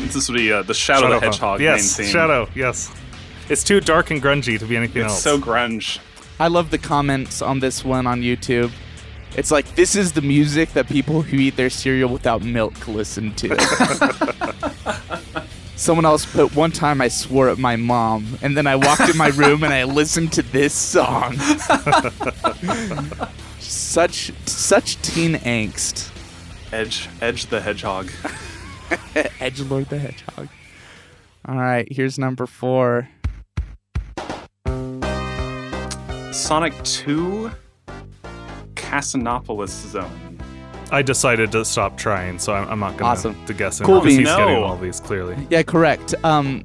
This 0.00 0.28
would 0.28 0.36
be 0.36 0.52
uh, 0.52 0.62
the 0.62 0.74
Shadow, 0.74 1.08
the 1.08 1.20
Hedgehog 1.20 1.60
Yes, 1.60 1.98
main 1.98 2.04
theme. 2.04 2.12
Shadow. 2.12 2.48
Yes. 2.54 2.90
It's 3.52 3.62
too 3.62 3.80
dark 3.82 4.10
and 4.10 4.22
grungy 4.22 4.58
to 4.58 4.64
be 4.64 4.78
anything 4.78 5.02
It's 5.02 5.12
else. 5.12 5.22
so 5.22 5.38
grunge. 5.38 5.98
I 6.40 6.48
love 6.48 6.70
the 6.70 6.78
comments 6.78 7.42
on 7.42 7.60
this 7.60 7.84
one 7.84 8.06
on 8.06 8.22
YouTube. 8.22 8.72
It's 9.36 9.50
like 9.50 9.74
this 9.74 9.94
is 9.94 10.12
the 10.12 10.22
music 10.22 10.72
that 10.72 10.88
people 10.88 11.20
who 11.20 11.36
eat 11.36 11.56
their 11.56 11.68
cereal 11.68 12.08
without 12.08 12.42
milk 12.42 12.88
listen 12.88 13.34
to. 13.34 13.60
Someone 15.76 16.06
else 16.06 16.24
put 16.24 16.56
one 16.56 16.72
time 16.72 17.02
I 17.02 17.08
swore 17.08 17.50
at 17.50 17.58
my 17.58 17.76
mom, 17.76 18.38
and 18.40 18.56
then 18.56 18.66
I 18.66 18.76
walked 18.76 19.10
in 19.10 19.18
my 19.18 19.28
room 19.28 19.64
and 19.64 19.74
I 19.74 19.84
listened 19.84 20.32
to 20.32 20.42
this 20.42 20.72
song. 20.72 21.36
such 23.58 24.32
such 24.46 24.96
teen 25.02 25.34
angst. 25.34 26.10
Edge, 26.72 27.10
Edge 27.20 27.44
the 27.46 27.60
Hedgehog. 27.60 28.10
Edge 29.40 29.60
Lord 29.60 29.90
the 29.90 29.98
Hedgehog. 29.98 30.48
All 31.46 31.56
right, 31.56 31.86
here's 31.92 32.18
number 32.18 32.46
four. 32.46 33.10
Sonic 36.32 36.72
2, 36.84 37.50
Casinopolis 38.74 39.68
Zone. 39.90 40.38
I 40.90 41.02
decided 41.02 41.52
to 41.52 41.64
stop 41.64 41.96
trying, 41.96 42.38
so 42.38 42.52
I'm, 42.54 42.68
I'm 42.68 42.80
not 42.80 42.96
gonna 42.96 43.12
Awesome. 43.12 43.46
to 43.46 43.54
guess. 43.54 43.80
Cool 43.80 44.00
because 44.00 44.16
he's 44.16 44.26
beans. 44.26 44.36
getting 44.36 44.56
all 44.62 44.76
these 44.76 45.00
clearly. 45.00 45.36
Yeah, 45.50 45.62
correct. 45.62 46.14
Um, 46.24 46.64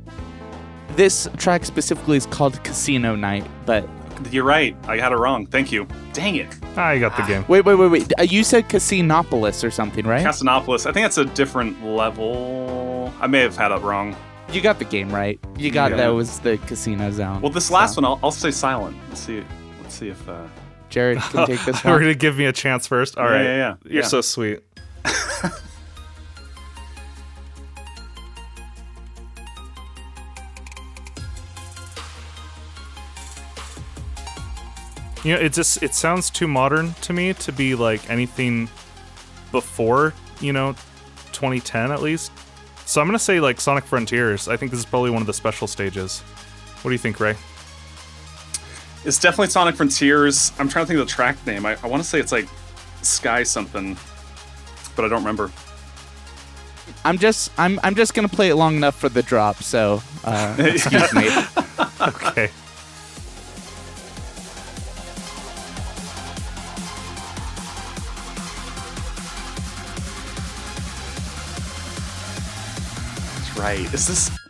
this 0.96 1.28
track 1.38 1.64
specifically 1.66 2.18
is 2.18 2.26
called 2.26 2.62
Casino 2.64 3.16
Night, 3.16 3.46
but 3.66 3.88
You're 4.32 4.44
right. 4.46 4.76
I 4.88 4.98
had 4.98 5.12
it 5.12 5.18
wrong. 5.18 5.46
Thank 5.46 5.72
you. 5.72 5.88
Dang 6.14 6.36
it. 6.38 6.48
Ah, 6.76 6.92
you 6.92 7.00
got 7.00 7.16
the 7.16 7.24
game. 7.24 7.46
wait, 7.48 7.64
wait, 7.66 7.76
wait, 7.76 7.88
wait. 7.90 8.14
Uh, 8.20 8.24
You 8.24 8.44
said 8.44 8.68
Casinopolis 8.68 9.64
or 9.64 9.72
something, 9.72 10.06
right? 10.08 10.26
Casinopolis. 10.26 10.86
I 10.86 10.92
think 10.92 11.04
that's 11.06 11.18
a 11.20 11.26
different 11.26 11.84
level. 11.86 13.14
I 13.22 13.28
may 13.28 13.40
have 13.42 13.56
had 13.56 13.72
it 13.72 13.82
wrong. 13.82 14.16
you 14.52 14.60
got 14.62 14.80
the 14.80 14.86
game 14.86 15.10
right. 15.10 15.40
You 15.58 15.72
got 15.72 15.92
Yeah. 15.92 15.98
that 15.98 16.08
was 16.10 16.40
the 16.40 16.58
casino 16.68 17.12
zone. 17.12 17.42
Well, 17.42 17.52
this 17.52 17.70
last 17.70 17.96
one, 17.98 18.06
I'll, 18.06 18.20
I'll 18.24 18.32
stay 18.32 18.52
silent. 18.52 18.98
Let's 19.10 19.22
see. 19.22 19.44
Let's 19.88 19.96
see 20.00 20.10
if. 20.10 20.28
Uh, 20.28 20.46
Jared 20.90 21.18
can 21.20 21.48
take 21.48 21.64
this 21.64 21.82
We're 21.86 21.98
gonna 22.00 22.14
give 22.14 22.38
me 22.38 22.44
a 22.44 22.52
chance 22.52 22.88
first. 22.88 23.18
All 23.18 23.24
Yeah, 23.24 23.32
right. 23.32 23.44
yeah, 23.44 23.56
yeah. 23.56 23.76
You're 23.86 24.02
Yeah. 24.02 24.08
so 24.08 24.20
sweet. 24.20 24.60
You 35.24 35.34
know, 35.34 35.40
it 35.40 35.52
just 35.54 35.82
it 35.84 35.94
sounds 35.94 36.30
too 36.30 36.48
modern 36.48 36.94
to 37.02 37.12
me 37.14 37.34
to 37.34 37.52
be 37.52 37.76
like 37.76 38.10
anything 38.10 38.70
before, 39.52 40.14
you 40.40 40.54
know, 40.54 40.74
2010 41.34 41.92
at 41.92 42.02
least. 42.02 42.32
So 42.86 43.02
I'm 43.02 43.08
gonna 43.08 43.20
say 43.20 43.40
like 43.40 43.60
Sonic 43.60 43.84
Frontiers. 43.84 44.48
I 44.48 44.56
think 44.58 44.72
this 44.72 44.80
is 44.80 44.86
probably 44.86 45.10
one 45.12 45.22
of 45.22 45.28
the 45.28 45.34
special 45.34 45.68
stages. 45.68 46.20
What 46.82 46.90
do 46.90 46.94
you 46.94 46.98
think, 47.00 47.20
Ray? 47.20 47.36
It's 49.06 49.20
definitely 49.20 49.48
Sonic 49.48 49.76
Frontiers. 49.76 50.52
I'm 50.60 50.68
trying 50.68 50.84
to 50.86 50.88
think 50.88 51.00
of 51.00 51.08
the 51.08 51.12
track 51.14 51.46
name. 51.46 51.66
I, 51.66 51.78
I 51.84 51.88
want 51.88 52.04
to 52.04 52.08
say 52.08 52.20
it's 52.20 52.32
like 52.32 52.48
Sky 53.02 53.44
something, 53.44 53.98
but 54.96 55.06
I 55.06 55.08
don't 55.08 55.20
remember. 55.20 55.52
I'm 57.06 57.18
just 57.18 57.52
I'm 57.58 57.80
I'm 57.84 57.96
just 57.96 58.14
gonna 58.14 58.28
play 58.28 58.50
it 58.50 58.56
long 58.56 58.76
enough 58.76 59.00
for 59.00 59.08
the 59.10 59.24
drop. 59.24 59.64
So 59.64 60.02
uh, 60.24 60.56
excuse 60.60 61.14
me. 61.14 61.30
Okay. 62.00 62.52
That's 73.36 73.58
right. 73.58 73.94
Is 73.94 74.08
this? 74.08 74.47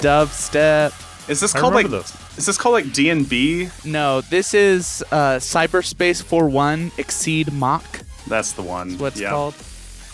Dubstep. 0.00 1.28
Is 1.28 1.40
this 1.40 1.54
I 1.54 1.60
called 1.60 1.74
like? 1.74 1.84
remember 1.84 2.02
this. 2.02 2.38
Is 2.38 2.46
this 2.46 2.58
called 2.58 2.72
like 2.72 2.86
DNB? 2.86 3.84
No, 3.84 4.20
this 4.22 4.54
is 4.54 5.04
uh, 5.12 5.36
Cyberspace 5.36 6.22
41 6.22 6.90
Exceed 6.98 7.52
Mach. 7.52 7.84
That's 8.26 8.52
the 8.52 8.62
one. 8.62 8.98
What's 8.98 9.20
yeah. 9.20 9.30
called? 9.30 9.54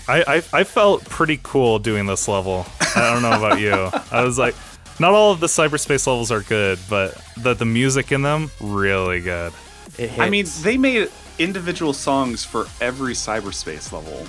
I, 0.08 0.22
I 0.26 0.60
I 0.60 0.64
felt 0.64 1.04
pretty 1.04 1.40
cool 1.42 1.78
doing 1.78 2.06
this 2.06 2.28
level. 2.28 2.66
I 2.80 3.12
don't 3.12 3.22
know 3.22 3.32
about 3.32 3.60
you. 3.60 3.72
I 4.10 4.22
was 4.22 4.38
like, 4.38 4.54
not 4.98 5.12
all 5.12 5.32
of 5.32 5.40
the 5.40 5.46
cyberspace 5.46 6.06
levels 6.06 6.30
are 6.30 6.42
good, 6.42 6.78
but 6.88 7.20
the 7.36 7.54
the 7.54 7.64
music 7.64 8.12
in 8.12 8.22
them 8.22 8.50
really 8.60 9.20
good. 9.20 9.52
It 9.98 10.10
hits. 10.10 10.20
I 10.20 10.30
mean, 10.30 10.46
they 10.62 10.76
made 10.76 11.10
individual 11.38 11.92
songs 11.92 12.44
for 12.44 12.66
every 12.80 13.14
cyberspace 13.14 13.92
level. 13.92 14.26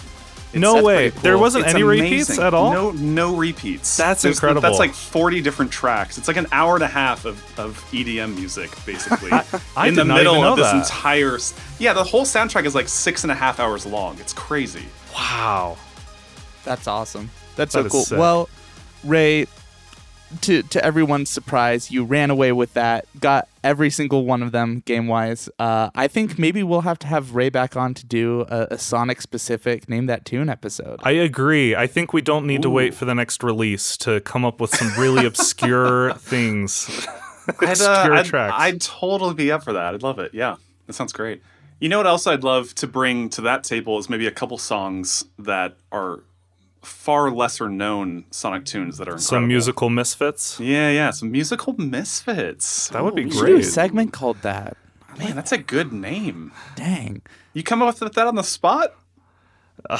It's- 0.53 0.61
No 0.61 0.81
way. 0.81 1.09
pretty 1.11 1.23
There 1.23 1.37
wasn't 1.37 1.65
It's 1.65 1.73
any 1.73 1.83
repeats 1.83 2.39
at 2.39 2.53
all? 2.53 2.71
No, 2.71 2.91
no 2.91 3.35
repeats. 3.35 3.97
That's 3.97 4.21
There's- 4.21 4.37
incredible. 4.37 4.61
That's 4.61 4.79
like 4.79 4.93
40 4.93 5.41
different 5.41 5.71
tracks. 5.71 6.17
It's 6.17 6.27
like 6.27 6.37
an 6.37 6.47
hour 6.51 6.75
and 6.75 6.83
a 6.83 6.87
half 6.87 7.25
of, 7.25 7.37
of 7.59 7.77
EDM 7.91 8.35
music, 8.35 8.71
basically. 8.85 9.31
I 9.75 9.87
in 9.87 9.93
did 9.95 10.01
the 10.01 10.05
not 10.05 10.15
middle 10.17 10.33
even 10.35 10.43
know 10.45 10.51
of 10.53 10.57
this 10.57 10.67
that. 10.71 10.75
entire. 10.77 11.37
Yeah, 11.79 11.93
the 11.93 12.03
whole 12.03 12.23
soundtrack 12.25 12.65
is 12.65 12.75
like 12.75 12.87
six 12.87 13.23
and 13.23 13.31
a 13.31 13.35
half 13.35 13.59
hours 13.59 13.85
long. 13.85 14.17
It's 14.19 14.33
crazy. 14.33 14.85
Wow. 15.13 15.77
That's 16.63 16.87
awesome. 16.87 17.29
That's 17.55 17.73
That 17.73 17.83
so 17.83 17.89
cool. 17.89 18.03
sick. 18.03 18.17
Well, 18.17 18.49
Ray, 19.03 19.47
to 20.41 20.61
to 20.63 20.83
everyone's 20.83 21.29
surprise, 21.29 21.91
you 21.91 22.03
ran 22.03 22.29
away 22.29 22.51
with 22.51 22.73
that. 22.73 23.05
Got 23.19 23.47
every 23.63 23.89
single 23.89 24.25
one 24.25 24.43
of 24.43 24.51
them 24.51 24.81
game 24.85 25.07
wise. 25.07 25.49
Uh, 25.59 25.89
I 25.95 26.07
think 26.07 26.37
maybe 26.39 26.63
we'll 26.63 26.81
have 26.81 26.99
to 26.99 27.07
have 27.07 27.35
Ray 27.35 27.49
back 27.49 27.75
on 27.75 27.93
to 27.95 28.05
do 28.05 28.41
a, 28.49 28.67
a 28.71 28.77
Sonic 28.77 29.21
specific 29.21 29.89
name 29.89 30.05
that 30.07 30.25
tune 30.25 30.49
episode. 30.49 30.99
I 31.03 31.11
agree. 31.11 31.75
I 31.75 31.87
think 31.87 32.13
we 32.13 32.21
don't 32.21 32.45
need 32.45 32.61
to 32.61 32.69
wait 32.69 32.93
for 32.93 33.05
the 33.05 33.15
next 33.15 33.43
release 33.43 33.97
to 33.97 34.21
come 34.21 34.45
up 34.45 34.59
with 34.59 34.75
some 34.75 34.91
really 34.97 35.25
obscure 35.25 36.13
things. 36.17 37.07
I'd, 37.59 37.63
uh, 37.63 37.69
obscure 37.69 38.13
I'd, 38.13 38.25
tracks. 38.25 38.55
I'd 38.57 38.81
totally 38.81 39.33
be 39.33 39.51
up 39.51 39.63
for 39.63 39.73
that. 39.73 39.93
I'd 39.93 40.03
love 40.03 40.19
it. 40.19 40.33
Yeah, 40.33 40.55
that 40.85 40.93
sounds 40.93 41.13
great. 41.13 41.41
You 41.79 41.89
know 41.89 41.97
what 41.97 42.07
else 42.07 42.25
I'd 42.25 42.43
love 42.43 42.73
to 42.75 42.87
bring 42.87 43.29
to 43.29 43.41
that 43.41 43.63
table 43.63 43.99
is 43.99 44.09
maybe 44.09 44.25
a 44.25 44.31
couple 44.31 44.57
songs 44.57 45.25
that 45.37 45.75
are 45.91 46.23
far 46.87 47.29
lesser 47.31 47.69
known 47.69 48.25
Sonic 48.31 48.65
tunes 48.65 48.97
that 48.97 49.07
are 49.07 49.11
incredible. 49.11 49.21
some 49.23 49.47
musical 49.47 49.89
misfits. 49.89 50.59
Yeah, 50.59 50.89
yeah, 50.89 51.11
some 51.11 51.31
musical 51.31 51.73
misfits. 51.77 52.89
That 52.89 53.03
would 53.03 53.15
be 53.15 53.25
we 53.25 53.31
should 53.31 53.39
do 53.45 53.45
a 53.45 53.55
great. 53.57 53.65
segment 53.65 54.13
called 54.13 54.41
that. 54.41 54.77
Man, 55.17 55.35
that's 55.35 55.51
a 55.51 55.57
good 55.57 55.91
name. 55.93 56.51
Dang. 56.75 57.21
You 57.53 57.63
come 57.63 57.81
up 57.81 57.99
with 57.99 58.13
that 58.13 58.27
on 58.27 58.35
the 58.35 58.43
spot? 58.43 58.93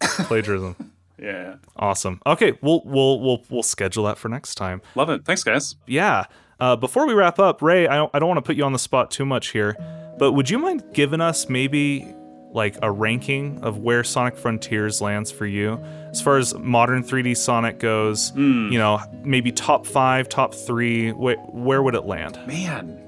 Plagiarism. 0.00 0.76
Yeah, 1.18 1.56
Awesome. 1.76 2.20
Okay, 2.26 2.58
we'll 2.62 2.82
we'll 2.84 3.20
we'll 3.20 3.44
we'll 3.48 3.62
schedule 3.62 4.04
that 4.04 4.18
for 4.18 4.28
next 4.28 4.56
time. 4.56 4.82
love 4.96 5.08
it. 5.10 5.24
Thanks, 5.24 5.44
guys. 5.44 5.76
Yeah. 5.86 6.24
Uh, 6.58 6.74
before 6.76 7.06
we 7.06 7.14
wrap 7.14 7.38
up, 7.38 7.60
Ray, 7.62 7.86
I 7.86 7.96
don't, 7.96 8.10
I 8.14 8.18
don't 8.18 8.28
want 8.28 8.38
to 8.38 8.42
put 8.42 8.56
you 8.56 8.64
on 8.64 8.72
the 8.72 8.78
spot 8.78 9.10
too 9.10 9.24
much 9.24 9.48
here, 9.48 9.76
but 10.18 10.32
would 10.32 10.48
you 10.50 10.58
mind 10.58 10.82
giving 10.92 11.20
us 11.20 11.48
maybe 11.48 12.12
like 12.52 12.76
a 12.82 12.90
ranking 12.90 13.58
of 13.62 13.78
where 13.78 14.04
Sonic 14.04 14.36
Frontiers 14.36 15.00
lands 15.00 15.30
for 15.30 15.46
you 15.46 15.82
as 16.10 16.20
far 16.20 16.36
as 16.38 16.54
modern 16.54 17.02
3D 17.02 17.36
Sonic 17.36 17.78
goes? 17.78 18.32
You 18.36 18.78
know, 18.78 19.00
maybe 19.22 19.50
top 19.52 19.86
five, 19.86 20.28
top 20.28 20.54
three. 20.54 21.10
Wh- 21.10 21.54
where 21.54 21.82
would 21.82 21.94
it 21.94 22.04
land? 22.04 22.38
Man, 22.46 22.98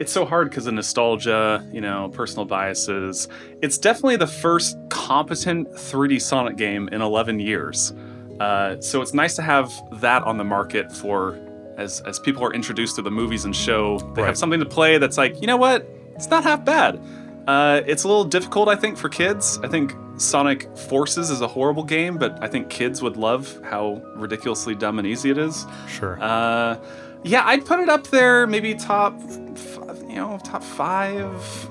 it's 0.00 0.12
so 0.12 0.24
hard 0.24 0.50
because 0.50 0.66
of 0.66 0.74
nostalgia, 0.74 1.66
you 1.72 1.80
know, 1.80 2.10
personal 2.12 2.44
biases. 2.44 3.28
It's 3.62 3.78
definitely 3.78 4.16
the 4.16 4.26
first 4.26 4.76
competent 4.90 5.68
3D 5.72 6.20
Sonic 6.20 6.56
game 6.56 6.88
in 6.92 7.00
11 7.02 7.40
years. 7.40 7.92
Uh, 8.40 8.80
so 8.80 9.00
it's 9.02 9.14
nice 9.14 9.36
to 9.36 9.42
have 9.42 9.70
that 10.00 10.22
on 10.24 10.36
the 10.36 10.44
market 10.44 10.90
for 10.92 11.38
as 11.78 12.00
as 12.02 12.18
people 12.18 12.42
are 12.44 12.52
introduced 12.52 12.96
to 12.96 13.02
the 13.02 13.10
movies 13.10 13.44
and 13.44 13.54
show. 13.54 13.98
They 14.14 14.22
Right. 14.22 14.26
have 14.28 14.36
something 14.38 14.60
to 14.60 14.66
play 14.66 14.98
that's 14.98 15.16
like, 15.16 15.40
you 15.40 15.46
know 15.46 15.56
what? 15.56 15.88
It's 16.16 16.28
not 16.28 16.42
half 16.44 16.64
bad. 16.64 17.00
Uh, 17.46 17.82
it's 17.86 18.04
a 18.04 18.08
little 18.08 18.24
difficult, 18.24 18.68
I 18.68 18.76
think, 18.76 18.96
for 18.96 19.08
kids. 19.08 19.58
I 19.62 19.68
think 19.68 19.94
Sonic 20.16 20.74
Forces 20.76 21.30
is 21.30 21.40
a 21.40 21.48
horrible 21.48 21.82
game, 21.82 22.16
but 22.18 22.42
I 22.42 22.48
think 22.48 22.70
kids 22.70 23.02
would 23.02 23.16
love 23.16 23.60
how 23.64 24.02
ridiculously 24.16 24.74
dumb 24.74 24.98
and 24.98 25.06
easy 25.06 25.30
it 25.30 25.38
is. 25.38 25.66
Sure. 25.88 26.18
Uh, 26.22 26.78
yeah, 27.24 27.42
I'd 27.44 27.64
put 27.64 27.80
it 27.80 27.88
up 27.88 28.06
there, 28.08 28.46
maybe 28.46 28.74
top, 28.74 29.18
you 29.20 30.16
know, 30.16 30.38
top 30.44 30.62
five. 30.62 31.68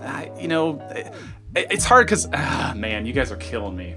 Uh, 0.00 0.26
you 0.38 0.48
know, 0.48 0.80
it, 0.90 1.14
it's 1.54 1.84
hard 1.84 2.06
because, 2.06 2.28
ah, 2.32 2.72
man, 2.76 3.06
you 3.06 3.12
guys 3.12 3.30
are 3.30 3.36
killing 3.36 3.76
me. 3.76 3.96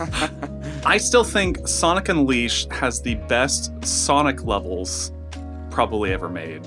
I 0.86 0.98
still 0.98 1.24
think 1.24 1.66
Sonic 1.66 2.08
Unleashed 2.08 2.70
has 2.72 3.00
the 3.00 3.14
best 3.14 3.72
Sonic 3.84 4.44
levels 4.44 5.12
probably 5.70 6.12
ever 6.12 6.28
made, 6.28 6.62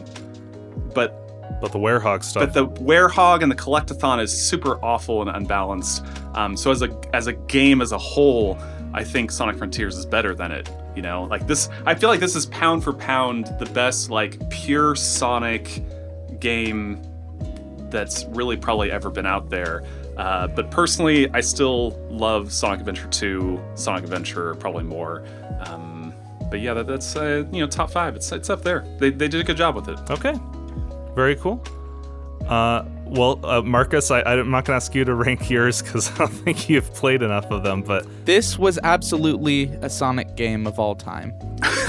but 0.93 1.26
but 1.59 1.71
the 1.71 1.79
Werehog 1.79 2.23
stuff. 2.23 2.43
but 2.43 2.53
the 2.53 2.67
Werehog 2.83 3.41
and 3.41 3.51
the 3.51 3.55
Collectathon 3.55 4.21
is 4.21 4.31
super 4.31 4.83
awful 4.83 5.21
and 5.21 5.29
unbalanced. 5.29 6.05
Um, 6.35 6.55
so 6.55 6.71
as 6.71 6.81
a 6.81 6.99
as 7.13 7.27
a 7.27 7.33
game 7.33 7.81
as 7.81 7.91
a 7.91 7.97
whole, 7.97 8.57
I 8.93 9.03
think 9.03 9.31
Sonic 9.31 9.57
Frontiers 9.57 9.97
is 9.97 10.05
better 10.05 10.35
than 10.35 10.51
it. 10.51 10.69
You 10.95 11.01
know, 11.01 11.23
like 11.25 11.45
this. 11.47 11.69
I 11.85 11.95
feel 11.95 12.09
like 12.09 12.19
this 12.19 12.35
is 12.35 12.47
pound 12.47 12.83
for 12.83 12.93
pound 12.93 13.53
the 13.59 13.65
best 13.67 14.09
like 14.09 14.49
pure 14.49 14.95
Sonic 14.95 15.83
game 16.39 17.01
that's 17.89 18.25
really 18.25 18.57
probably 18.57 18.91
ever 18.91 19.09
been 19.09 19.25
out 19.25 19.49
there. 19.49 19.83
Uh, 20.17 20.47
but 20.47 20.71
personally, 20.71 21.29
I 21.31 21.41
still 21.41 21.91
love 22.09 22.51
Sonic 22.51 22.79
Adventure 22.79 23.07
2, 23.07 23.63
Sonic 23.75 24.03
Adventure 24.03 24.55
probably 24.55 24.83
more. 24.83 25.23
Um, 25.59 26.13
but 26.49 26.59
yeah, 26.59 26.73
that, 26.73 26.87
that's 26.87 27.15
uh, 27.15 27.45
you 27.51 27.59
know 27.59 27.67
top 27.67 27.91
five. 27.91 28.15
It's 28.15 28.31
it's 28.31 28.49
up 28.49 28.63
there. 28.63 28.85
They, 28.99 29.09
they 29.09 29.27
did 29.27 29.41
a 29.41 29.43
good 29.43 29.57
job 29.57 29.75
with 29.75 29.89
it. 29.89 29.99
Okay. 30.09 30.33
Very 31.17 31.35
cool. 31.35 31.63
Uh, 32.47 32.85
well, 33.05 33.43
uh, 33.43 33.63
Marcus, 33.63 34.11
I, 34.11 34.21
I'm 34.21 34.51
not 34.51 34.65
going 34.65 34.79
to 34.79 34.85
ask 34.85 34.93
you 34.93 35.03
to 35.03 35.15
rank 35.25 35.49
yours 35.49 35.81
because 35.81 36.11
I 36.11 36.17
don't 36.19 36.27
think 36.29 36.69
you've 36.69 36.93
played 36.93 37.23
enough 37.23 37.49
of 37.49 37.63
them, 37.63 37.81
but 37.81 38.05
This 38.27 38.59
was 38.59 38.77
absolutely 38.83 39.63
a 39.81 39.89
Sonic 39.89 40.35
game 40.35 40.67
of 40.67 40.77
all 40.77 40.93
time. 40.93 41.33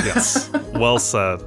yes, 0.03 0.51
well 0.73 0.99
said. 0.99 1.43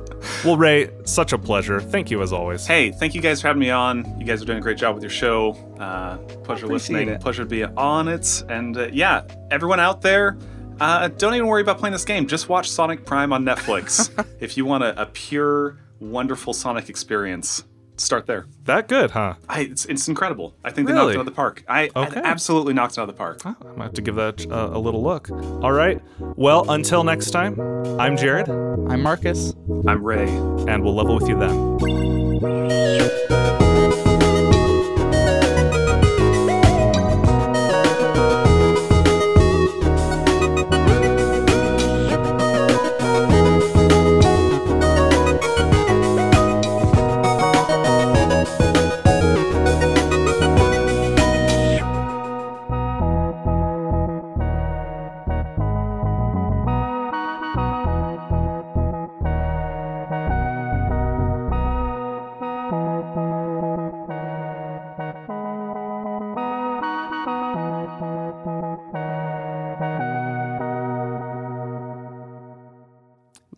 Well, 0.45 0.57
Ray, 0.57 0.91
such 1.05 1.33
a 1.33 1.39
pleasure. 1.39 1.81
Thank 1.81 2.11
you 2.11 2.21
as 2.21 2.31
always. 2.31 2.67
Hey, 2.67 2.91
thank 2.91 3.15
you 3.15 3.21
guys 3.21 3.41
for 3.41 3.47
having 3.47 3.61
me 3.61 3.71
on. 3.71 4.05
You 4.19 4.27
guys 4.27 4.43
are 4.43 4.45
doing 4.45 4.59
a 4.59 4.61
great 4.61 4.77
job 4.77 4.93
with 4.93 5.03
your 5.03 5.09
show. 5.09 5.53
Uh, 5.79 6.17
pleasure 6.43 6.67
listening. 6.67 7.09
it. 7.09 7.19
Pleasure 7.19 7.45
to 7.45 7.49
be 7.49 7.63
on 7.63 8.07
it. 8.07 8.43
And 8.47 8.77
uh, 8.77 8.89
yeah, 8.93 9.23
everyone 9.49 9.79
out 9.79 10.03
there, 10.03 10.37
uh, 10.79 11.07
don't 11.07 11.33
even 11.33 11.47
worry 11.47 11.63
about 11.63 11.79
playing 11.79 11.93
this 11.93 12.05
game. 12.05 12.27
Just 12.27 12.47
watch 12.47 12.69
Sonic 12.69 13.07
Prime 13.07 13.33
on 13.33 13.43
Netflix. 13.43 14.11
if 14.39 14.55
you 14.55 14.65
want 14.65 14.83
a, 14.83 15.01
a 15.01 15.07
pure, 15.07 15.79
wonderful 15.99 16.53
Sonic 16.53 16.87
experience, 16.89 17.63
start 18.01 18.25
there. 18.27 18.45
That 18.65 18.87
good, 18.87 19.11
huh? 19.11 19.35
I, 19.49 19.61
it's, 19.61 19.85
it's 19.85 20.07
incredible. 20.07 20.55
I 20.63 20.69
think 20.71 20.87
they 20.87 20.93
Really? 20.93 21.13
knocked 21.13 21.15
it 21.15 21.17
out 21.17 21.19
of 21.21 21.25
the 21.25 21.31
park. 21.31 21.63
I, 21.67 21.89
I 21.95 22.07
Okay. 22.07 22.21
absolutely 22.23 22.73
knocked 22.73 22.93
it 22.93 22.99
out 22.99 23.09
of 23.09 23.15
the 23.15 23.17
park. 23.17 23.41
I 23.45 23.55
might 23.75 23.85
have 23.85 23.93
to 23.93 24.01
give 24.01 24.15
that 24.15 24.45
uh, 24.51 24.69
a 24.73 24.79
little 24.79 25.01
look. 25.03 25.29
All 25.31 25.71
right. 25.71 26.01
Well, 26.19 26.69
until 26.71 27.03
next 27.03 27.31
time, 27.31 27.59
I'm 27.99 28.15
Jared, 28.17 28.49
I'm 28.49 29.01
Marcus. 29.01 29.53
I'm 29.87 30.03
Ray. 30.03 30.27
and 30.29 30.83
we'll 30.83 30.95
level 30.95 31.15
with 31.15 31.27
you 31.29 31.37
then. 31.39 33.50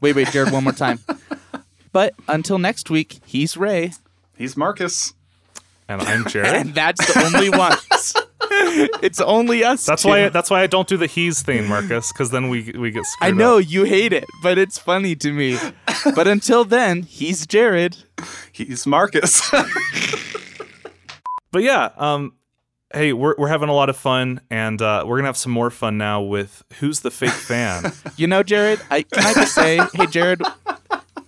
Wait, 0.04 0.18
wait, 0.18 0.28
Jared, 0.32 0.52
one 0.52 0.64
more 0.66 0.74
time. 0.74 1.00
But 1.94 2.16
until 2.28 2.58
next 2.58 2.90
week, 2.90 3.20
he's 3.24 3.56
Ray, 3.56 3.92
He's 4.36 4.58
Marcus. 4.58 5.14
And 5.88 6.02
I'm 6.02 6.26
Jared. 6.28 6.54
and 6.56 6.74
that's 6.74 7.06
the 7.06 7.24
only 7.24 7.52
ones. 7.52 8.16
it's 9.04 9.22
only 9.22 9.64
us. 9.64 9.86
That's 9.86 10.02
two. 10.02 10.10
why 10.10 10.30
that's 10.30 10.50
why 10.50 10.62
I 10.64 10.68
don't 10.68 10.88
do 10.88 10.98
the 10.98 11.06
he's 11.06 11.44
thing, 11.44 11.68
Marcus, 11.68 12.12
because 12.12 12.32
then 12.32 12.50
we 12.50 12.72
we 12.78 12.90
get 12.90 13.06
screwed. 13.06 13.32
I 13.34 13.38
know 13.38 13.60
up. 13.60 13.66
you 13.70 13.84
hate 13.84 14.12
it, 14.12 14.26
but 14.42 14.58
it's 14.58 14.80
funny 14.80 15.16
to 15.18 15.32
me. 15.32 15.60
but 16.16 16.28
until 16.28 16.66
then, 16.66 17.04
he's 17.04 17.46
Jared. 17.46 17.96
He's 18.52 18.88
Marcus. 18.88 19.52
But 21.52 21.62
yeah, 21.62 21.92
um, 21.98 22.34
hey, 22.94 23.14
we're 23.14 23.36
we're 23.38 23.48
having 23.48 23.70
a 23.70 23.74
lot 23.74 23.90
of 23.90 23.98
fun, 23.98 24.42
and 24.50 24.82
uh, 24.82 25.04
we're 25.06 25.18
gonna 25.18 25.28
have 25.28 25.38
some 25.38 25.52
more 25.52 25.70
fun 25.70 25.98
now 25.98 26.22
with 26.22 26.64
who's 26.80 27.02
the 27.02 27.12
fake 27.12 27.32
fan. 27.32 27.92
You 28.18 28.28
know, 28.28 28.44
Jared, 28.44 28.80
I 28.92 29.02
can 29.04 29.26
I 29.26 29.34
just 29.34 29.56
say, 29.56 29.80
hey, 29.96 30.06
Jared, 30.06 30.42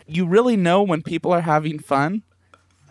you 0.07 0.27
really 0.27 0.55
know 0.55 0.83
when 0.83 1.01
people 1.01 1.31
are 1.33 1.41
having 1.41 1.79
fun, 1.79 2.21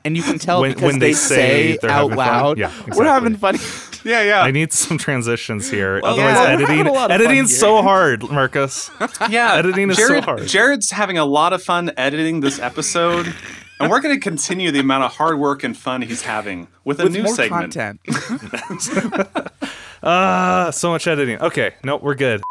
and 0.05 0.17
you 0.17 0.23
can 0.23 0.39
tell 0.39 0.61
When- 0.61 0.73
because 0.73 0.83
when 0.83 0.99
they 0.99 1.13
say 1.13 1.79
they're 1.81 1.91
out 1.91 2.11
loud, 2.11 2.59
Yeah, 2.59 2.73
we're 2.95 3.05
having 3.05 3.37
fun. 3.37 3.57
yeah, 4.05 4.23
yeah. 4.23 4.41
I 4.43 4.51
need 4.51 4.73
some 4.73 4.99
transitions 4.99 5.71
here. 5.71 6.01
Well, 6.03 6.15
Otherwise, 6.15 6.35
yeah, 6.35 6.43
we're 6.43 6.49
editing 6.65 6.87
a 6.87 6.93
lot 6.93 7.11
of 7.11 7.17
fun 7.17 7.27
editing's 7.27 7.57
so 7.57 7.83
hard, 7.83 8.29
Marcus. 8.31 8.91
yeah, 9.31 9.55
editing 9.55 9.91
is 9.91 9.97
so 9.99 10.21
hard. 10.21 10.47
Jared's 10.49 10.91
having 10.91 11.17
a 11.17 11.25
lot 11.25 11.53
of 11.53 11.63
fun 11.63 11.93
editing 11.97 12.41
this 12.41 12.59
episode, 12.59 13.33
and 13.81 13.91
we're 13.91 14.01
going 14.01 14.15
to 14.15 14.21
continue 14.21 14.71
the 14.71 14.81
amount 14.81 15.05
of 15.05 15.13
hard 15.13 15.39
work 15.39 15.65
and 15.65 15.77
fun 15.77 16.03
he's 16.03 16.23
having 16.23 16.69
with 16.85 17.01
a 17.01 17.05
with 17.05 17.13
new 17.13 17.23
more 17.25 17.35
segment. 17.35 17.75
content. 17.75 18.01
Ah, 20.07 20.69
so 20.71 20.91
much 20.91 21.07
editing. 21.07 21.41
Okay, 21.41 21.77
no, 21.83 21.97
we're 21.97 22.15
good. 22.15 22.43